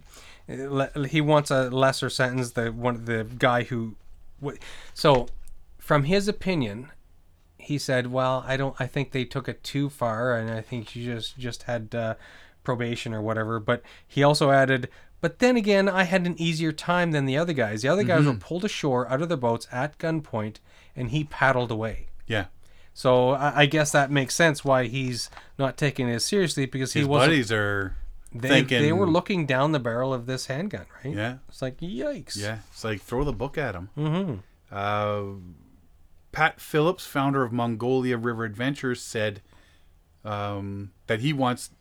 he 1.07 1.21
wants 1.21 1.49
a 1.51 1.69
lesser 1.69 2.09
sentence. 2.09 2.51
The 2.51 2.71
one 2.71 3.05
the 3.05 3.25
guy 3.37 3.63
who, 3.63 3.95
so 4.93 5.27
from 5.79 6.03
his 6.03 6.27
opinion, 6.27 6.91
he 7.57 7.79
said, 7.79 8.11
well, 8.11 8.43
I 8.47 8.57
don't. 8.57 8.75
I 8.79 8.85
think 8.85 9.11
they 9.11 9.25
took 9.25 9.49
it 9.49 9.63
too 9.63 9.89
far, 9.89 10.37
and 10.37 10.51
I 10.51 10.61
think 10.61 10.95
you 10.95 11.03
just 11.13 11.37
just 11.37 11.63
had 11.63 11.95
uh, 11.95 12.15
probation 12.63 13.13
or 13.13 13.21
whatever. 13.21 13.59
But 13.59 13.81
he 14.07 14.21
also 14.21 14.51
added. 14.51 14.89
But 15.21 15.39
then 15.39 15.57
again, 15.57 15.89
I 15.89 16.03
had 16.03 16.27
an 16.27 16.39
easier 16.39 16.71
time 16.71 17.11
than 17.11 17.25
the 17.25 17.37
other 17.37 17.53
guys. 17.53 17.81
The 17.81 17.87
other 17.87 18.03
guys 18.03 18.25
were 18.25 18.33
pulled 18.35 18.65
ashore 18.65 19.09
out 19.11 19.23
of 19.23 19.29
their 19.29 19.37
boats 19.37 19.67
at 19.71 19.97
gunpoint, 19.97 20.57
and 20.95 21.09
he 21.09 21.23
paddled 21.23 21.71
away. 21.71 22.09
Yeah, 22.27 22.45
So 22.97 23.31
I, 23.31 23.61
I 23.61 23.65
guess 23.67 23.91
that 23.91 24.09
makes 24.09 24.33
sense 24.33 24.63
why 24.65 24.85
he's 24.87 25.29
not 25.59 25.75
taking 25.77 26.07
it 26.09 26.21
seriously 26.21 26.65
because 26.65 26.93
he 26.93 26.99
his 27.01 27.07
wasn't. 27.09 27.29
buddies 27.31 27.51
are 27.51 27.95
They, 28.33 28.47
thinking. 28.47 28.81
they 28.81 28.93
were 28.93 29.05
looking 29.09 29.45
down 29.45 29.73
the 29.73 29.79
barrel 29.81 30.13
of 30.13 30.25
this 30.27 30.45
handgun, 30.47 30.85
right? 31.03 31.13
Yeah, 31.13 31.37
It's 31.49 31.61
like 31.61 31.77
yikes. 31.81 32.37
yeah. 32.37 32.59
It's 32.71 32.83
like 32.85 33.01
throw 33.01 33.23
the 33.25 33.33
book 33.33 33.57
at 33.57 33.75
him. 33.75 33.89
Mm-hmm. 33.97 34.35
Uh, 34.71 35.23
Pat 36.31 36.59
Phillips, 36.61 37.05
founder 37.05 37.43
of 37.43 37.51
Mongolia 37.51 38.17
River 38.17 38.45
Adventures, 38.45 39.01
said 39.01 39.41
um, 40.23 40.91
that 41.07 41.19
he 41.19 41.33
wants 41.33 41.71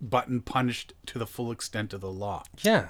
Button 0.00 0.40
punished 0.42 0.92
to 1.06 1.18
the 1.18 1.26
full 1.26 1.50
extent 1.52 1.92
of 1.92 2.00
the 2.00 2.10
law. 2.10 2.42
Yeah. 2.62 2.88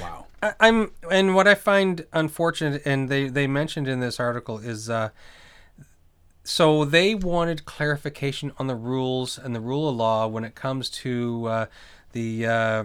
Wow. 0.00 0.26
I, 0.42 0.54
I'm 0.60 0.92
and 1.10 1.34
what 1.34 1.46
I 1.48 1.54
find 1.54 2.06
unfortunate, 2.12 2.82
and 2.84 3.08
they 3.08 3.28
they 3.28 3.46
mentioned 3.46 3.88
in 3.88 4.00
this 4.00 4.18
article 4.20 4.58
is. 4.58 4.88
Uh, 4.90 5.10
so 6.42 6.84
they 6.84 7.14
wanted 7.14 7.64
clarification 7.64 8.50
on 8.58 8.66
the 8.66 8.74
rules 8.74 9.38
and 9.38 9.54
the 9.54 9.60
rule 9.60 9.88
of 9.88 9.96
law 9.96 10.26
when 10.26 10.42
it 10.42 10.54
comes 10.54 10.88
to 10.90 11.46
uh, 11.46 11.66
the 12.12 12.46
uh, 12.46 12.84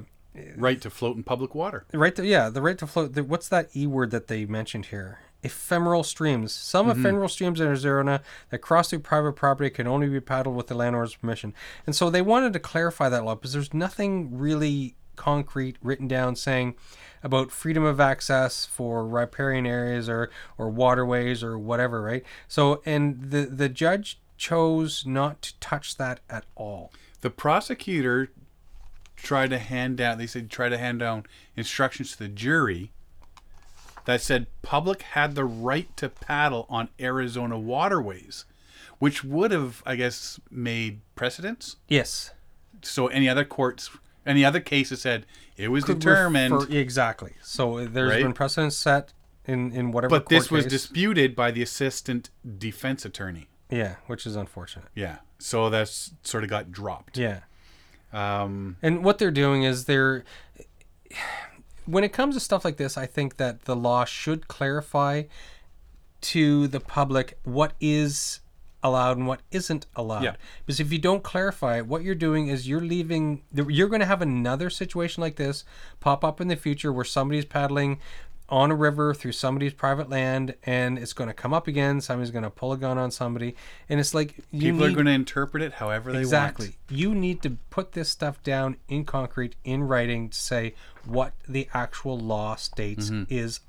Right 0.58 0.82
to 0.82 0.90
float 0.90 1.16
in 1.16 1.24
public 1.24 1.56
water. 1.56 1.86
right 1.94 2.14
to 2.16 2.26
yeah 2.26 2.50
the 2.50 2.62
right 2.62 2.78
to 2.78 2.86
float 2.86 3.14
the, 3.14 3.24
what's 3.24 3.48
that 3.48 3.70
e 3.76 3.88
word 3.88 4.12
that 4.12 4.28
they 4.28 4.46
mentioned 4.46 4.88
here 4.88 5.20
ephemeral 5.44 6.04
streams 6.04 6.52
some 6.52 6.90
ephemeral 6.90 7.30
streams 7.30 7.62
in 7.62 7.68
arizona 7.68 8.22
that 8.50 8.60
cross 8.60 8.90
through 8.90 9.00
private 9.00 9.34
property 9.34 9.70
can 9.70 9.88
only 9.88 10.10
be 10.10 10.20
paddled 10.20 10.56
with 10.56 10.68
the 10.68 10.76
landlord's 10.76 11.16
permission 11.16 11.54
and 11.86 11.96
so 11.96 12.10
they 12.10 12.22
wanted 12.22 12.52
to 12.52 12.60
clarify 12.60 13.08
that 13.08 13.24
law 13.24 13.34
because 13.36 13.54
there's 13.54 13.74
nothing 13.74 14.38
really 14.38 14.96
concrete 15.16 15.78
written 15.82 16.08
down 16.08 16.36
saying 16.36 16.76
about 17.24 17.52
freedom 17.52 17.84
of 17.84 18.00
access 18.00 18.66
for 18.66 19.08
riparian 19.08 19.66
areas 19.66 20.08
or 20.08 20.30
or 20.58 20.70
waterways 20.70 21.44
or 21.44 21.58
whatever 21.58 22.02
right? 22.02 22.24
So 22.48 22.82
and 22.86 23.32
the 23.32 23.46
the 23.46 23.70
judge 23.70 24.20
chose 24.38 25.06
not 25.06 25.42
to 25.42 25.60
touch 25.60 25.98
that 25.98 26.20
at 26.30 26.46
all. 26.56 26.92
The 27.22 27.30
prosecutor 27.30 28.32
tried 29.16 29.50
to 29.50 29.58
hand 29.58 29.98
down, 29.98 30.18
they 30.18 30.28
said, 30.28 30.50
try 30.50 30.70
to 30.70 30.78
hand 30.78 31.00
down 31.00 31.26
instructions 31.56 32.12
to 32.12 32.20
the 32.20 32.28
jury 32.28 32.92
that 34.06 34.22
said 34.22 34.48
public 34.62 35.02
had 35.02 35.36
the 35.36 35.46
right 35.46 35.96
to 35.98 36.10
paddle 36.10 36.66
on 36.70 36.90
Arizona 37.00 37.58
waterways, 37.58 38.46
which 39.00 39.24
would 39.24 39.52
have, 39.52 39.82
I 39.86 39.96
guess, 39.96 40.40
made 40.50 41.02
precedents. 41.16 41.78
yes. 41.88 42.32
So 42.82 43.08
any 43.08 43.28
other 43.28 43.46
courts, 43.46 43.90
any 44.26 44.44
other 44.46 44.60
cases 44.60 45.02
said 45.02 45.26
it 45.58 45.68
was 45.70 45.84
could 45.84 46.00
determined, 46.00 46.54
refer- 46.54 46.74
exactly. 46.74 47.34
So 47.42 47.86
there's 47.86 48.12
Right? 48.12 48.24
been 48.24 48.34
precedent 48.34 48.74
set 48.74 49.14
in 49.46 49.72
in 49.72 49.92
whatever. 49.92 50.10
but 50.10 50.30
this 50.30 50.50
was 50.52 50.64
case. 50.66 50.72
disputed 50.72 51.36
by 51.36 51.52
the 51.52 51.62
assistant 51.62 52.30
defense 52.58 53.06
attorney. 53.06 53.48
yeah, 53.70 53.96
which 54.08 54.26
is 54.26 54.36
unfortunate. 54.36 54.88
Yeah, 54.96 55.18
so 55.40 55.70
that's 55.70 56.12
sort 56.24 56.44
of 56.44 56.50
got 56.50 56.72
dropped. 56.72 57.18
Yeah, 57.18 57.42
Um, 58.14 58.78
and 58.82 59.04
what 59.04 59.18
they're 59.18 59.32
doing 59.32 59.64
is 59.64 59.86
they're 59.86 60.24
when 61.86 62.04
it 62.04 62.10
comes 62.14 62.34
to 62.36 62.40
stuff 62.40 62.66
like 62.66 62.78
this, 62.78 62.98
I 62.98 63.06
think 63.06 63.38
that 63.38 63.66
the 63.66 63.76
law 63.76 64.06
should 64.06 64.48
clarify 64.48 65.24
to 66.22 66.68
the 66.68 66.80
public 66.80 67.38
what 67.44 67.74
is 67.80 68.40
allowed 68.86 69.18
and 69.18 69.28
what 69.28 69.42
isn't 69.52 69.86
allowed. 69.96 70.24
Yeah. 70.24 70.36
Because 70.66 70.80
if 70.80 70.92
you 70.92 71.00
don't 71.00 71.24
clarify 71.24 71.78
it, 71.78 71.88
what 71.88 72.04
you're 72.04 72.16
doing 72.16 72.48
is 72.48 72.68
you're 72.68 72.82
leaving. 72.82 73.42
You're 73.54 73.90
going 73.90 74.00
to 74.02 74.06
have 74.06 74.22
another 74.22 74.70
situation 74.70 75.22
like 75.22 75.36
this 75.36 75.66
pop 76.00 76.24
up 76.24 76.40
in 76.40 76.48
the 76.48 76.56
future 76.56 76.94
where 76.94 77.06
somebody's 77.06 77.46
paddling 77.46 78.00
on 78.48 78.70
a 78.70 78.76
river 78.76 79.12
through 79.16 79.32
somebody's 79.32 79.74
private 79.74 80.08
land, 80.08 80.54
and 80.64 81.00
it's 81.00 81.14
going 81.14 81.28
to 81.28 81.34
come 81.34 81.52
up 81.52 81.68
again. 81.68 82.00
Somebody's 82.00 82.30
going 82.30 82.44
to 82.44 82.52
pull 82.52 82.72
a 82.74 82.78
gun 82.78 82.98
on 83.00 83.10
somebody, 83.10 83.56
and 83.90 84.00
it's 84.00 84.14
like 84.14 84.38
you 84.52 84.72
people 84.72 84.86
are 84.86 84.92
going 84.92 85.08
to 85.08 85.12
interpret 85.12 85.64
it 85.64 85.74
however 85.74 86.12
they 86.12 86.20
exactly. 86.20 86.68
want. 86.68 86.78
You 86.92 87.16
need 87.16 87.42
to 87.42 87.58
put 87.72 87.94
this 87.94 88.08
stuff 88.10 88.44
down 88.44 88.78
in 88.88 89.04
concrete, 89.04 89.56
in 89.64 89.84
writing, 89.88 90.30
to 90.30 90.38
say 90.38 90.76
what 91.06 91.34
the 91.50 91.68
actual 91.74 92.20
law 92.20 92.56
states 92.56 93.10
Mm-hmm. 93.10 93.34
is 93.34 93.62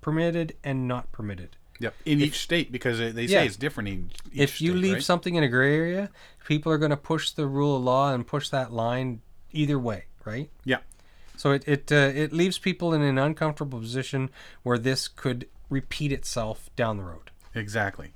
permitted 0.00 0.54
and 0.64 0.86
not 0.88 1.10
permitted. 1.12 1.56
Yep, 1.78 1.94
in 2.04 2.20
each 2.20 2.40
state 2.40 2.72
because 2.72 2.98
they 2.98 3.10
they 3.10 3.26
say 3.26 3.32
Yeah. 3.34 3.42
it's 3.42 3.56
different 3.56 3.88
in 3.88 4.10
each 4.32 4.40
if 4.40 4.60
you 4.60 4.70
state, 4.72 4.80
leave 4.82 4.92
right? 4.94 5.02
something 5.02 5.34
in 5.34 5.42
a 5.44 5.48
gray 5.48 5.76
area, 5.76 6.10
people 6.46 6.72
are 6.72 6.78
going 6.78 6.90
to 6.90 6.96
push 6.96 7.30
the 7.32 7.46
rule 7.46 7.76
of 7.76 7.82
law 7.82 8.12
and 8.14 8.26
push 8.26 8.48
that 8.50 8.72
line 8.72 9.20
either 9.52 9.78
way, 9.78 10.04
right? 10.24 10.48
yeah, 10.64 10.78
So 11.36 11.52
it 11.52 11.66
it 11.68 11.92
uh, 11.92 11.96
it 12.14 12.32
leaves 12.32 12.58
people 12.58 12.94
in 12.94 13.02
an 13.02 13.18
uncomfortable 13.18 13.78
position 13.80 14.30
where 14.62 14.78
this 14.78 15.06
could 15.08 15.46
repeat 15.68 16.12
itself 16.12 16.70
down 16.76 16.96
the 16.96 17.02
road. 17.04 17.30
exactly. 17.54 18.12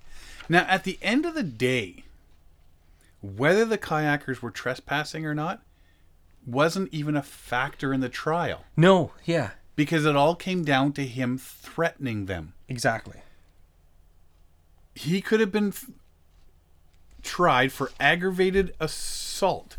Now, 0.48 0.64
at 0.68 0.84
the 0.84 0.98
end 1.02 1.26
of 1.26 1.34
the 1.34 1.42
day, 1.44 2.04
whether 3.20 3.64
the 3.64 3.78
kayakers 3.78 4.40
were 4.40 4.50
trespassing 4.50 5.24
or 5.26 5.34
not 5.34 5.62
wasn't 6.46 6.92
even 6.92 7.16
a 7.16 7.22
factor 7.22 7.92
in 7.92 8.00
the 8.00 8.08
trial 8.08 8.64
No, 8.76 9.12
yeah, 9.24 9.50
because 9.76 10.04
it 10.06 10.16
all 10.16 10.34
came 10.34 10.64
down 10.64 10.92
to 10.94 11.04
him 11.06 11.36
threatening 11.38 12.26
them. 12.26 12.54
exactly. 12.68 13.20
He 15.00 15.20
could 15.22 15.40
have 15.40 15.50
been 15.52 15.68
f- 15.68 15.86
tried 17.22 17.72
for 17.72 17.90
aggravated 17.98 18.74
assault 18.80 19.76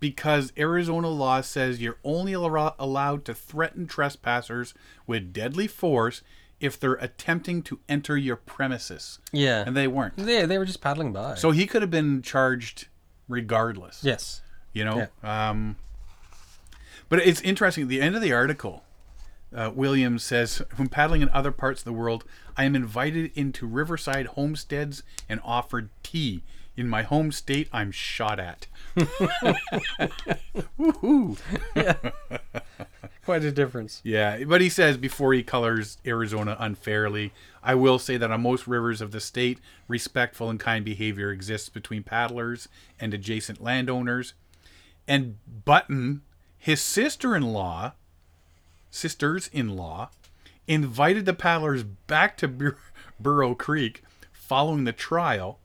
because 0.00 0.52
Arizona 0.58 1.08
law 1.08 1.40
says 1.40 1.80
you're 1.80 1.96
only 2.04 2.34
allo- 2.34 2.74
allowed 2.78 3.24
to 3.26 3.34
threaten 3.34 3.86
trespassers 3.86 4.74
with 5.06 5.32
deadly 5.32 5.66
force 5.66 6.22
if 6.60 6.78
they're 6.78 6.94
attempting 6.94 7.62
to 7.62 7.78
enter 7.88 8.16
your 8.16 8.36
premises. 8.36 9.18
Yeah, 9.32 9.64
And 9.66 9.76
they 9.76 9.86
weren't. 9.86 10.16
they 10.16 10.44
they 10.46 10.58
were 10.58 10.64
just 10.64 10.80
paddling 10.80 11.12
by. 11.12 11.34
So 11.36 11.50
he 11.50 11.66
could 11.66 11.82
have 11.82 11.90
been 11.90 12.20
charged 12.22 12.88
regardless. 13.28 14.00
yes, 14.02 14.42
You 14.72 14.84
know? 14.84 15.08
Um, 15.22 15.76
but 17.08 17.20
it's 17.20 17.40
interesting. 17.42 17.84
At 17.84 17.88
the 17.88 18.00
end 18.02 18.16
of 18.16 18.22
the 18.22 18.32
article, 18.32 18.82
uh, 19.54 19.70
Williams 19.74 20.22
says, 20.22 20.62
When 20.76 20.88
paddling 20.88 21.22
in 21.22 21.28
other 21.30 21.52
parts 21.52 21.80
of 21.80 21.84
the 21.84 21.92
world, 21.92 22.24
I 22.56 22.64
am 22.64 22.74
invited 22.74 23.32
into 23.34 23.66
riverside 23.66 24.26
homesteads 24.26 25.02
and 25.28 25.40
offered 25.44 25.90
tea. 26.02 26.42
In 26.76 26.88
my 26.88 27.02
home 27.02 27.32
state, 27.32 27.68
I'm 27.72 27.90
shot 27.90 28.38
at. 28.38 28.66
Woohoo! 30.78 31.38
quite 33.26 33.44
a 33.44 33.52
difference. 33.52 34.00
Yeah, 34.04 34.44
but 34.44 34.60
he 34.60 34.68
says 34.68 34.96
before 34.96 35.34
he 35.34 35.42
colors 35.42 35.98
Arizona 36.06 36.56
unfairly, 36.58 37.32
I 37.62 37.74
will 37.74 37.98
say 37.98 38.16
that 38.16 38.30
on 38.30 38.40
most 38.40 38.66
rivers 38.66 39.00
of 39.00 39.10
the 39.10 39.20
state, 39.20 39.58
respectful 39.88 40.48
and 40.48 40.60
kind 40.60 40.84
behavior 40.84 41.30
exists 41.30 41.68
between 41.68 42.04
paddlers 42.04 42.68
and 43.00 43.12
adjacent 43.12 43.62
landowners. 43.62 44.34
And 45.08 45.36
Button, 45.64 46.22
his 46.56 46.80
sister-in-law, 48.96 49.38
sisters-in-law, 49.40 50.10
invited 50.66 51.26
the 51.26 51.34
paddlers 51.34 51.82
back 51.82 52.36
to 52.38 52.48
Bur- 52.48 52.76
Burro 53.20 53.54
Creek 53.54 54.02
following 54.32 54.84
the 54.84 54.92
trial. 54.92 55.58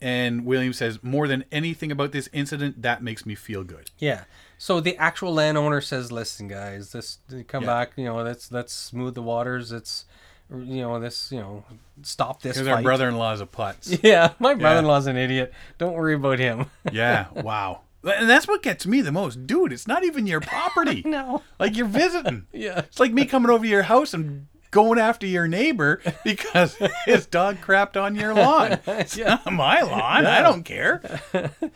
And 0.00 0.44
Williams 0.44 0.78
says, 0.78 1.02
more 1.02 1.26
than 1.26 1.44
anything 1.50 1.90
about 1.90 2.12
this 2.12 2.28
incident, 2.32 2.82
that 2.82 3.02
makes 3.02 3.24
me 3.24 3.34
feel 3.34 3.64
good. 3.64 3.90
Yeah. 3.98 4.24
So 4.58 4.80
the 4.80 4.96
actual 4.98 5.32
landowner 5.32 5.80
says, 5.80 6.12
"Listen, 6.12 6.46
guys, 6.48 6.92
this 6.92 7.18
come 7.48 7.62
Yeah. 7.64 7.66
back. 7.68 7.92
You 7.96 8.04
know, 8.04 8.16
let's 8.16 8.52
let's 8.52 8.72
smooth 8.72 9.14
the 9.14 9.22
waters. 9.22 9.72
It's 9.72 10.04
you 10.50 10.82
know 10.82 11.00
this 11.00 11.32
you 11.32 11.38
know 11.40 11.64
stop 12.02 12.40
this 12.42 12.56
Because 12.56 12.68
our 12.68 12.82
brother-in-law's 12.82 13.40
a 13.40 13.46
putz. 13.46 13.98
Yeah, 14.02 14.32
my 14.38 14.54
brother-in-law's 14.54 15.06
an 15.06 15.16
idiot. 15.16 15.52
Don't 15.78 15.92
worry 15.94 16.14
about 16.14 16.38
him. 16.38 16.66
Yeah, 16.92 17.26
wow. 17.32 17.80
And 18.04 18.28
that's 18.28 18.46
what 18.46 18.62
gets 18.62 18.86
me 18.86 19.00
the 19.00 19.12
most. 19.12 19.46
Dude, 19.46 19.72
it's 19.72 19.86
not 19.88 20.04
even 20.04 20.26
your 20.26 20.40
property. 20.42 21.02
no. 21.06 21.42
Like 21.58 21.76
you're 21.76 21.86
visiting. 21.86 22.46
Yeah. 22.52 22.80
It's 22.80 23.00
like 23.00 23.12
me 23.12 23.24
coming 23.24 23.50
over 23.50 23.64
to 23.64 23.68
your 23.70 23.82
house 23.84 24.12
and 24.14 24.46
going 24.70 24.98
after 24.98 25.24
your 25.26 25.46
neighbor 25.46 26.02
because 26.24 26.76
his 27.06 27.26
dog 27.26 27.56
crapped 27.60 28.00
on 28.00 28.14
your 28.16 28.34
lawn. 28.34 28.78
It's 28.86 29.16
not 29.16 29.50
my 29.52 29.80
lawn. 29.82 30.26
I 30.26 30.42
don't 30.42 30.64
care. 30.64 31.00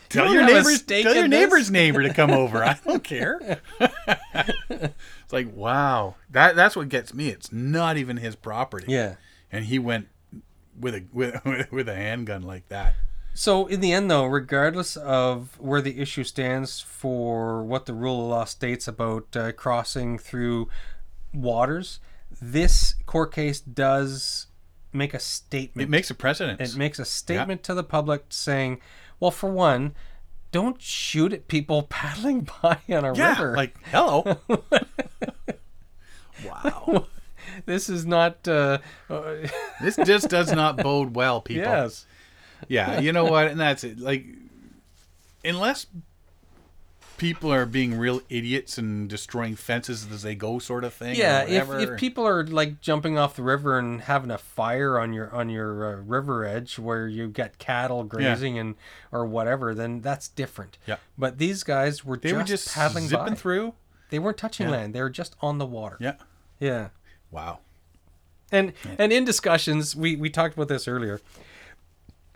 Tell 0.09 0.24
don't 0.24 0.33
your 0.35 0.45
neighbor's 0.45 0.83
tell 0.83 1.14
your 1.14 1.29
neighbor's 1.29 1.70
neighbor 1.70 2.03
to 2.03 2.12
come 2.12 2.31
over. 2.33 2.64
I 2.64 2.76
don't 2.85 3.05
care. 3.05 3.61
it's 3.81 5.33
like 5.33 5.55
wow, 5.55 6.16
that 6.31 6.57
that's 6.57 6.74
what 6.76 6.89
gets 6.89 7.14
me. 7.14 7.29
It's 7.29 7.53
not 7.53 7.97
even 7.97 8.16
his 8.18 8.35
property. 8.37 8.87
Yeah. 8.89 9.14
and 9.53 9.64
he 9.66 9.79
went 9.79 10.09
with 10.79 10.95
a 10.95 11.05
with, 11.12 11.70
with 11.70 11.89
a 11.89 11.95
handgun 11.95 12.43
like 12.43 12.68
that. 12.68 12.95
So 13.39 13.68
in 13.68 13.78
the 13.78 13.93
end, 13.93 14.11
though, 14.11 14.24
regardless 14.24 14.97
of 14.97 15.61
where 15.61 15.80
the 15.80 16.01
issue 16.01 16.24
stands 16.24 16.80
for 16.80 17.62
what 17.62 17.86
the 17.86 17.95
rule 17.95 18.20
of 18.20 18.30
law 18.30 18.45
states 18.45 18.89
about 18.89 19.28
uh, 19.36 19.53
crossing 19.53 20.18
through 20.18 20.68
waters, 21.32 22.01
this 22.43 22.97
court 23.07 23.32
case 23.32 23.61
does 23.61 24.49
make 24.93 25.14
a 25.14 25.20
statement. 25.20 25.86
It 25.86 25.89
makes 25.89 26.11
a 26.11 26.16
precedent. 26.16 26.61
It 26.61 26.74
makes 26.74 26.99
a 26.99 27.05
statement 27.05 27.62
to 27.62 27.74
the 27.74 27.84
public 27.84 28.24
saying, 28.30 28.80
well, 29.20 29.30
for 29.30 29.53
one, 29.53 29.95
don't 30.51 30.82
shoot 30.82 31.32
at 31.32 31.47
people 31.47 31.82
paddling 31.89 32.49
by 32.61 32.78
on 32.89 33.05
a 33.05 33.14
yeah, 33.14 33.28
river. 33.39 33.55
like 33.55 33.76
hello. 33.93 34.39
wow, 36.45 37.07
this 37.66 37.89
is 37.89 38.05
not. 38.05 38.49
Uh, 38.49 38.78
this 39.80 39.95
just 40.05 40.28
does 40.28 40.51
not 40.51 40.76
bode 40.78 41.14
well, 41.14 41.41
people. 41.41 41.62
yes. 41.62 42.05
Yeah, 42.67 43.01
you 43.01 43.13
know 43.13 43.25
what? 43.25 43.49
And 43.49 43.61
that's 43.61 43.85
it. 43.85 43.99
Like, 43.99 44.27
unless 45.45 45.87
people 47.19 47.53
are 47.53 47.67
being 47.67 47.99
real 47.99 48.23
idiots 48.31 48.79
and 48.79 49.09
destroying 49.09 49.57
fences 49.57 50.07
as 50.11 50.23
they 50.23 50.35
go, 50.35 50.59
sort 50.59 50.85
of 50.85 50.95
thing. 50.95 51.17
or 51.17 51.19
Yeah, 51.19 51.43
if, 51.43 51.69
if 51.71 51.99
people 51.99 52.27
are 52.27 52.47
like 52.47 52.81
jumping 52.81 53.19
off 53.19 53.37
the 53.37 53.43
river 53.43 53.79
and 53.79 54.01
having 54.01 54.31
a 54.31 54.39
fire 54.39 54.99
on 54.99 55.13
your 55.13 55.35
on 55.35 55.51
your 55.51 55.85
uh, 55.85 55.97
river 56.03 56.47
edge 56.47 56.79
where 56.79 57.07
you 57.07 57.29
get 57.29 57.59
cattle 57.59 58.05
grazing 58.05 58.59
and 58.59 58.77
or 59.13 59.27
whatever, 59.27 59.75
then 59.75 60.01
that's 60.01 60.29
different. 60.29 60.79
Yeah. 60.87 60.97
But 61.19 61.39
these 61.39 61.63
guys 61.63 62.05
were 62.05 62.17
they 62.17 62.31
just, 62.31 62.39
were 62.39 62.45
just 62.45 62.75
paddling 62.75 63.09
zipping 63.09 63.35
by. 63.35 63.35
through. 63.35 63.75
They 64.11 64.19
weren't 64.19 64.39
touching 64.39 64.71
land. 64.71 64.95
They 64.95 65.03
were 65.03 65.11
just 65.11 65.37
on 65.43 65.59
the 65.59 65.67
water. 65.67 65.99
Yeah. 66.01 66.15
Yeah. 66.59 66.89
Wow. 67.31 67.59
And 68.51 68.73
and 68.97 69.13
in 69.13 69.25
discussions, 69.25 69.95
we 69.95 70.17
we 70.17 70.31
talked 70.31 70.55
about 70.55 70.69
this 70.69 70.89
earlier. 70.89 71.21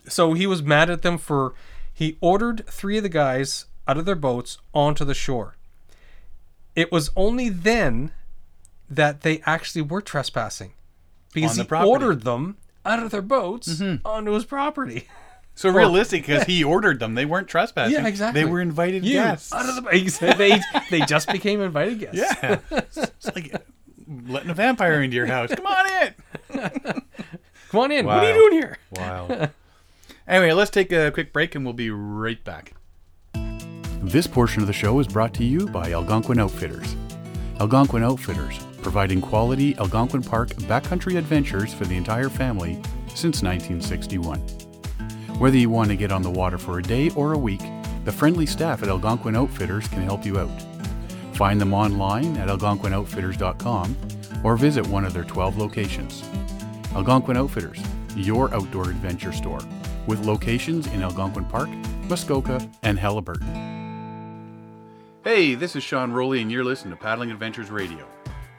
So 0.07 0.33
he 0.33 0.47
was 0.47 0.61
mad 0.61 0.89
at 0.89 1.01
them 1.01 1.17
for 1.17 1.53
he 1.93 2.17
ordered 2.21 2.65
three 2.67 2.97
of 2.97 3.03
the 3.03 3.09
guys 3.09 3.65
out 3.87 3.97
of 3.97 4.05
their 4.05 4.15
boats 4.15 4.57
onto 4.73 5.05
the 5.05 5.13
shore. 5.13 5.55
It 6.75 6.91
was 6.91 7.11
only 7.15 7.49
then 7.49 8.11
that 8.89 9.21
they 9.21 9.41
actually 9.45 9.83
were 9.83 10.01
trespassing 10.01 10.73
because 11.33 11.55
he 11.55 11.63
property. 11.63 11.89
ordered 11.89 12.23
them 12.23 12.57
out 12.85 13.01
of 13.01 13.11
their 13.11 13.21
boats 13.21 13.75
mm-hmm. 13.75 14.05
onto 14.05 14.31
his 14.31 14.45
property. 14.45 15.07
So 15.55 15.69
realistic, 15.69 16.21
because 16.27 16.43
he 16.43 16.63
ordered 16.63 16.99
them, 16.99 17.15
they 17.15 17.25
weren't 17.25 17.47
trespassing. 17.47 17.93
Yeah, 17.93 18.07
exactly. 18.07 18.41
They 18.41 18.49
were 18.49 18.61
invited 18.61 19.05
You 19.05 19.13
guests. 19.13 19.53
out 19.53 19.69
of 19.69 19.75
the 19.75 20.35
they 20.37 20.59
they 20.89 21.05
just 21.05 21.31
became 21.31 21.61
invited 21.61 21.99
guests. 21.99 22.17
yeah, 22.17 22.59
it's 22.71 23.35
like 23.35 23.53
letting 24.07 24.49
a 24.49 24.53
vampire 24.53 25.01
into 25.01 25.15
your 25.15 25.27
house. 25.27 25.53
Come 25.53 25.65
on 25.65 25.85
in. 26.01 26.13
Come 27.69 27.79
on 27.81 27.91
in. 27.91 28.05
What 28.05 28.23
are 28.23 28.27
you 28.27 28.33
doing 28.33 28.53
here? 28.53 28.77
Wow. 28.91 29.49
Anyway, 30.27 30.53
let's 30.53 30.71
take 30.71 30.91
a 30.91 31.11
quick 31.11 31.33
break 31.33 31.55
and 31.55 31.65
we'll 31.65 31.73
be 31.73 31.89
right 31.89 32.43
back. 32.43 32.73
This 34.01 34.27
portion 34.27 34.61
of 34.61 34.67
the 34.67 34.73
show 34.73 34.99
is 34.99 35.07
brought 35.07 35.33
to 35.35 35.45
you 35.45 35.67
by 35.67 35.91
Algonquin 35.93 36.39
Outfitters. 36.39 36.95
Algonquin 37.59 38.03
Outfitters, 38.03 38.59
providing 38.81 39.21
quality 39.21 39.77
Algonquin 39.77 40.21
Park 40.21 40.49
backcountry 40.67 41.17
adventures 41.17 41.73
for 41.73 41.85
the 41.85 41.95
entire 41.95 42.29
family 42.29 42.73
since 43.07 43.41
1961. 43.41 44.39
Whether 45.39 45.57
you 45.57 45.69
want 45.69 45.89
to 45.89 45.95
get 45.95 46.11
on 46.11 46.21
the 46.21 46.29
water 46.29 46.57
for 46.57 46.79
a 46.79 46.83
day 46.83 47.09
or 47.11 47.33
a 47.33 47.37
week, 47.37 47.61
the 48.03 48.11
friendly 48.11 48.45
staff 48.45 48.83
at 48.83 48.89
Algonquin 48.89 49.35
Outfitters 49.35 49.87
can 49.87 50.03
help 50.03 50.25
you 50.25 50.37
out. 50.37 50.51
Find 51.33 51.59
them 51.59 51.73
online 51.73 52.35
at 52.37 52.49
algonquinoutfitters.com 52.49 53.97
or 54.43 54.57
visit 54.57 54.85
one 54.87 55.05
of 55.05 55.13
their 55.13 55.23
12 55.23 55.57
locations. 55.57 56.23
Algonquin 56.93 57.37
Outfitters, 57.37 57.81
your 58.15 58.53
outdoor 58.53 58.89
adventure 58.89 59.31
store, 59.31 59.61
with 60.07 60.25
locations 60.25 60.87
in 60.87 61.01
Algonquin 61.01 61.45
Park, 61.45 61.69
Muskoka, 62.09 62.69
and 62.81 62.97
Haliburton. 62.97 63.73
Hey, 65.23 65.55
this 65.55 65.75
is 65.75 65.83
Sean 65.83 66.11
Rowley, 66.11 66.41
and 66.41 66.51
you're 66.51 66.65
listening 66.65 66.93
to 66.93 67.01
Paddling 67.01 67.31
Adventures 67.31 67.71
Radio. 67.71 68.05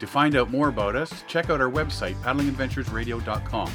To 0.01 0.07
find 0.07 0.35
out 0.35 0.51
more 0.51 0.69
about 0.69 0.97
us, 0.97 1.25
check 1.29 1.51
out 1.51 1.61
our 1.61 1.71
website, 1.71 2.15
paddlingadventuresradio.com. 2.23 3.71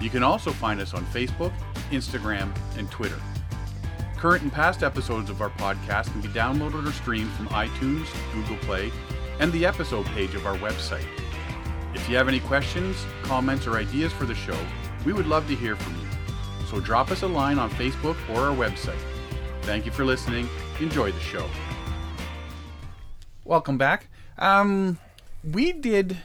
You 0.00 0.10
can 0.10 0.22
also 0.22 0.52
find 0.52 0.80
us 0.80 0.94
on 0.94 1.04
Facebook, 1.06 1.52
Instagram, 1.90 2.52
and 2.76 2.90
Twitter. 2.90 3.20
Current 4.16 4.42
and 4.42 4.52
past 4.52 4.82
episodes 4.82 5.30
of 5.30 5.40
our 5.40 5.50
podcast 5.50 6.10
can 6.10 6.20
be 6.20 6.28
downloaded 6.28 6.88
or 6.88 6.92
streamed 6.92 7.30
from 7.32 7.48
iTunes, 7.48 8.06
Google 8.32 8.56
Play, 8.58 8.90
and 9.38 9.52
the 9.52 9.64
episode 9.64 10.06
page 10.06 10.34
of 10.34 10.44
our 10.44 10.56
website. 10.56 11.06
If 11.94 12.08
you 12.08 12.16
have 12.16 12.28
any 12.28 12.40
questions, 12.40 13.06
comments, 13.22 13.66
or 13.66 13.76
ideas 13.76 14.12
for 14.12 14.24
the 14.24 14.34
show, 14.34 14.58
we 15.04 15.12
would 15.12 15.26
love 15.26 15.46
to 15.48 15.54
hear 15.54 15.76
from 15.76 15.94
you. 16.00 16.07
So 16.70 16.80
drop 16.80 17.10
us 17.10 17.22
a 17.22 17.26
line 17.26 17.58
on 17.58 17.70
Facebook 17.70 18.16
or 18.30 18.40
our 18.50 18.54
website. 18.56 18.98
Thank 19.62 19.86
you 19.86 19.92
for 19.92 20.04
listening. 20.04 20.48
Enjoy 20.80 21.10
the 21.12 21.20
show. 21.20 21.48
Welcome 23.44 23.78
back. 23.78 24.08
Um, 24.36 24.98
we 25.42 25.72
did 25.72 26.18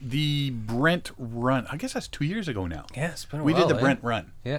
the 0.00 0.50
Brent 0.50 1.10
Run. 1.18 1.66
I 1.70 1.76
guess 1.76 1.92
that's 1.94 2.08
two 2.08 2.24
years 2.24 2.46
ago 2.46 2.66
now. 2.66 2.86
Yeah, 2.96 3.10
it's 3.10 3.24
been 3.24 3.40
a 3.40 3.44
We 3.44 3.52
while, 3.52 3.66
did 3.66 3.74
the 3.76 3.78
eh? 3.78 3.82
Brent 3.82 4.00
Run. 4.02 4.32
Yeah. 4.44 4.58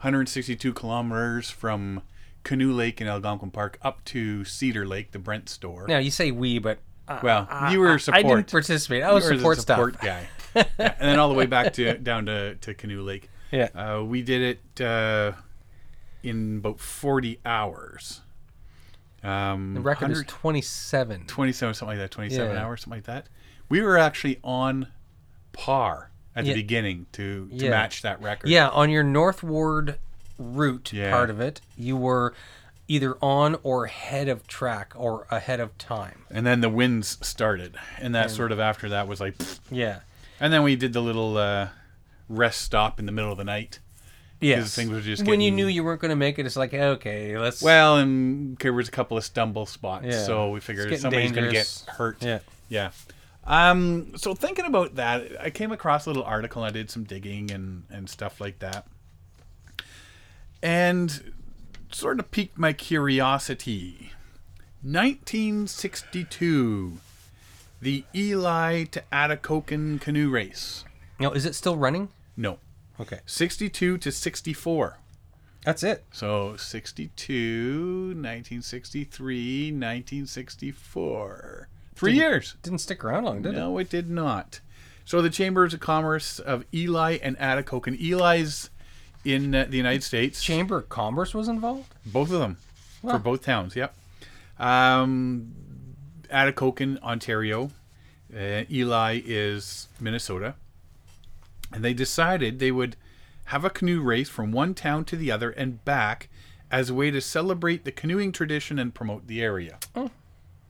162 0.00 0.72
kilometers 0.72 1.50
from 1.50 2.02
Canoe 2.44 2.72
Lake 2.72 3.00
in 3.00 3.06
Algonquin 3.08 3.50
Park 3.50 3.78
up 3.82 4.04
to 4.06 4.44
Cedar 4.44 4.86
Lake, 4.86 5.10
the 5.12 5.18
Brent 5.18 5.48
store. 5.48 5.86
Now 5.88 5.98
you 5.98 6.10
say 6.10 6.30
we, 6.30 6.58
but 6.58 6.78
uh, 7.08 7.18
Well, 7.22 7.48
I- 7.50 7.72
you 7.72 7.80
were 7.80 7.94
I- 7.94 7.96
support. 7.98 8.24
I 8.24 8.28
didn't 8.28 8.50
participate. 8.50 9.02
I 9.02 9.12
was 9.12 9.24
You 9.24 9.30
were 9.30 9.34
the 9.36 9.40
support, 9.40 9.58
support 9.60 9.94
stuff. 9.94 10.04
guy. 10.04 10.26
Yeah, 10.54 10.64
and 11.00 11.08
then 11.10 11.18
all 11.18 11.28
the 11.28 11.34
way 11.34 11.46
back 11.46 11.72
to 11.74 11.94
down 11.98 12.26
to, 12.26 12.54
to 12.56 12.74
Canoe 12.74 13.02
Lake. 13.02 13.28
Yeah. 13.52 13.68
Uh, 13.74 14.02
we 14.02 14.22
did 14.22 14.58
it 14.76 14.80
uh, 14.84 15.32
in 16.22 16.56
about 16.58 16.80
40 16.80 17.38
hours. 17.44 18.22
Um, 19.22 19.74
The 19.74 19.80
record 19.80 20.10
is 20.10 20.18
100 20.18 20.28
27. 20.28 21.26
27, 21.26 21.74
something 21.74 21.98
like 21.98 22.02
that, 22.02 22.10
27 22.10 22.50
Yeah. 22.56 22.62
hours, 22.64 22.80
something 22.80 22.96
like 22.98 23.04
that. 23.04 23.26
We 23.68 23.80
were 23.80 23.96
actually 23.98 24.38
on 24.42 24.88
par 25.52 26.10
at 26.34 26.44
Yeah. 26.44 26.54
the 26.54 26.62
beginning 26.62 27.06
to, 27.12 27.48
to 27.48 27.54
Yeah. 27.54 27.70
match 27.70 28.02
that 28.02 28.20
record. 28.20 28.48
Yeah, 28.50 28.68
on 28.68 28.90
your 28.90 29.04
northward 29.04 29.98
route 30.38 30.92
part 31.10 31.30
of 31.30 31.40
it, 31.40 31.60
you 31.76 31.96
were 31.96 32.34
either 32.88 33.16
on 33.22 33.56
or 33.62 33.84
ahead 33.84 34.28
of 34.28 34.46
track 34.48 34.92
or 34.96 35.26
ahead 35.30 35.60
of 35.60 35.76
time. 35.78 36.24
And 36.30 36.44
then 36.44 36.60
the 36.62 36.68
winds 36.68 37.16
started. 37.24 37.76
And 38.00 38.14
that 38.14 38.30
sort 38.30 38.50
of 38.50 38.58
after 38.58 38.88
that 38.88 39.06
was 39.06 39.20
like, 39.20 39.38
pfft. 39.38 39.60
Yeah. 39.70 40.00
and 40.40 40.52
then 40.52 40.62
we 40.64 40.74
did 40.74 40.92
the 40.92 41.00
little 41.00 41.36
uh, 41.36 41.68
rest 42.32 42.62
stop 42.62 42.98
in 42.98 43.06
the 43.06 43.12
middle 43.12 43.30
of 43.32 43.38
the 43.38 43.44
night. 43.44 43.78
Yes. 44.40 44.74
things 44.74 44.90
were 44.90 45.00
just 45.00 45.24
when 45.24 45.40
you 45.40 45.52
knew 45.52 45.68
you 45.68 45.84
weren't 45.84 46.00
going 46.00 46.10
to 46.10 46.16
make 46.16 46.36
it, 46.38 46.46
it's 46.46 46.56
like, 46.56 46.74
okay, 46.74 47.38
let's. 47.38 47.62
Well, 47.62 47.98
and 47.98 48.58
there 48.58 48.72
was 48.72 48.88
a 48.88 48.90
couple 48.90 49.16
of 49.16 49.22
stumble 49.24 49.66
spots, 49.66 50.06
Yeah. 50.06 50.24
so 50.24 50.50
we 50.50 50.58
figured 50.60 50.98
somebody's 50.98 51.30
going 51.30 51.46
to 51.46 51.52
get 51.52 51.84
hurt. 51.86 52.20
Yeah. 52.20 52.40
yeah. 52.68 52.90
Um, 53.44 54.16
so 54.16 54.34
thinking 54.34 54.66
about 54.66 54.96
that, 54.96 55.40
I 55.40 55.50
came 55.50 55.70
across 55.70 56.06
a 56.06 56.10
little 56.10 56.24
article. 56.24 56.64
I 56.64 56.70
did 56.70 56.90
some 56.90 57.04
digging 57.04 57.52
and 57.52 57.84
and 57.90 58.08
stuff 58.10 58.40
like 58.40 58.58
that, 58.60 58.86
and 60.62 61.32
sort 61.92 62.18
of 62.18 62.30
piqued 62.30 62.58
my 62.58 62.72
curiosity. 62.72 64.12
1962, 64.84 66.98
the 67.80 68.04
Ely 68.14 68.84
to 68.84 69.02
Atikokan 69.12 70.00
canoe 70.00 70.30
race. 70.30 70.84
Now, 71.20 71.32
is 71.32 71.44
it 71.46 71.54
still 71.54 71.76
running? 71.76 72.08
No, 72.36 72.58
Okay. 73.00 73.20
62 73.26 73.98
to 73.98 74.12
64. 74.12 74.98
That's 75.64 75.82
it. 75.82 76.04
So 76.12 76.56
62, 76.56 78.14
1963, 78.14 79.72
1964. 79.72 81.68
Three 81.94 82.12
years. 82.14 82.56
Didn't 82.62 82.80
stick 82.80 83.04
around 83.04 83.24
long, 83.24 83.42
did 83.42 83.54
it? 83.54 83.58
No, 83.58 83.78
it 83.78 83.88
did 83.90 84.08
not. 84.10 84.60
So 85.04 85.20
the 85.22 85.30
Chambers 85.30 85.74
of 85.74 85.80
Commerce 85.80 86.38
of 86.38 86.64
Ely 86.74 87.18
and 87.22 87.36
Atikokan. 87.38 88.00
Ely's 88.00 88.70
in 89.24 89.54
uh, 89.54 89.66
the 89.68 89.76
United 89.76 90.02
States. 90.02 90.42
Chamber 90.42 90.78
of 90.78 90.88
Commerce 90.88 91.34
was 91.34 91.48
involved? 91.48 91.92
both 92.06 92.32
of 92.32 92.40
them 92.40 92.56
Wow. 93.02 93.12
for 93.12 93.18
both 93.18 93.42
towns. 93.44 93.76
Yep. 93.76 93.94
Um, 94.58 95.52
Atikokan, 96.30 97.00
Ontario. 97.02 97.70
Uh, 98.34 98.64
Ely 98.70 99.20
is 99.24 99.88
Minnesota. 100.00 100.54
And 101.72 101.84
they 101.84 101.94
decided 101.94 102.58
they 102.58 102.72
would 102.72 102.96
have 103.46 103.64
a 103.64 103.70
canoe 103.70 104.00
race 104.02 104.28
from 104.28 104.52
one 104.52 104.74
town 104.74 105.04
to 105.06 105.16
the 105.16 105.30
other 105.30 105.50
and 105.50 105.84
back 105.84 106.28
as 106.70 106.90
a 106.90 106.94
way 106.94 107.10
to 107.10 107.20
celebrate 107.20 107.84
the 107.84 107.92
canoeing 107.92 108.32
tradition 108.32 108.78
and 108.78 108.94
promote 108.94 109.26
the 109.26 109.42
area. 109.42 109.78
Oh. 109.94 110.10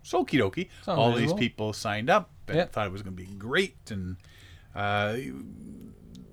So 0.03 0.24
okie 0.24 0.40
dokie. 0.40 0.68
All 0.88 1.12
these 1.12 1.32
people 1.32 1.72
signed 1.72 2.11
up 2.11 2.30
and 2.48 2.57
Yeah. 2.57 2.64
thought 2.66 2.86
it 2.86 2.92
was 2.92 3.03
going 3.03 3.16
to 3.16 3.22
be 3.22 3.28
great. 3.34 3.76
And 3.90 4.16
Uh, 4.74 5.16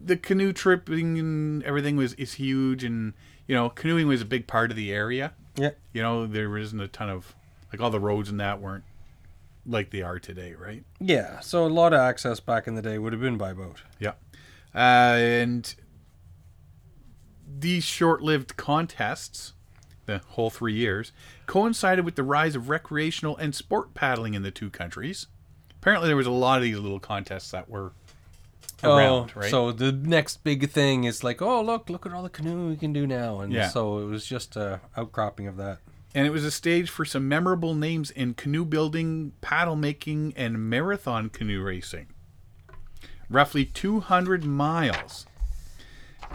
the 0.03 0.15
canoe 0.15 0.53
tripping 0.53 1.19
and 1.19 1.61
everything 1.63 1.97
was 1.97 2.13
is 2.13 2.33
huge, 2.35 2.83
and 2.85 3.13
you 3.47 3.53
know, 3.55 3.69
canoeing 3.69 4.07
was 4.07 4.21
a 4.21 4.25
big 4.25 4.47
part 4.47 4.71
of 4.71 4.77
the 4.77 4.93
area. 4.93 5.33
Yeah. 5.57 5.71
You 5.91 6.01
know, 6.01 6.25
there 6.25 6.57
isn't 6.57 6.79
a 6.79 6.87
ton 6.87 7.09
of 7.09 7.35
like 7.71 7.81
all 7.81 7.89
the 7.91 7.99
roads 7.99 8.29
and 8.29 8.39
that 8.39 8.61
weren't 8.61 8.85
like 9.65 9.89
they 9.91 10.01
are 10.01 10.19
today, 10.19 10.53
right? 10.53 10.83
Yeah. 10.99 11.41
So 11.41 11.65
a 11.65 11.67
lot 11.67 11.93
of 11.93 11.99
access 11.99 12.39
back 12.39 12.65
in 12.65 12.75
the 12.75 12.81
day 12.81 12.97
would 12.97 13.11
have 13.11 13.21
been 13.21 13.37
by 13.37 13.51
boat. 13.53 13.83
Yeah. 13.99 14.13
And 14.73 15.73
these 17.47 17.83
short 17.83 18.21
lived 18.21 18.55
contests, 18.57 19.53
the 20.05 20.19
whole 20.29 20.49
three 20.49 20.73
years, 20.73 21.11
coincided 21.45 22.05
with 22.05 22.15
the 22.15 22.23
rise 22.23 22.55
of 22.55 22.69
recreational 22.69 23.35
and 23.37 23.53
sport 23.53 23.93
paddling 23.93 24.33
in 24.33 24.43
the 24.43 24.51
two 24.51 24.69
countries. 24.69 25.27
Apparently, 25.81 26.07
there 26.07 26.15
was 26.17 26.27
a 26.27 26.31
lot 26.31 26.57
of 26.57 26.63
these 26.63 26.77
little 26.77 26.99
contests 26.99 27.51
that 27.51 27.69
were 27.69 27.93
oh, 28.83 28.95
around, 28.97 29.35
right? 29.35 29.47
Oh, 29.47 29.49
So 29.49 29.71
the 29.71 29.91
next 29.91 30.43
big 30.43 30.69
thing 30.69 31.05
is 31.05 31.23
like, 31.23 31.41
oh 31.41 31.61
look, 31.61 31.89
look 31.89 32.05
at 32.05 32.13
all 32.13 32.23
the 32.23 32.29
canoe 32.29 32.69
we 32.69 32.75
can 32.75 32.93
do 32.93 33.07
now, 33.07 33.39
and 33.39 33.51
Yeah. 33.53 33.69
so 33.69 33.99
it 33.99 34.05
was 34.05 34.25
just 34.25 34.55
a 34.55 34.81
outcropping 34.97 35.47
of 35.47 35.57
that. 35.57 35.79
and 36.15 36.25
it 36.25 36.31
was 36.31 36.43
a 36.43 36.51
stage 36.51 36.89
for 36.89 37.05
some 37.05 37.27
memorable 37.27 37.75
names 37.75 38.09
in 38.11 38.33
canoe 38.33 38.65
building, 38.65 39.31
paddle 39.41 39.75
making, 39.75 40.33
and 40.35 40.69
marathon 40.69 41.29
canoe 41.29 41.61
racing. 41.61 42.07
Roughly 43.29 43.65
200 43.65 44.43
miles. 44.43 45.25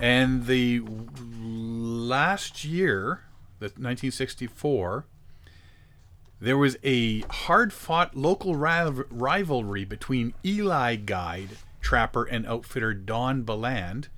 And 0.01 0.47
the 0.47 0.82
last 1.40 2.64
year, 2.64 3.22
the 3.59 3.66
1964, 3.66 5.07
there 6.40 6.59
was 6.59 6.76
a 6.82 7.20
hard-fought 7.20 8.16
local 8.16 8.57
riv- 8.57 9.07
rivalry 9.11 9.84
between 9.84 10.34
Ely 10.45 10.97
guide, 10.97 11.51
trapper, 11.80 12.24
and 12.24 12.47
outfitter 12.47 12.92
Don 12.92 13.42
Beland 13.42 14.09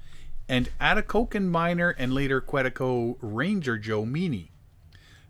and 0.48 0.68
Atikokan 0.80 1.48
miner 1.48 1.90
and 1.90 2.12
later 2.12 2.40
Quetico 2.40 3.16
ranger 3.20 3.78
Joe 3.78 4.04
Meany. 4.04 4.50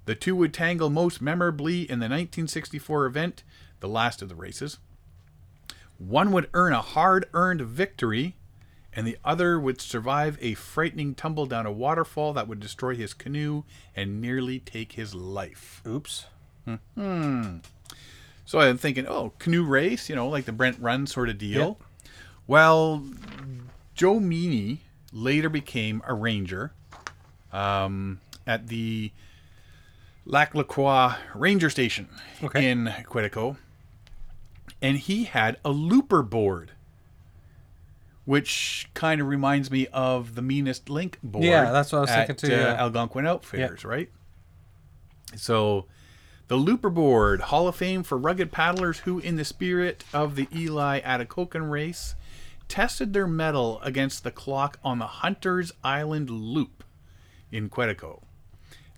The 0.04 0.14
two 0.14 0.36
would 0.36 0.54
tangle 0.54 0.90
most 0.90 1.20
memorably 1.20 1.80
in 1.82 1.98
the 1.98 2.04
1964 2.04 3.06
event, 3.06 3.42
the 3.80 3.88
last 3.88 4.22
of 4.22 4.28
the 4.28 4.34
races. 4.34 4.78
One 5.98 6.30
would 6.32 6.48
earn 6.54 6.72
a 6.72 6.82
hard 6.82 7.26
earned 7.32 7.62
victory, 7.62 8.36
and 8.92 9.06
the 9.06 9.18
other 9.24 9.58
would 9.58 9.80
survive 9.80 10.38
a 10.40 10.54
frightening 10.54 11.14
tumble 11.14 11.46
down 11.46 11.66
a 11.66 11.72
waterfall 11.72 12.32
that 12.34 12.48
would 12.48 12.60
destroy 12.60 12.94
his 12.94 13.14
canoe 13.14 13.62
and 13.94 14.20
nearly 14.20 14.58
take 14.58 14.92
his 14.92 15.14
life. 15.14 15.82
Oops. 15.86 16.26
Hmm. 16.94 17.56
So 18.44 18.60
I'm 18.60 18.78
thinking, 18.78 19.06
oh, 19.06 19.32
canoe 19.38 19.64
race, 19.64 20.08
you 20.08 20.14
know, 20.16 20.28
like 20.28 20.44
the 20.44 20.52
Brent 20.52 20.78
Run 20.80 21.06
sort 21.06 21.28
of 21.28 21.38
deal. 21.38 21.78
Yep. 21.80 22.10
Well, 22.46 23.04
Joe 23.94 24.20
Meany 24.20 24.82
later 25.12 25.48
became 25.48 26.02
a 26.06 26.14
ranger 26.14 26.72
um, 27.52 28.20
at 28.46 28.68
the 28.68 29.10
Lac 30.24 30.54
La 30.54 30.62
Croix 30.62 31.14
Ranger 31.34 31.70
Station 31.70 32.08
Okay. 32.42 32.68
in 32.70 32.92
Quetico. 33.04 33.56
And 34.82 34.98
he 34.98 35.24
had 35.24 35.56
a 35.64 35.70
looper 35.70 36.22
board, 36.22 36.72
which 38.24 38.88
kind 38.94 39.20
of 39.20 39.26
reminds 39.28 39.70
me 39.70 39.86
of 39.92 40.34
the 40.34 40.42
meanest 40.42 40.90
link 40.90 41.18
board. 41.22 41.44
Yeah, 41.44 41.70
that's 41.72 41.92
what 41.92 41.98
I 41.98 42.00
was 42.02 42.10
at, 42.10 42.26
thinking 42.26 42.48
too, 42.50 42.54
Uh, 42.54 42.58
yeah. 42.58 42.74
Algonquin 42.74 43.26
Outfitters, 43.26 43.84
right? 43.84 44.10
So, 45.36 45.86
the 46.48 46.56
Looper 46.56 46.90
Board, 46.90 47.40
Hall 47.42 47.66
of 47.66 47.76
Fame 47.76 48.02
for 48.02 48.16
rugged 48.16 48.52
paddlers 48.52 49.00
who, 49.00 49.18
in 49.18 49.36
the 49.36 49.44
spirit 49.44 50.04
of 50.12 50.36
the 50.36 50.46
Ely 50.54 51.00
Atikokan 51.00 51.70
race, 51.70 52.14
tested 52.68 53.12
their 53.12 53.26
mettle 53.26 53.80
against 53.82 54.22
the 54.24 54.30
clock 54.30 54.78
on 54.84 54.98
the 54.98 55.06
Hunter's 55.06 55.72
Island 55.82 56.30
Loop 56.30 56.84
in 57.50 57.68
Quetico. 57.70 58.22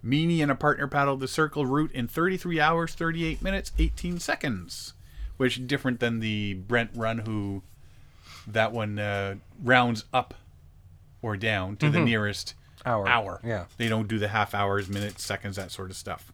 Meany 0.02 0.42
and 0.42 0.50
a 0.50 0.54
partner 0.54 0.86
paddled 0.86 1.20
the 1.20 1.28
circle 1.28 1.66
route 1.66 1.92
in 1.92 2.06
33 2.08 2.60
hours, 2.60 2.94
38 2.94 3.42
minutes, 3.42 3.72
18 3.78 4.18
seconds, 4.20 4.94
which 5.38 5.56
is 5.58 5.64
different 5.64 6.00
than 6.00 6.20
the 6.20 6.54
Brent 6.54 6.90
Run, 6.94 7.18
who 7.18 7.62
that 8.46 8.72
one 8.72 8.98
uh, 8.98 9.36
rounds 9.62 10.04
up 10.12 10.34
or 11.22 11.36
down 11.36 11.76
to 11.76 11.90
the 11.90 12.00
nearest 12.00 12.54
Hour. 12.86 13.08
hour. 13.08 13.40
Yeah. 13.44 13.64
They 13.76 13.88
don't 13.88 14.06
do 14.08 14.18
the 14.18 14.28
half 14.28 14.54
hours, 14.54 14.88
minutes, 14.88 15.24
seconds, 15.24 15.56
that 15.56 15.70
sort 15.70 15.90
of 15.90 15.96
stuff. 15.96 16.32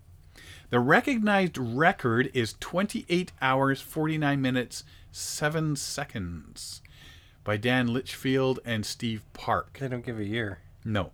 The 0.71 0.81
recognized 0.81 1.57
record 1.57 2.31
is 2.35 2.55
28 2.61 3.33
hours, 3.41 3.81
49 3.81 4.41
minutes, 4.43 4.85
7 5.13 5.77
seconds 5.77 6.83
by 7.45 7.57
Dan 7.57 7.87
Litchfield 7.89 8.61
and 8.65 8.85
Steve 8.85 9.23
Park. 9.33 9.79
They 9.81 9.89
don't 9.89 10.05
give 10.05 10.19
a 10.19 10.25
year. 10.25 10.59
No. 10.85 11.13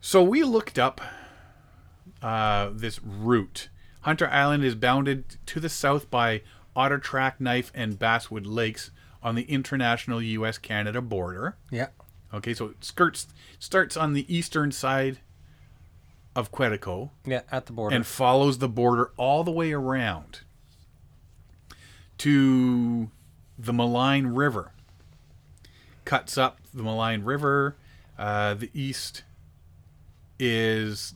So 0.00 0.22
we 0.22 0.42
looked 0.44 0.78
up 0.78 1.00
uh, 2.22 2.70
this 2.72 3.00
route. 3.02 3.68
Hunter 4.08 4.30
Island 4.30 4.64
is 4.64 4.74
bounded 4.74 5.36
to 5.44 5.60
the 5.60 5.68
south 5.68 6.10
by 6.10 6.40
Otter 6.74 6.96
Track, 6.96 7.42
Knife, 7.42 7.70
and 7.74 7.98
Basswood 7.98 8.46
Lakes 8.46 8.90
on 9.22 9.34
the 9.34 9.42
international 9.42 10.22
U.S. 10.22 10.56
Canada 10.56 11.02
border. 11.02 11.58
Yeah. 11.70 11.88
Okay, 12.32 12.54
so 12.54 12.68
it 12.68 12.82
skirts 12.82 13.26
starts 13.58 13.98
on 13.98 14.14
the 14.14 14.24
eastern 14.34 14.72
side 14.72 15.18
of 16.34 16.50
Quetico 16.50 17.10
Yeah. 17.26 17.42
At 17.52 17.66
the 17.66 17.74
border. 17.74 17.94
and 17.94 18.06
follows 18.06 18.56
the 18.56 18.68
border 18.70 19.10
all 19.18 19.44
the 19.44 19.50
way 19.50 19.72
around 19.72 20.40
to 22.16 23.10
the 23.58 23.74
Maligne 23.74 24.34
River. 24.34 24.72
Cuts 26.06 26.38
up 26.38 26.60
the 26.72 26.82
Maligne 26.82 27.26
River. 27.26 27.76
Uh, 28.18 28.54
the 28.54 28.70
east 28.72 29.24
is 30.38 31.12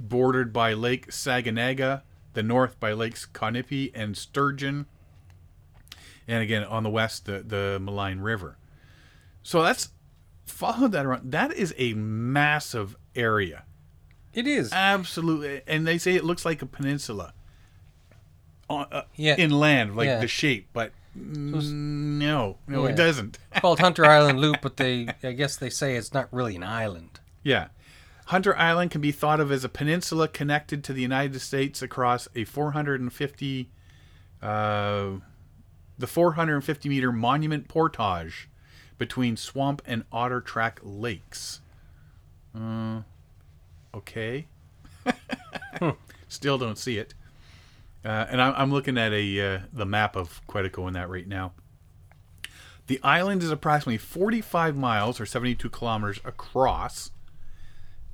bordered 0.00 0.52
by 0.52 0.72
Lake 0.72 1.08
Saganaga, 1.12 2.02
the 2.32 2.42
north 2.42 2.80
by 2.80 2.92
Lakes 2.92 3.26
Kawnipi 3.32 3.90
and 3.94 4.16
Sturgeon, 4.16 4.86
and 6.26 6.42
again 6.42 6.64
on 6.64 6.82
the 6.82 6.90
west 6.90 7.26
the 7.26 7.44
the 7.46 7.78
Maligne 7.80 8.20
River. 8.22 8.56
So 9.42 9.62
that's 9.62 9.90
follow 10.46 10.88
that 10.88 11.06
around. 11.06 11.30
That 11.32 11.52
is 11.52 11.74
a 11.78 11.94
massive 11.94 12.96
area. 13.14 13.64
it 14.32 14.46
is. 14.46 14.72
Absolutely, 14.72 15.62
and 15.66 15.86
they 15.86 15.98
say 15.98 16.14
it 16.14 16.24
looks 16.24 16.44
like 16.44 16.62
a 16.62 16.66
peninsula. 16.66 17.32
On, 18.68 18.86
uh, 18.92 19.02
Yeah. 19.16 19.34
inland, 19.36 19.96
like 19.96 20.06
Yeah. 20.06 20.20
the 20.20 20.28
shape, 20.28 20.68
but 20.72 20.92
no, 21.16 22.58
no, 22.68 22.84
Yeah. 22.84 22.92
it 22.92 22.96
doesn't. 22.96 23.38
It's 23.50 23.60
called 23.60 23.80
Hunter 23.80 24.04
Island 24.16 24.38
Loop, 24.40 24.58
but 24.62 24.76
they, 24.76 25.08
I 25.24 25.32
guess 25.32 25.56
they 25.56 25.70
say 25.70 25.96
it's 25.96 26.14
not 26.14 26.32
really 26.32 26.54
an 26.54 26.62
island. 26.62 27.18
yeah, 27.42 27.68
Hunter 28.30 28.56
Island 28.56 28.92
can 28.92 29.00
be 29.00 29.10
thought 29.10 29.40
of 29.40 29.50
as 29.50 29.64
a 29.64 29.68
peninsula 29.68 30.28
connected 30.28 30.84
to 30.84 30.92
the 30.92 31.02
United 31.02 31.40
States 31.40 31.82
across 31.82 32.28
a 32.36 32.44
450, 32.44 33.68
uh, 34.40 35.10
the 35.98 36.06
450 36.06 36.88
meter 36.88 37.10
monument 37.10 37.66
portage 37.66 38.48
between 38.98 39.36
Swamp 39.36 39.82
and 39.84 40.04
Otter 40.12 40.40
Track 40.40 40.78
lakes. 40.84 41.60
Uh, 42.56 43.00
okay. 43.92 44.46
Still 46.28 46.56
don't 46.56 46.78
see 46.78 46.98
it. 46.98 47.14
Uh, 48.04 48.26
and 48.30 48.40
I'm, 48.40 48.54
I'm 48.56 48.70
looking 48.70 48.96
at 48.96 49.12
a 49.12 49.40
uh, 49.40 49.60
the 49.72 49.86
map 49.86 50.14
of 50.14 50.40
Quetico 50.46 50.86
in 50.86 50.94
that 50.94 51.08
right 51.08 51.26
now. 51.26 51.50
The 52.86 53.00
island 53.02 53.42
is 53.42 53.50
approximately 53.50 53.98
45 53.98 54.76
miles 54.76 55.20
or 55.20 55.26
72 55.26 55.68
kilometers 55.70 56.20
across, 56.24 57.10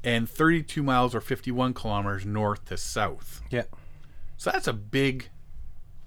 and 0.06 0.30
32 0.30 0.84
miles 0.84 1.16
or 1.16 1.20
51 1.20 1.74
kilometers 1.74 2.24
north 2.24 2.64
to 2.66 2.76
south. 2.76 3.42
Yeah. 3.50 3.64
So 4.36 4.52
that's 4.52 4.68
a 4.68 4.72
big, 4.72 5.28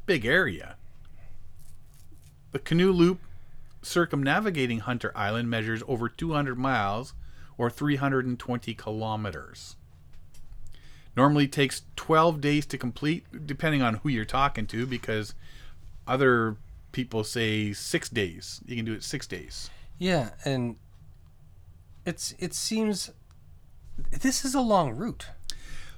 big 0.06 0.26
area. 0.26 0.78
The 2.54 2.60
canoe 2.60 2.93
loop 2.93 3.20
circumnavigating 3.82 4.80
Hunter 4.80 5.12
Island 5.16 5.50
measures 5.50 5.84
over 5.86 6.08
200 6.08 6.58
miles 6.58 7.14
or 7.58 7.70
320 7.70 8.74
kilometers. 8.74 9.76
Normally 11.18 11.50
takes 11.50 11.82
12 11.97 12.39
days 12.39 12.66
to 12.68 12.78
complete, 12.78 13.26
depending 13.45 13.82
on 13.82 13.95
who 13.95 14.10
you're 14.10 14.24
talking 14.24 14.66
to, 14.68 14.86
because 14.86 15.36
other 16.08 16.56
people 16.93 17.26
say 17.26 17.74
six 17.74 18.08
days. 18.08 18.62
You 18.66 18.78
can 18.78 18.86
do 18.86 18.93
it 18.93 19.04
six 19.04 19.28
days. 19.28 19.70
Yeah, 19.97 20.30
and 20.45 20.78
it's 22.06 22.34
it 22.39 22.54
seems 22.54 23.12
this 24.12 24.43
is 24.45 24.54
a 24.56 24.62
long 24.62 24.91
route. 24.95 25.28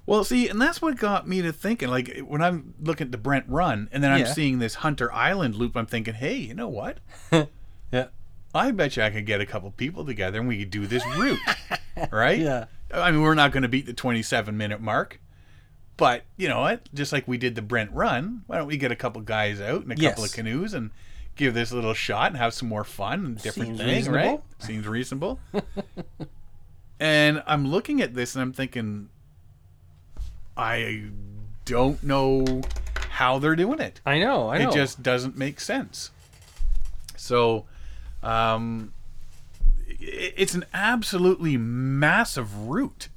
Well, 0.06 0.24
see, 0.24 0.48
and 0.50 0.60
that's 0.62 0.82
what 0.82 0.98
got 0.98 1.28
me 1.28 1.42
to 1.42 1.54
thinking. 1.54 1.90
Like 1.90 2.20
when 2.20 2.42
I'm 2.42 2.74
looking 2.82 3.06
at 3.08 3.12
the 3.12 3.18
Brent 3.18 3.46
Run, 3.48 3.88
and 3.92 4.04
then 4.04 4.12
I'm 4.12 4.22
Yeah. 4.22 4.34
seeing 4.34 4.60
this 4.60 4.76
Hunter 4.76 5.12
Island 5.14 5.56
loop, 5.56 5.76
I'm 5.78 5.86
thinking, 5.86 6.16
hey, 6.16 6.36
you 6.36 6.54
know 6.54 6.70
what? 6.70 6.98
Yeah. 7.94 8.08
I 8.56 8.72
bet 8.72 8.96
you 8.96 9.04
I 9.04 9.10
could 9.10 9.26
get 9.26 9.42
a 9.42 9.46
couple 9.46 9.70
people 9.72 10.06
together 10.06 10.40
and 10.40 10.48
we 10.48 10.60
could 10.60 10.72
do 10.72 10.88
this 10.88 11.06
route, 11.18 11.40
right? 12.12 12.40
Yeah. 12.40 12.66
I 12.94 13.12
mean, 13.12 13.22
we're 13.22 13.34
not 13.36 13.52
going 13.52 13.64
to 13.64 13.70
beat 13.70 13.86
the 13.86 13.92
27 13.94 14.56
minute 14.58 14.80
mark, 14.80 15.20
but 15.98 16.24
you 16.38 16.48
know 16.48 16.62
what? 16.62 16.88
Just 16.94 17.12
like 17.12 17.28
we 17.28 17.38
did 17.38 17.56
the 17.56 17.62
Brent 17.62 17.92
Run, 17.92 18.44
why 18.48 18.58
don't 18.58 18.68
we 18.68 18.78
get 18.78 18.92
a 18.92 18.96
couple 18.96 19.22
guys 19.22 19.60
out 19.60 19.84
and 19.84 19.92
a 19.92 19.96
couple 19.98 20.24
of 20.24 20.32
canoes 20.32 20.74
and 20.74 20.92
give 21.36 21.54
this 21.54 21.72
a 21.72 21.76
little 21.76 21.94
shot 21.94 22.28
and 22.28 22.38
have 22.38 22.54
some 22.54 22.70
more 22.70 22.84
fun 22.86 23.26
and 23.26 23.42
different 23.42 23.78
Seems 23.78 23.82
things, 23.82 24.10
right? 24.10 24.42
Seems 24.60 24.88
reasonable. 24.88 25.40
and 27.02 27.42
I'm 27.48 27.68
looking 27.68 28.00
at 28.00 28.14
this 28.14 28.36
and 28.36 28.44
I'm 28.44 28.54
thinking, 28.54 29.10
I 30.56 31.06
don't 31.66 32.02
know 32.04 32.62
how 33.10 33.40
they're 33.40 33.56
doing 33.56 33.80
it. 33.80 34.00
I 34.06 34.20
know. 34.20 34.50
I 34.50 34.60
know. 34.60 34.70
It 34.70 34.74
just 34.74 35.02
doesn't 35.02 35.36
make 35.36 35.60
sense. 35.60 36.12
So, 37.18 37.66
um, 38.22 38.94
it's 40.00 40.54
an 40.54 40.64
absolutely 40.76 41.58
massive 41.58 42.68
route. 42.68 43.10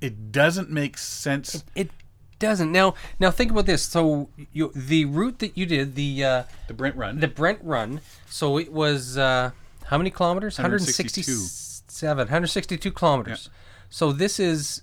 It 0.00 0.32
doesn't 0.32 0.70
make 0.70 0.96
sense. 0.96 1.64
it 1.74 1.90
doesn't. 2.38 2.72
Now, 2.72 2.94
now 3.20 3.30
think 3.30 3.50
about 3.50 3.66
this. 3.66 3.82
So 3.82 4.30
you 4.52 4.72
the 4.74 5.04
route 5.04 5.38
that 5.40 5.56
you 5.56 5.66
did 5.66 5.94
the 5.96 6.24
uh, 6.24 6.42
The 6.68 6.74
Brent 6.74 6.96
Run. 6.96 7.20
the 7.20 7.28
Brent 7.28 7.58
Run. 7.62 8.00
So 8.26 8.58
it 8.58 8.72
was 8.72 9.18
uh, 9.18 9.50
how 9.84 9.98
many 9.98 10.10
kilometers? 10.10 10.58
162. 10.58 11.65
167, 11.88 12.18
162 12.26 12.90
kilometers. 12.92 13.50
So 13.88 14.12
this 14.12 14.40
is 14.40 14.82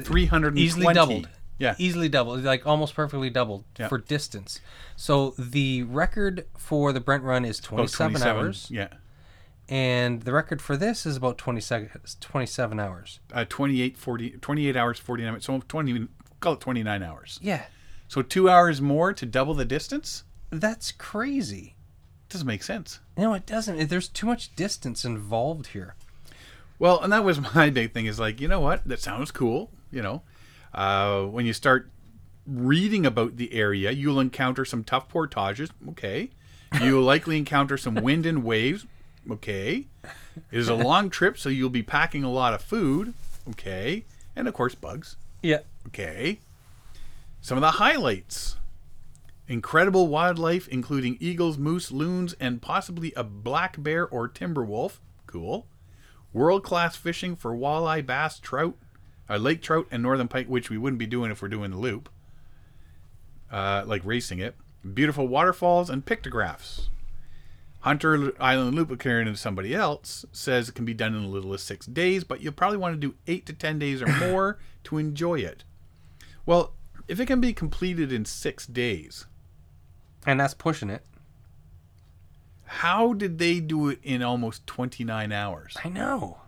320. 0.00 0.60
easily 0.60 0.94
doubled. 0.94 1.28
Yeah. 1.58 1.74
Easily 1.78 2.08
doubled, 2.08 2.42
like 2.42 2.66
almost 2.66 2.94
perfectly 2.94 3.28
doubled 3.28 3.64
Yeah. 3.78 3.88
for 3.88 3.98
distance. 3.98 4.60
So 4.96 5.34
the 5.38 5.82
record 5.82 6.46
for 6.56 6.92
the 6.92 7.00
Brent 7.00 7.22
Run 7.22 7.44
is 7.44 7.58
About 7.58 7.88
27, 7.90 8.22
hours, 8.22 8.66
Yeah. 8.70 8.88
and 9.68 10.22
the 10.22 10.32
record 10.32 10.62
for 10.62 10.74
this 10.78 11.04
is 11.04 11.16
about 11.18 11.36
20 11.36 11.60
seconds, 11.60 12.16
27 12.20 12.80
hours. 12.80 13.20
Uh, 13.32 13.44
28, 13.46 13.98
40, 13.98 14.30
28 14.40 14.74
hours, 14.76 14.98
49 14.98 15.32
minutes. 15.32 15.46
So 15.46 15.60
20, 15.68 16.08
call 16.40 16.54
it 16.54 16.60
29 16.60 17.02
hours. 17.02 17.38
Yeah, 17.42 17.64
So 18.08 18.22
two 18.22 18.48
hours 18.48 18.80
more 18.80 19.12
to 19.12 19.26
double 19.26 19.52
the 19.52 19.66
distance? 19.66 20.24
that's 20.48 20.90
crazy. 20.92 21.76
Doesn't 22.30 22.46
make 22.46 22.62
sense. 22.62 23.00
No, 23.16 23.34
it 23.34 23.44
doesn't. 23.44 23.88
There's 23.88 24.08
too 24.08 24.26
much 24.26 24.54
distance 24.54 25.04
involved 25.04 25.68
here. 25.68 25.96
Well, 26.78 27.00
and 27.00 27.12
that 27.12 27.24
was 27.24 27.40
my 27.54 27.70
big 27.70 27.92
thing 27.92 28.06
is 28.06 28.18
like, 28.18 28.40
you 28.40 28.48
know 28.48 28.60
what? 28.60 28.84
That 28.86 29.00
sounds 29.00 29.32
cool. 29.32 29.70
You 29.90 30.02
know, 30.02 30.22
uh, 30.72 31.22
when 31.24 31.44
you 31.44 31.52
start 31.52 31.90
reading 32.46 33.04
about 33.04 33.36
the 33.36 33.52
area, 33.52 33.90
you'll 33.90 34.20
encounter 34.20 34.64
some 34.64 34.84
tough 34.84 35.08
portages. 35.08 35.70
Okay. 35.90 36.30
You'll 36.80 37.02
likely 37.02 37.36
encounter 37.36 37.76
some 37.76 37.94
wind 38.02 38.24
and 38.26 38.44
waves. 38.44 38.86
Okay. 39.28 39.88
It 40.52 40.58
is 40.58 40.68
a 40.68 40.74
long 40.74 41.10
trip, 41.10 41.36
so 41.36 41.48
you'll 41.48 41.68
be 41.68 41.82
packing 41.82 42.22
a 42.22 42.30
lot 42.30 42.54
of 42.54 42.62
food. 42.62 43.12
Okay. 43.50 44.04
And 44.36 44.46
of 44.46 44.54
course, 44.54 44.76
bugs. 44.76 45.16
Yeah. 45.42 45.60
Okay. 45.88 46.38
Some 47.40 47.58
of 47.58 47.62
the 47.62 47.72
highlights 47.72 48.56
incredible 49.50 50.06
wildlife, 50.06 50.68
including 50.68 51.18
eagles, 51.18 51.58
moose, 51.58 51.90
loons, 51.90 52.34
and 52.38 52.62
possibly 52.62 53.12
a 53.16 53.24
black 53.24 53.82
bear 53.82 54.06
or 54.06 54.28
timber 54.28 54.64
wolf. 54.64 55.00
Cool. 55.26 55.66
World 56.32 56.62
class 56.62 56.94
fishing 56.94 57.34
for 57.34 57.52
walleye, 57.52 58.06
bass, 58.06 58.38
trout, 58.38 58.76
uh, 59.28 59.36
lake 59.36 59.60
trout, 59.60 59.88
and 59.90 60.04
northern 60.04 60.28
pike, 60.28 60.46
which 60.46 60.70
we 60.70 60.78
wouldn't 60.78 61.00
be 61.00 61.06
doing 61.06 61.32
if 61.32 61.42
we're 61.42 61.48
doing 61.48 61.72
the 61.72 61.76
loop, 61.76 62.08
uh, 63.50 63.82
like 63.84 64.02
racing 64.04 64.38
it. 64.38 64.54
Beautiful 64.94 65.26
waterfalls 65.26 65.90
and 65.90 66.06
pictographs. 66.06 66.88
Hunter 67.80 68.32
Island 68.40 68.76
Loop, 68.76 68.90
according 68.90 69.32
to 69.32 69.36
somebody 69.36 69.74
else, 69.74 70.24
says 70.32 70.68
it 70.68 70.74
can 70.74 70.84
be 70.84 70.94
done 70.94 71.14
in 71.14 71.24
as 71.24 71.30
little 71.30 71.54
as 71.54 71.62
six 71.62 71.86
days, 71.86 72.22
but 72.22 72.40
you'll 72.40 72.52
probably 72.52 72.78
want 72.78 72.94
to 72.94 73.00
do 73.00 73.16
eight 73.26 73.46
to 73.46 73.52
ten 73.52 73.80
days 73.80 74.00
or 74.00 74.06
more 74.28 74.58
to 74.84 74.98
enjoy 74.98 75.40
it. 75.40 75.64
Well, 76.46 76.74
if 77.08 77.18
it 77.18 77.26
can 77.26 77.40
be 77.40 77.52
completed 77.52 78.12
in 78.12 78.24
six 78.24 78.66
days, 78.66 79.26
And 80.26 80.38
that's 80.40 80.54
pushing 80.54 80.90
it. 80.90 81.04
how 82.64 83.12
did 83.14 83.38
they 83.38 83.58
do 83.60 83.88
it 83.88 83.98
in 84.02 84.22
almost 84.22 84.66
29 84.66 85.32
hours? 85.32 85.76
I 85.84 85.88
know. 85.88 86.38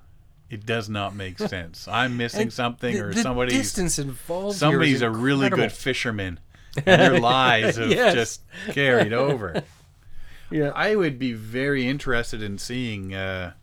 It 0.50 0.64
does 0.66 0.88
not 0.88 1.14
make 1.14 1.38
sense. 1.38 1.88
I'm 1.88 2.16
missing 2.16 2.42
And 2.42 2.52
something, 2.52 2.94
the, 2.94 3.02
or 3.04 3.12
the 3.14 3.22
somebody's 3.22 3.54
distance 3.54 3.98
involved. 3.98 4.58
somebody's 4.58 5.02
a 5.02 5.10
really 5.10 5.48
good 5.50 5.72
fisherman, 5.72 6.38
and 6.76 6.84
their 7.00 7.18
lies 7.20 7.76
have 7.76 7.90
Yes. 7.90 8.14
just 8.14 8.40
carried 8.70 9.12
over. 9.12 9.62
Yeah, 10.54 10.70
I 10.74 10.96
would 10.96 11.18
be 11.18 11.32
very 11.32 11.88
interested 11.88 12.42
in 12.42 12.58
seeing. 12.58 13.14
Uh, 13.14 13.54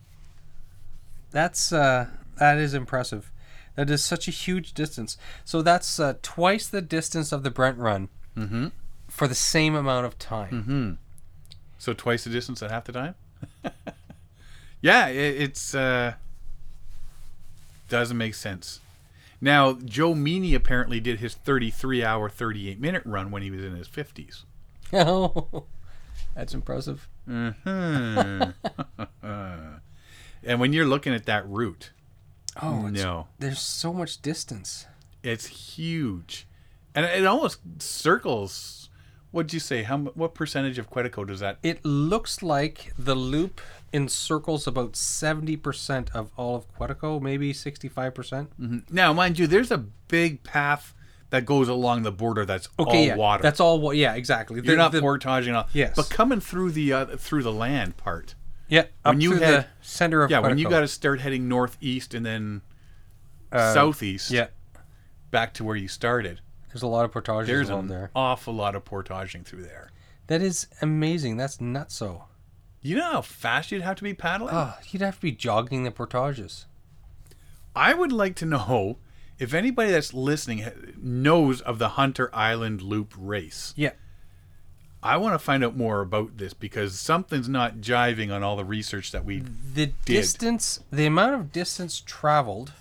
that's 1.30 1.72
uh, 1.72 2.07
that 2.39 2.57
is 2.57 2.74
impressive. 2.74 3.32
That 3.76 3.91
is 3.91 4.03
such 4.03 4.28
a 4.28 4.32
huge 4.32 4.74
distance. 4.74 5.16
So 5.45 5.62
that's 5.62 5.99
uh, 5.99 6.16
twice 6.24 6.68
the 6.68 6.82
distance 6.82 7.32
of 7.32 7.43
the 7.43 7.51
Brent 7.51 7.78
Run 7.78 8.10
Mhm. 8.36 8.72
For 9.20 9.28
the 9.28 9.36
same 9.36 9.76
amount 9.76 10.05
of 10.05 10.17
time. 10.17 10.63
hmm 10.63 10.91
So 11.78 11.91
twice 11.93 12.24
the 12.24 12.30
distance 12.30 12.63
at 12.63 12.72
half 12.72 12.86
the 12.86 12.93
time. 12.93 13.15
yeah, 14.82 15.07
it, 15.07 15.41
it's 15.41 15.76
uh, 15.76 16.13
doesn't 17.89 18.17
make 18.17 18.34
sense. 18.34 18.80
Now 19.41 19.74
Joe 19.74 20.15
Meany 20.15 20.55
apparently 20.55 21.01
did 21.01 21.20
his 21.20 21.34
33 21.36 22.01
hour, 22.01 22.30
38 22.30 22.80
minute 22.80 23.03
run 23.05 23.30
when 23.30 23.41
he 23.41 23.51
was 23.51 23.61
in 23.61 23.76
his 23.76 23.89
50s. 23.89 24.43
Oh, 24.93 25.65
that's 26.36 26.53
impressive. 26.53 27.09
Mhm. 27.28 28.53
and 30.43 30.59
when 30.61 30.72
you're 30.72 30.86
looking 30.86 31.13
at 31.13 31.26
that 31.26 31.45
route, 31.47 31.91
Oh, 32.61 32.88
no, 32.88 33.28
there's 33.38 33.59
so 33.59 33.91
much 33.93 34.22
distance. 34.22 34.86
it's 35.24 35.45
huge, 35.78 36.47
and 36.95 37.05
it 37.05 37.26
almost 37.26 37.59
circles. 37.80 38.89
What'd 39.32 39.53
you 39.53 39.59
say? 39.59 39.84
How 39.84 39.97
what 39.99 40.34
percentage 40.34 40.77
of 40.80 40.89
Quetico 40.89 41.25
does 41.27 41.39
that? 41.39 41.57
It 41.61 41.84
looks 41.86 42.41
like 42.41 42.93
the 42.97 43.15
loop 43.15 43.61
encircles 43.93 44.65
about 44.67 44.93
70% 44.93 46.09
of 46.15 46.32
all 46.36 46.55
of 46.55 46.65
Quetico, 46.75 47.21
maybe 47.21 47.53
65%. 47.53 48.84
Now, 48.91 49.13
mind 49.13 49.38
you, 49.39 49.45
there's 49.47 49.71
a 49.71 49.77
big 49.77 50.43
path 50.43 50.93
that 51.30 51.45
goes 51.45 51.67
along 51.67 52.01
the 52.03 52.11
border 52.11 52.43
that's 52.45 52.69
Okay, 52.80 52.97
all 52.97 53.05
yeah. 53.05 53.15
water. 53.15 53.43
That's 53.43 53.59
all 53.59 53.80
wa- 53.80 53.91
yeah, 53.91 54.15
exactly. 54.15 54.55
You're 54.57 54.63
The- 54.75 54.75
not 54.75 54.91
the- 54.91 54.99
portaging 55.01 55.53
off. 55.55 55.69
Yes. 55.73 55.93
But 55.95 56.09
coming 56.09 56.39
through 56.39 56.71
the 56.71 56.91
uh, 56.93 57.05
through 57.17 57.43
the 57.43 57.51
land 57.53 57.97
part. 57.97 58.34
Yeah, 58.67 58.82
up 59.05 59.13
when 59.13 59.21
you 59.21 59.34
head- 59.34 59.41
the 59.41 59.65
center 59.82 60.23
of 60.23 60.32
Yeah, 60.32 60.39
when 60.39 60.57
you 60.57 60.69
got 60.69 60.80
to 60.82 60.88
start 60.88 61.21
heading 61.21 61.47
northeast 61.47 62.13
and 62.15 62.25
then 62.25 62.61
Uh, 63.51 63.73
southeast 63.75 64.30
Yeah, 64.32 64.47
back 65.32 65.53
to 65.55 65.63
where 65.63 65.75
you 65.75 65.88
started. 65.88 66.41
There's 66.72 66.84
a 66.84 66.88
lot 66.88 67.05
of 67.05 67.11
portages 67.11 67.47
There's 67.47 67.70
an 67.70 67.88
there. 67.88 68.11
awful 68.15 68.53
lot 68.53 68.76
of 68.76 68.86
portaging 68.86 69.43
through 69.43 69.63
there. 69.63 69.91
That 70.28 70.41
is 70.41 70.67
amazing. 70.82 71.38
That's 71.38 71.57
nutso. 71.57 72.24
You 72.82 72.95
know 72.97 73.11
how 73.11 73.22
fast 73.22 73.72
you'd 73.72 73.82
have 73.82 73.97
to 73.97 74.03
be 74.03 74.13
paddling? 74.13 74.53
Oh, 74.55 74.74
you'd 74.89 75.01
have 75.01 75.15
to 75.15 75.22
be 75.22 75.32
jogging 75.32 75.84
the 75.84 75.91
portages. 75.91 76.65
I 77.76 77.93
would 77.93 78.11
like 78.11 78.36
to 78.38 78.45
know 78.45 78.97
if 79.38 79.53
anybody 79.53 79.91
that's 79.91 80.13
listening 80.13 80.95
knows 81.01 81.61
of 81.61 81.80
the 81.80 81.89
Hunter 81.89 82.30
Island 82.34 82.82
Loop 82.82 83.13
race. 83.17 83.74
Yeah. 83.76 83.91
I 85.01 85.15
want 85.17 85.34
to 85.34 85.39
find 85.39 85.63
out 85.63 85.78
more 85.78 86.01
about 86.01 86.38
this 86.38 86.53
because 86.53 86.99
something's 86.99 87.47
not 87.47 87.78
jiving 87.78 88.34
on 88.34 88.43
all 88.43 88.57
the 88.57 88.65
research 88.65 89.11
that 89.13 89.24
we 89.24 89.43
The 89.74 89.88
distance, 90.05 90.82
the 90.91 91.05
amount 91.05 91.36
of 91.36 91.51
distance 91.53 92.01
traveled 92.05 92.74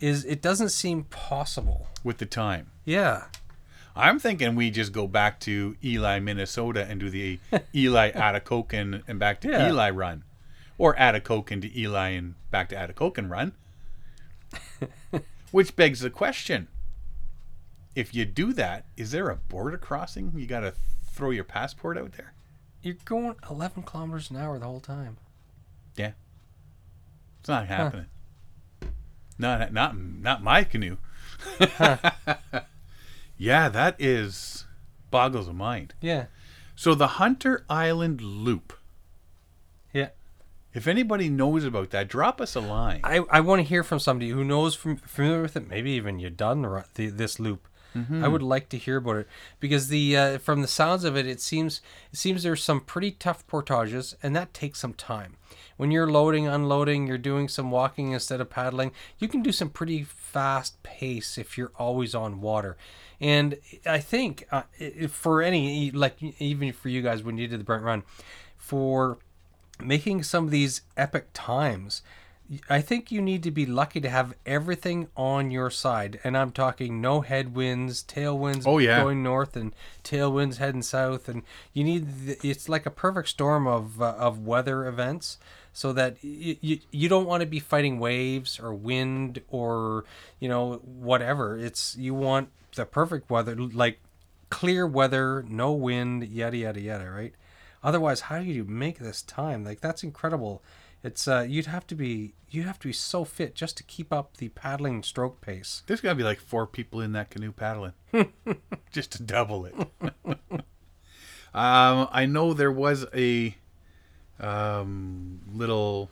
is 0.00 0.24
it 0.24 0.40
doesn't 0.42 0.70
seem 0.70 1.04
possible. 1.04 1.88
with 2.02 2.18
the 2.18 2.26
time. 2.26 2.70
Yeah. 2.84 3.24
I'm 3.96 4.18
thinking 4.18 4.56
we 4.56 4.70
just 4.70 4.92
go 4.92 5.06
back 5.06 5.38
to 5.40 5.76
Ely, 5.84 6.18
Minnesota, 6.18 6.84
and 6.88 6.98
do 7.00 7.10
the 7.10 7.38
Ely 7.74 8.10
Atikokan 8.10 9.02
and 9.06 9.18
back 9.18 9.40
to 9.42 9.48
Yeah. 9.48 9.68
Ely 9.68 9.90
run, 9.90 10.24
or 10.78 10.94
Atikokan 10.96 11.62
to 11.62 11.80
Ely 11.80 12.08
and 12.10 12.34
back 12.50 12.68
to 12.70 12.74
Atikokan 12.76 13.30
run. 13.30 13.52
Which 15.52 15.76
begs 15.76 16.00
the 16.00 16.10
question: 16.10 16.66
If 17.94 18.14
you 18.14 18.24
do 18.24 18.52
that, 18.54 18.86
is 18.96 19.12
there 19.12 19.30
a 19.30 19.36
border 19.36 19.78
crossing? 19.78 20.32
You 20.36 20.46
got 20.46 20.60
to 20.60 20.74
throw 21.12 21.30
your 21.30 21.44
passport 21.44 21.96
out 21.96 22.12
there. 22.12 22.32
You're 22.82 22.96
going 23.04 23.36
11 23.48 23.84
kilometers 23.84 24.30
an 24.30 24.36
hour 24.36 24.58
the 24.58 24.66
whole 24.66 24.80
time. 24.80 25.16
Yeah, 25.96 26.12
it's 27.40 27.48
not 27.48 27.68
happening. 27.68 28.06
Not 29.38 29.72
not 29.72 29.96
not 29.96 30.42
my 30.42 30.64
canoe. 30.64 30.96
yeah, 33.36 33.68
that 33.68 33.96
is 33.98 34.66
boggles 35.10 35.46
the 35.46 35.52
mind. 35.52 35.94
Yeah. 36.00 36.26
So 36.76 36.94
the 36.94 37.06
Hunter 37.06 37.64
Island 37.68 38.20
Loop. 38.20 38.72
Yeah. 39.92 40.08
If 40.72 40.88
anybody 40.88 41.28
knows 41.28 41.64
about 41.64 41.90
that, 41.90 42.08
drop 42.08 42.40
us 42.40 42.56
a 42.56 42.60
line. 42.60 43.00
I, 43.04 43.20
I 43.30 43.40
want 43.40 43.60
to 43.60 43.68
hear 43.68 43.84
from 43.84 44.00
somebody 44.00 44.30
who 44.30 44.42
knows 44.42 44.74
from 44.74 44.96
familiar 44.96 45.42
with 45.42 45.56
it. 45.56 45.68
Maybe 45.68 45.92
even 45.92 46.18
you've 46.18 46.36
done 46.36 46.62
the, 46.62 46.84
the, 46.94 47.06
this 47.08 47.38
loop. 47.38 47.68
I 48.24 48.26
would 48.26 48.42
like 48.42 48.68
to 48.70 48.76
hear 48.76 48.96
about 48.96 49.18
it 49.18 49.28
because 49.60 49.86
the 49.86 50.16
uh, 50.16 50.38
from 50.38 50.62
the 50.62 50.66
sounds 50.66 51.04
of 51.04 51.16
it, 51.16 51.28
it 51.28 51.40
seems 51.40 51.80
it 52.12 52.18
seems 52.18 52.42
there's 52.42 52.60
some 52.60 52.80
pretty 52.80 53.12
tough 53.12 53.46
portages, 53.46 54.16
and 54.20 54.34
that 54.34 54.52
takes 54.52 54.80
some 54.80 54.94
time. 54.94 55.36
When 55.76 55.90
you're 55.90 56.10
loading, 56.10 56.46
unloading, 56.46 57.06
you're 57.06 57.18
doing 57.18 57.48
some 57.48 57.70
walking 57.70 58.12
instead 58.12 58.40
of 58.40 58.48
paddling. 58.50 58.92
You 59.18 59.28
can 59.28 59.42
do 59.42 59.52
some 59.52 59.68
pretty 59.70 60.04
fast 60.04 60.82
pace 60.82 61.36
if 61.38 61.58
you're 61.58 61.72
always 61.78 62.14
on 62.14 62.40
water. 62.40 62.76
And 63.20 63.58
I 63.86 63.98
think 63.98 64.46
uh, 64.52 64.62
for 65.08 65.42
any 65.42 65.90
like 65.90 66.16
even 66.38 66.72
for 66.72 66.88
you 66.88 67.02
guys 67.02 67.22
when 67.22 67.38
you 67.38 67.46
did 67.48 67.60
the 67.60 67.64
Brent 67.64 67.82
Run, 67.84 68.02
for 68.56 69.18
making 69.82 70.22
some 70.22 70.44
of 70.44 70.50
these 70.50 70.82
epic 70.96 71.26
times 71.34 72.00
i 72.68 72.80
think 72.80 73.10
you 73.10 73.20
need 73.22 73.42
to 73.42 73.50
be 73.50 73.64
lucky 73.66 74.00
to 74.00 74.08
have 74.08 74.34
everything 74.46 75.08
on 75.16 75.50
your 75.50 75.68
side 75.70 76.20
and 76.22 76.36
i'm 76.36 76.52
talking 76.52 77.00
no 77.00 77.22
headwinds 77.22 78.04
tailwinds 78.04 78.62
Oh, 78.66 78.78
yeah. 78.78 79.02
going 79.02 79.22
north 79.22 79.56
and 79.56 79.74
tailwinds 80.04 80.58
heading 80.58 80.82
south 80.82 81.28
and 81.28 81.42
you 81.72 81.82
need 81.82 82.26
the, 82.26 82.38
it's 82.48 82.68
like 82.68 82.86
a 82.86 82.90
perfect 82.90 83.30
storm 83.30 83.66
of 83.66 84.00
uh, 84.00 84.10
of 84.18 84.46
weather 84.46 84.86
events 84.86 85.38
so 85.74 85.92
that 85.92 86.16
you, 86.24 86.56
you, 86.62 86.78
you 86.90 87.08
don't 87.10 87.26
want 87.26 87.42
to 87.42 87.46
be 87.46 87.58
fighting 87.58 87.98
waves 87.98 88.58
or 88.58 88.72
wind 88.72 89.42
or 89.48 90.04
you 90.40 90.48
know 90.48 90.76
whatever 90.84 91.58
it's 91.58 91.94
you 91.98 92.14
want 92.14 92.48
the 92.76 92.86
perfect 92.86 93.28
weather 93.28 93.54
like 93.54 93.98
clear 94.48 94.86
weather 94.86 95.44
no 95.46 95.72
wind 95.72 96.26
yada 96.26 96.56
yada 96.56 96.80
yada 96.80 97.10
right 97.10 97.34
Otherwise, 97.84 98.22
how 98.22 98.38
do 98.38 98.46
you 98.46 98.64
make 98.64 98.98
this 98.98 99.20
time? 99.20 99.62
Like 99.62 99.80
that's 99.80 100.02
incredible. 100.02 100.62
It's 101.02 101.28
uh, 101.28 101.44
you'd 101.46 101.66
have 101.66 101.86
to 101.88 101.94
be 101.94 102.32
you 102.48 102.62
have 102.62 102.78
to 102.78 102.88
be 102.88 102.94
so 102.94 103.26
fit 103.26 103.54
just 103.54 103.76
to 103.76 103.82
keep 103.82 104.10
up 104.10 104.38
the 104.38 104.48
paddling 104.48 105.02
stroke 105.02 105.42
pace. 105.42 105.82
There's 105.86 106.00
got 106.00 106.10
to 106.10 106.14
be 106.14 106.22
like 106.22 106.40
four 106.40 106.66
people 106.66 107.02
in 107.02 107.12
that 107.12 107.28
canoe 107.28 107.52
paddling, 107.52 107.92
just 108.90 109.12
to 109.12 109.22
double 109.22 109.66
it. 109.66 109.74
um, 111.54 112.08
I 112.10 112.24
know 112.26 112.54
there 112.54 112.72
was 112.72 113.04
a 113.14 113.54
um, 114.40 115.40
little 115.52 116.10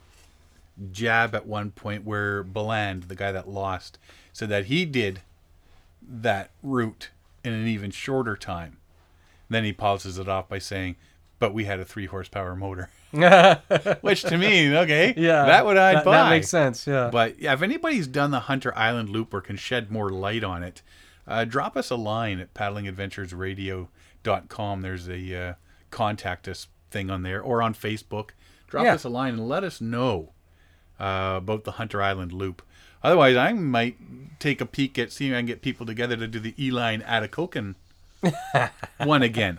jab 0.91 1.35
at 1.35 1.47
one 1.47 1.71
point 1.71 2.05
where 2.05 2.43
Beland, 2.43 3.05
the 3.05 3.15
guy 3.15 3.33
that 3.33 3.49
lost, 3.49 3.99
said 4.33 4.49
that 4.49 4.67
he 4.67 4.85
did 4.85 5.21
that 6.01 6.51
route 6.63 7.11
in 7.45 7.53
an 7.53 7.67
even 7.67 7.91
shorter 7.91 8.37
time. 8.37 8.79
Then 9.49 9.65
he 9.65 9.73
pauses 9.73 10.19
it 10.19 10.29
off 10.29 10.49
by 10.49 10.59
saying, 10.59 10.97
"But 11.39 11.53
we 11.53 11.65
had 11.65 11.79
a 11.79 11.85
three 11.85 12.07
horsepower 12.07 12.57
motor," 12.57 12.89
which 14.01 14.23
to 14.23 14.39
me, 14.39 14.75
okay, 14.79 15.13
yeah, 15.17 15.45
that 15.45 15.67
would 15.67 15.77
I'd 15.77 15.97
that, 15.97 16.05
buy. 16.05 16.17
that 16.17 16.31
makes 16.31 16.49
sense. 16.49 16.87
Yeah, 16.87 17.11
But 17.13 17.39
yeah, 17.39 17.53
if 17.53 17.61
anybody's 17.61 18.07
done 18.07 18.31
the 18.31 18.41
Hunter 18.41 18.75
Island 18.77 19.11
loop 19.11 19.35
or 19.35 19.43
can 19.43 19.57
shed 19.57 19.91
more 19.91 20.09
light 20.09 20.43
on 20.43 20.63
it, 20.63 20.81
uh, 21.29 21.45
drop 21.45 21.77
us 21.77 21.91
a 21.91 21.97
line 21.97 22.41
at 22.41 22.55
paddlingadventuresradio.com. 22.55 24.83
There's 24.83 25.09
a 25.09 25.37
uh, 25.37 25.55
contact 25.91 26.49
us 26.49 26.67
thing 26.93 27.11
on 27.11 27.23
there 27.23 27.41
or 27.41 27.63
on 27.63 27.75
Facebook. 27.75 28.31
Drop 28.69 28.85
Yeah. 28.85 28.95
us 28.95 29.05
a 29.05 29.09
line 29.09 29.35
and 29.35 29.49
let 29.49 29.65
us 29.65 29.81
know 29.81 30.31
uh, 31.01 31.35
about 31.39 31.65
the 31.65 31.73
Hunter 31.73 32.01
Island 32.03 32.33
loop. 32.33 32.63
Otherwise, 33.03 33.37
I 33.37 33.53
might 33.53 33.97
take 34.39 34.61
a 34.61 34.67
peek 34.67 34.99
at 34.99 35.11
seeing 35.11 35.33
if 35.33 35.37
I 35.37 35.39
can 35.41 35.47
get 35.47 35.63
people 35.63 35.85
together 35.87 36.17
to 36.17 36.29
do 36.29 36.39
the 36.39 36.55
Ely 36.65 36.93
Atikokan 37.03 37.75
one 38.99 39.23
again. 39.23 39.59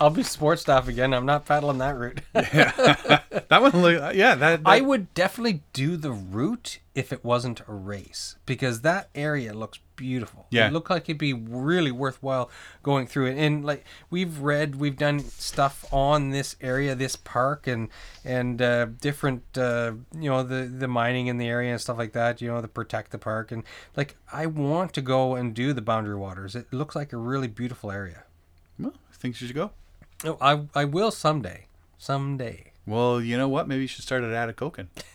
I'll 0.00 0.10
be 0.10 0.22
sports 0.22 0.62
staff 0.62 0.88
again. 0.88 1.12
I'm 1.12 1.26
not 1.26 1.46
paddling 1.46 1.78
that 1.78 1.96
route. 1.96 2.20
yeah, 2.34 3.20
That 3.48 3.62
one, 3.62 3.72
look, 3.80 4.14
yeah, 4.14 4.34
that, 4.34 4.62
that 4.62 4.70
I 4.70 4.82
would 4.82 5.14
definitely 5.14 5.62
do 5.72 5.96
the 5.96 6.12
route 6.12 6.80
if 6.94 7.12
it 7.12 7.24
wasn't 7.24 7.62
a 7.66 7.72
race 7.72 8.36
because 8.44 8.82
that 8.82 9.08
area 9.14 9.54
looks 9.54 9.78
beautiful. 9.96 10.46
Yeah. 10.50 10.66
It 10.66 10.74
looked 10.74 10.90
like 10.90 11.04
it'd 11.04 11.16
be 11.16 11.32
really 11.32 11.90
worthwhile 11.90 12.50
going 12.82 13.06
through 13.06 13.26
it. 13.26 13.38
And 13.38 13.64
like 13.64 13.86
we've 14.10 14.40
read, 14.40 14.76
we've 14.76 14.98
done 14.98 15.20
stuff 15.20 15.86
on 15.90 16.28
this 16.30 16.56
area, 16.60 16.94
this 16.94 17.16
park 17.16 17.66
and 17.66 17.88
and 18.22 18.60
uh, 18.60 18.86
different 19.00 19.44
uh, 19.56 19.92
you 20.14 20.28
know, 20.28 20.42
the 20.42 20.64
the 20.66 20.88
mining 20.88 21.28
in 21.28 21.38
the 21.38 21.48
area 21.48 21.72
and 21.72 21.80
stuff 21.80 21.96
like 21.96 22.12
that, 22.12 22.42
you 22.42 22.48
know, 22.48 22.60
to 22.60 22.68
protect 22.68 23.12
the 23.12 23.18
park 23.18 23.50
and 23.50 23.64
like 23.96 24.16
I 24.30 24.44
want 24.44 24.92
to 24.94 25.00
go 25.00 25.36
and 25.36 25.54
do 25.54 25.72
the 25.72 25.82
boundary 25.82 26.16
waters. 26.16 26.54
It 26.54 26.70
looks 26.70 26.94
like 26.94 27.14
a 27.14 27.16
really 27.16 27.48
beautiful 27.48 27.90
area. 27.90 28.24
well, 28.78 28.92
I 29.10 29.16
think 29.16 29.40
you 29.40 29.46
should 29.46 29.56
go. 29.56 29.70
Oh, 30.24 30.36
I 30.40 30.62
I 30.74 30.84
will 30.84 31.10
someday. 31.10 31.66
Someday. 31.98 32.72
Well, 32.86 33.20
you 33.20 33.36
know 33.36 33.48
what? 33.48 33.68
Maybe 33.68 33.82
you 33.82 33.86
should 33.86 34.04
start 34.04 34.24
at 34.24 34.56
Atikokan. 34.56 34.88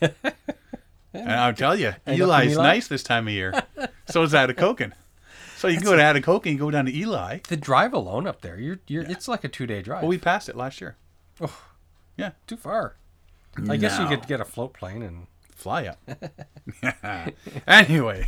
and 1.12 1.32
I'll 1.32 1.54
tell 1.54 1.76
you, 1.76 1.94
Ely's 2.06 2.52
Ely. 2.52 2.62
nice 2.62 2.88
this 2.88 3.02
time 3.02 3.26
of 3.26 3.34
year. 3.34 3.52
so 4.08 4.22
is 4.22 4.32
Atikokan. 4.32 4.92
So 5.56 5.68
you 5.68 5.76
can 5.78 5.84
go 5.84 5.96
to 5.96 6.02
Atikokan 6.02 6.50
and 6.50 6.58
go 6.58 6.70
down 6.70 6.86
to 6.86 6.96
Ely. 6.96 7.40
The 7.48 7.56
drive 7.56 7.92
alone 7.92 8.26
up 8.26 8.42
there, 8.42 8.58
you're 8.58 8.78
you're 8.86 9.04
it's 9.04 9.28
like 9.28 9.44
a 9.44 9.48
2-day 9.48 9.82
drive. 9.82 10.02
Well, 10.02 10.08
we 10.08 10.18
passed 10.18 10.48
it 10.48 10.56
last 10.56 10.80
year. 10.80 10.96
Oh, 11.40 11.62
yeah, 12.16 12.32
too 12.46 12.56
far. 12.56 12.96
I 13.68 13.76
guess 13.76 13.98
you 13.98 14.06
could 14.06 14.26
get 14.26 14.40
a 14.40 14.44
float 14.44 14.72
plane 14.74 15.02
and 15.02 15.26
Fly 15.54 15.86
up. 15.86 15.98
anyway, 17.66 18.26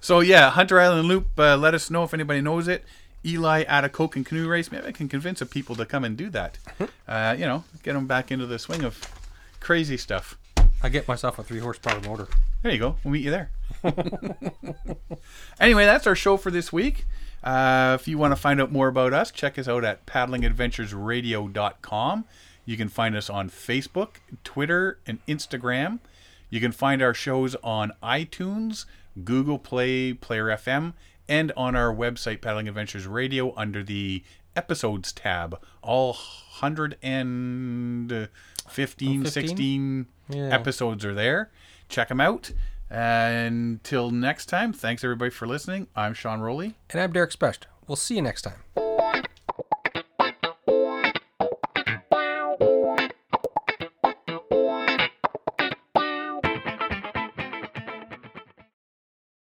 so 0.00 0.20
yeah, 0.20 0.48
Hunter 0.50 0.80
Island 0.80 1.08
Loop. 1.08 1.28
Uh, 1.38 1.56
let 1.56 1.74
us 1.74 1.90
know 1.90 2.04
if 2.04 2.14
anybody 2.14 2.40
knows 2.40 2.68
it. 2.68 2.84
Ely 3.24 3.64
Atikokan 3.64 4.24
canoe 4.24 4.48
race. 4.48 4.70
Maybe 4.70 4.86
I 4.86 4.92
can 4.92 5.08
convince 5.08 5.40
the 5.40 5.46
people 5.46 5.74
to 5.76 5.86
come 5.86 6.04
and 6.04 6.16
do 6.16 6.30
that. 6.30 6.58
Uh, 7.06 7.36
you 7.38 7.44
know, 7.44 7.64
get 7.82 7.92
them 7.92 8.06
back 8.06 8.32
into 8.32 8.46
the 8.46 8.58
swing 8.58 8.82
of 8.82 8.98
crazy 9.60 9.98
stuff. 9.98 10.38
I 10.82 10.88
get 10.88 11.06
myself 11.06 11.38
a 11.38 11.42
three 11.42 11.60
horsepower 11.60 12.00
motor. 12.00 12.28
There 12.62 12.72
you 12.72 12.78
go. 12.78 12.96
We'll 13.04 13.12
meet 13.12 13.22
you 13.22 13.30
there. 13.30 13.50
anyway, 15.60 15.84
that's 15.84 16.06
our 16.06 16.14
show 16.14 16.38
for 16.38 16.50
this 16.50 16.72
week. 16.72 17.04
Uh, 17.42 17.98
if 18.00 18.08
you 18.08 18.16
want 18.16 18.32
to 18.32 18.36
find 18.36 18.58
out 18.58 18.72
more 18.72 18.88
about 18.88 19.12
us, 19.12 19.30
check 19.30 19.58
us 19.58 19.68
out 19.68 19.84
at 19.84 20.06
paddlingadventuresradio.com. 20.06 22.24
You 22.64 22.76
can 22.78 22.88
find 22.88 23.14
us 23.14 23.28
on 23.28 23.50
Facebook, 23.50 24.12
Twitter, 24.44 24.98
and 25.06 25.18
Instagram. 25.26 25.98
You 26.48 26.60
can 26.60 26.72
find 26.72 27.02
our 27.02 27.12
shows 27.12 27.54
on 27.62 27.92
iTunes, 28.02 28.86
Google 29.24 29.58
Play, 29.58 30.14
Player 30.14 30.46
FM, 30.46 30.94
and 31.28 31.52
on 31.56 31.74
our 31.76 31.94
website, 31.94 32.40
Paddling 32.40 32.68
Adventures 32.68 33.06
Radio, 33.06 33.54
under 33.56 33.82
the 33.82 34.22
episodes 34.56 35.12
tab. 35.12 35.58
All 35.82 36.12
115, 36.60 38.28
15? 38.68 39.24
16 39.26 40.06
Yeah. 40.28 40.48
episodes 40.48 41.04
are 41.04 41.14
there. 41.14 41.50
Check 41.88 42.08
them 42.08 42.20
out. 42.20 42.52
And 42.90 43.74
Until 43.84 44.10
next 44.10 44.46
time, 44.46 44.72
thanks 44.72 45.02
everybody 45.04 45.30
for 45.30 45.46
listening. 45.46 45.88
I'm 45.96 46.14
Sean 46.14 46.40
Rowley. 46.40 46.74
And 46.90 47.00
I'm 47.00 47.12
Derek 47.12 47.32
Specht. 47.32 47.66
We'll 47.86 47.96
see 47.96 48.16
you 48.16 48.22
next 48.22 48.42
time. 48.42 49.24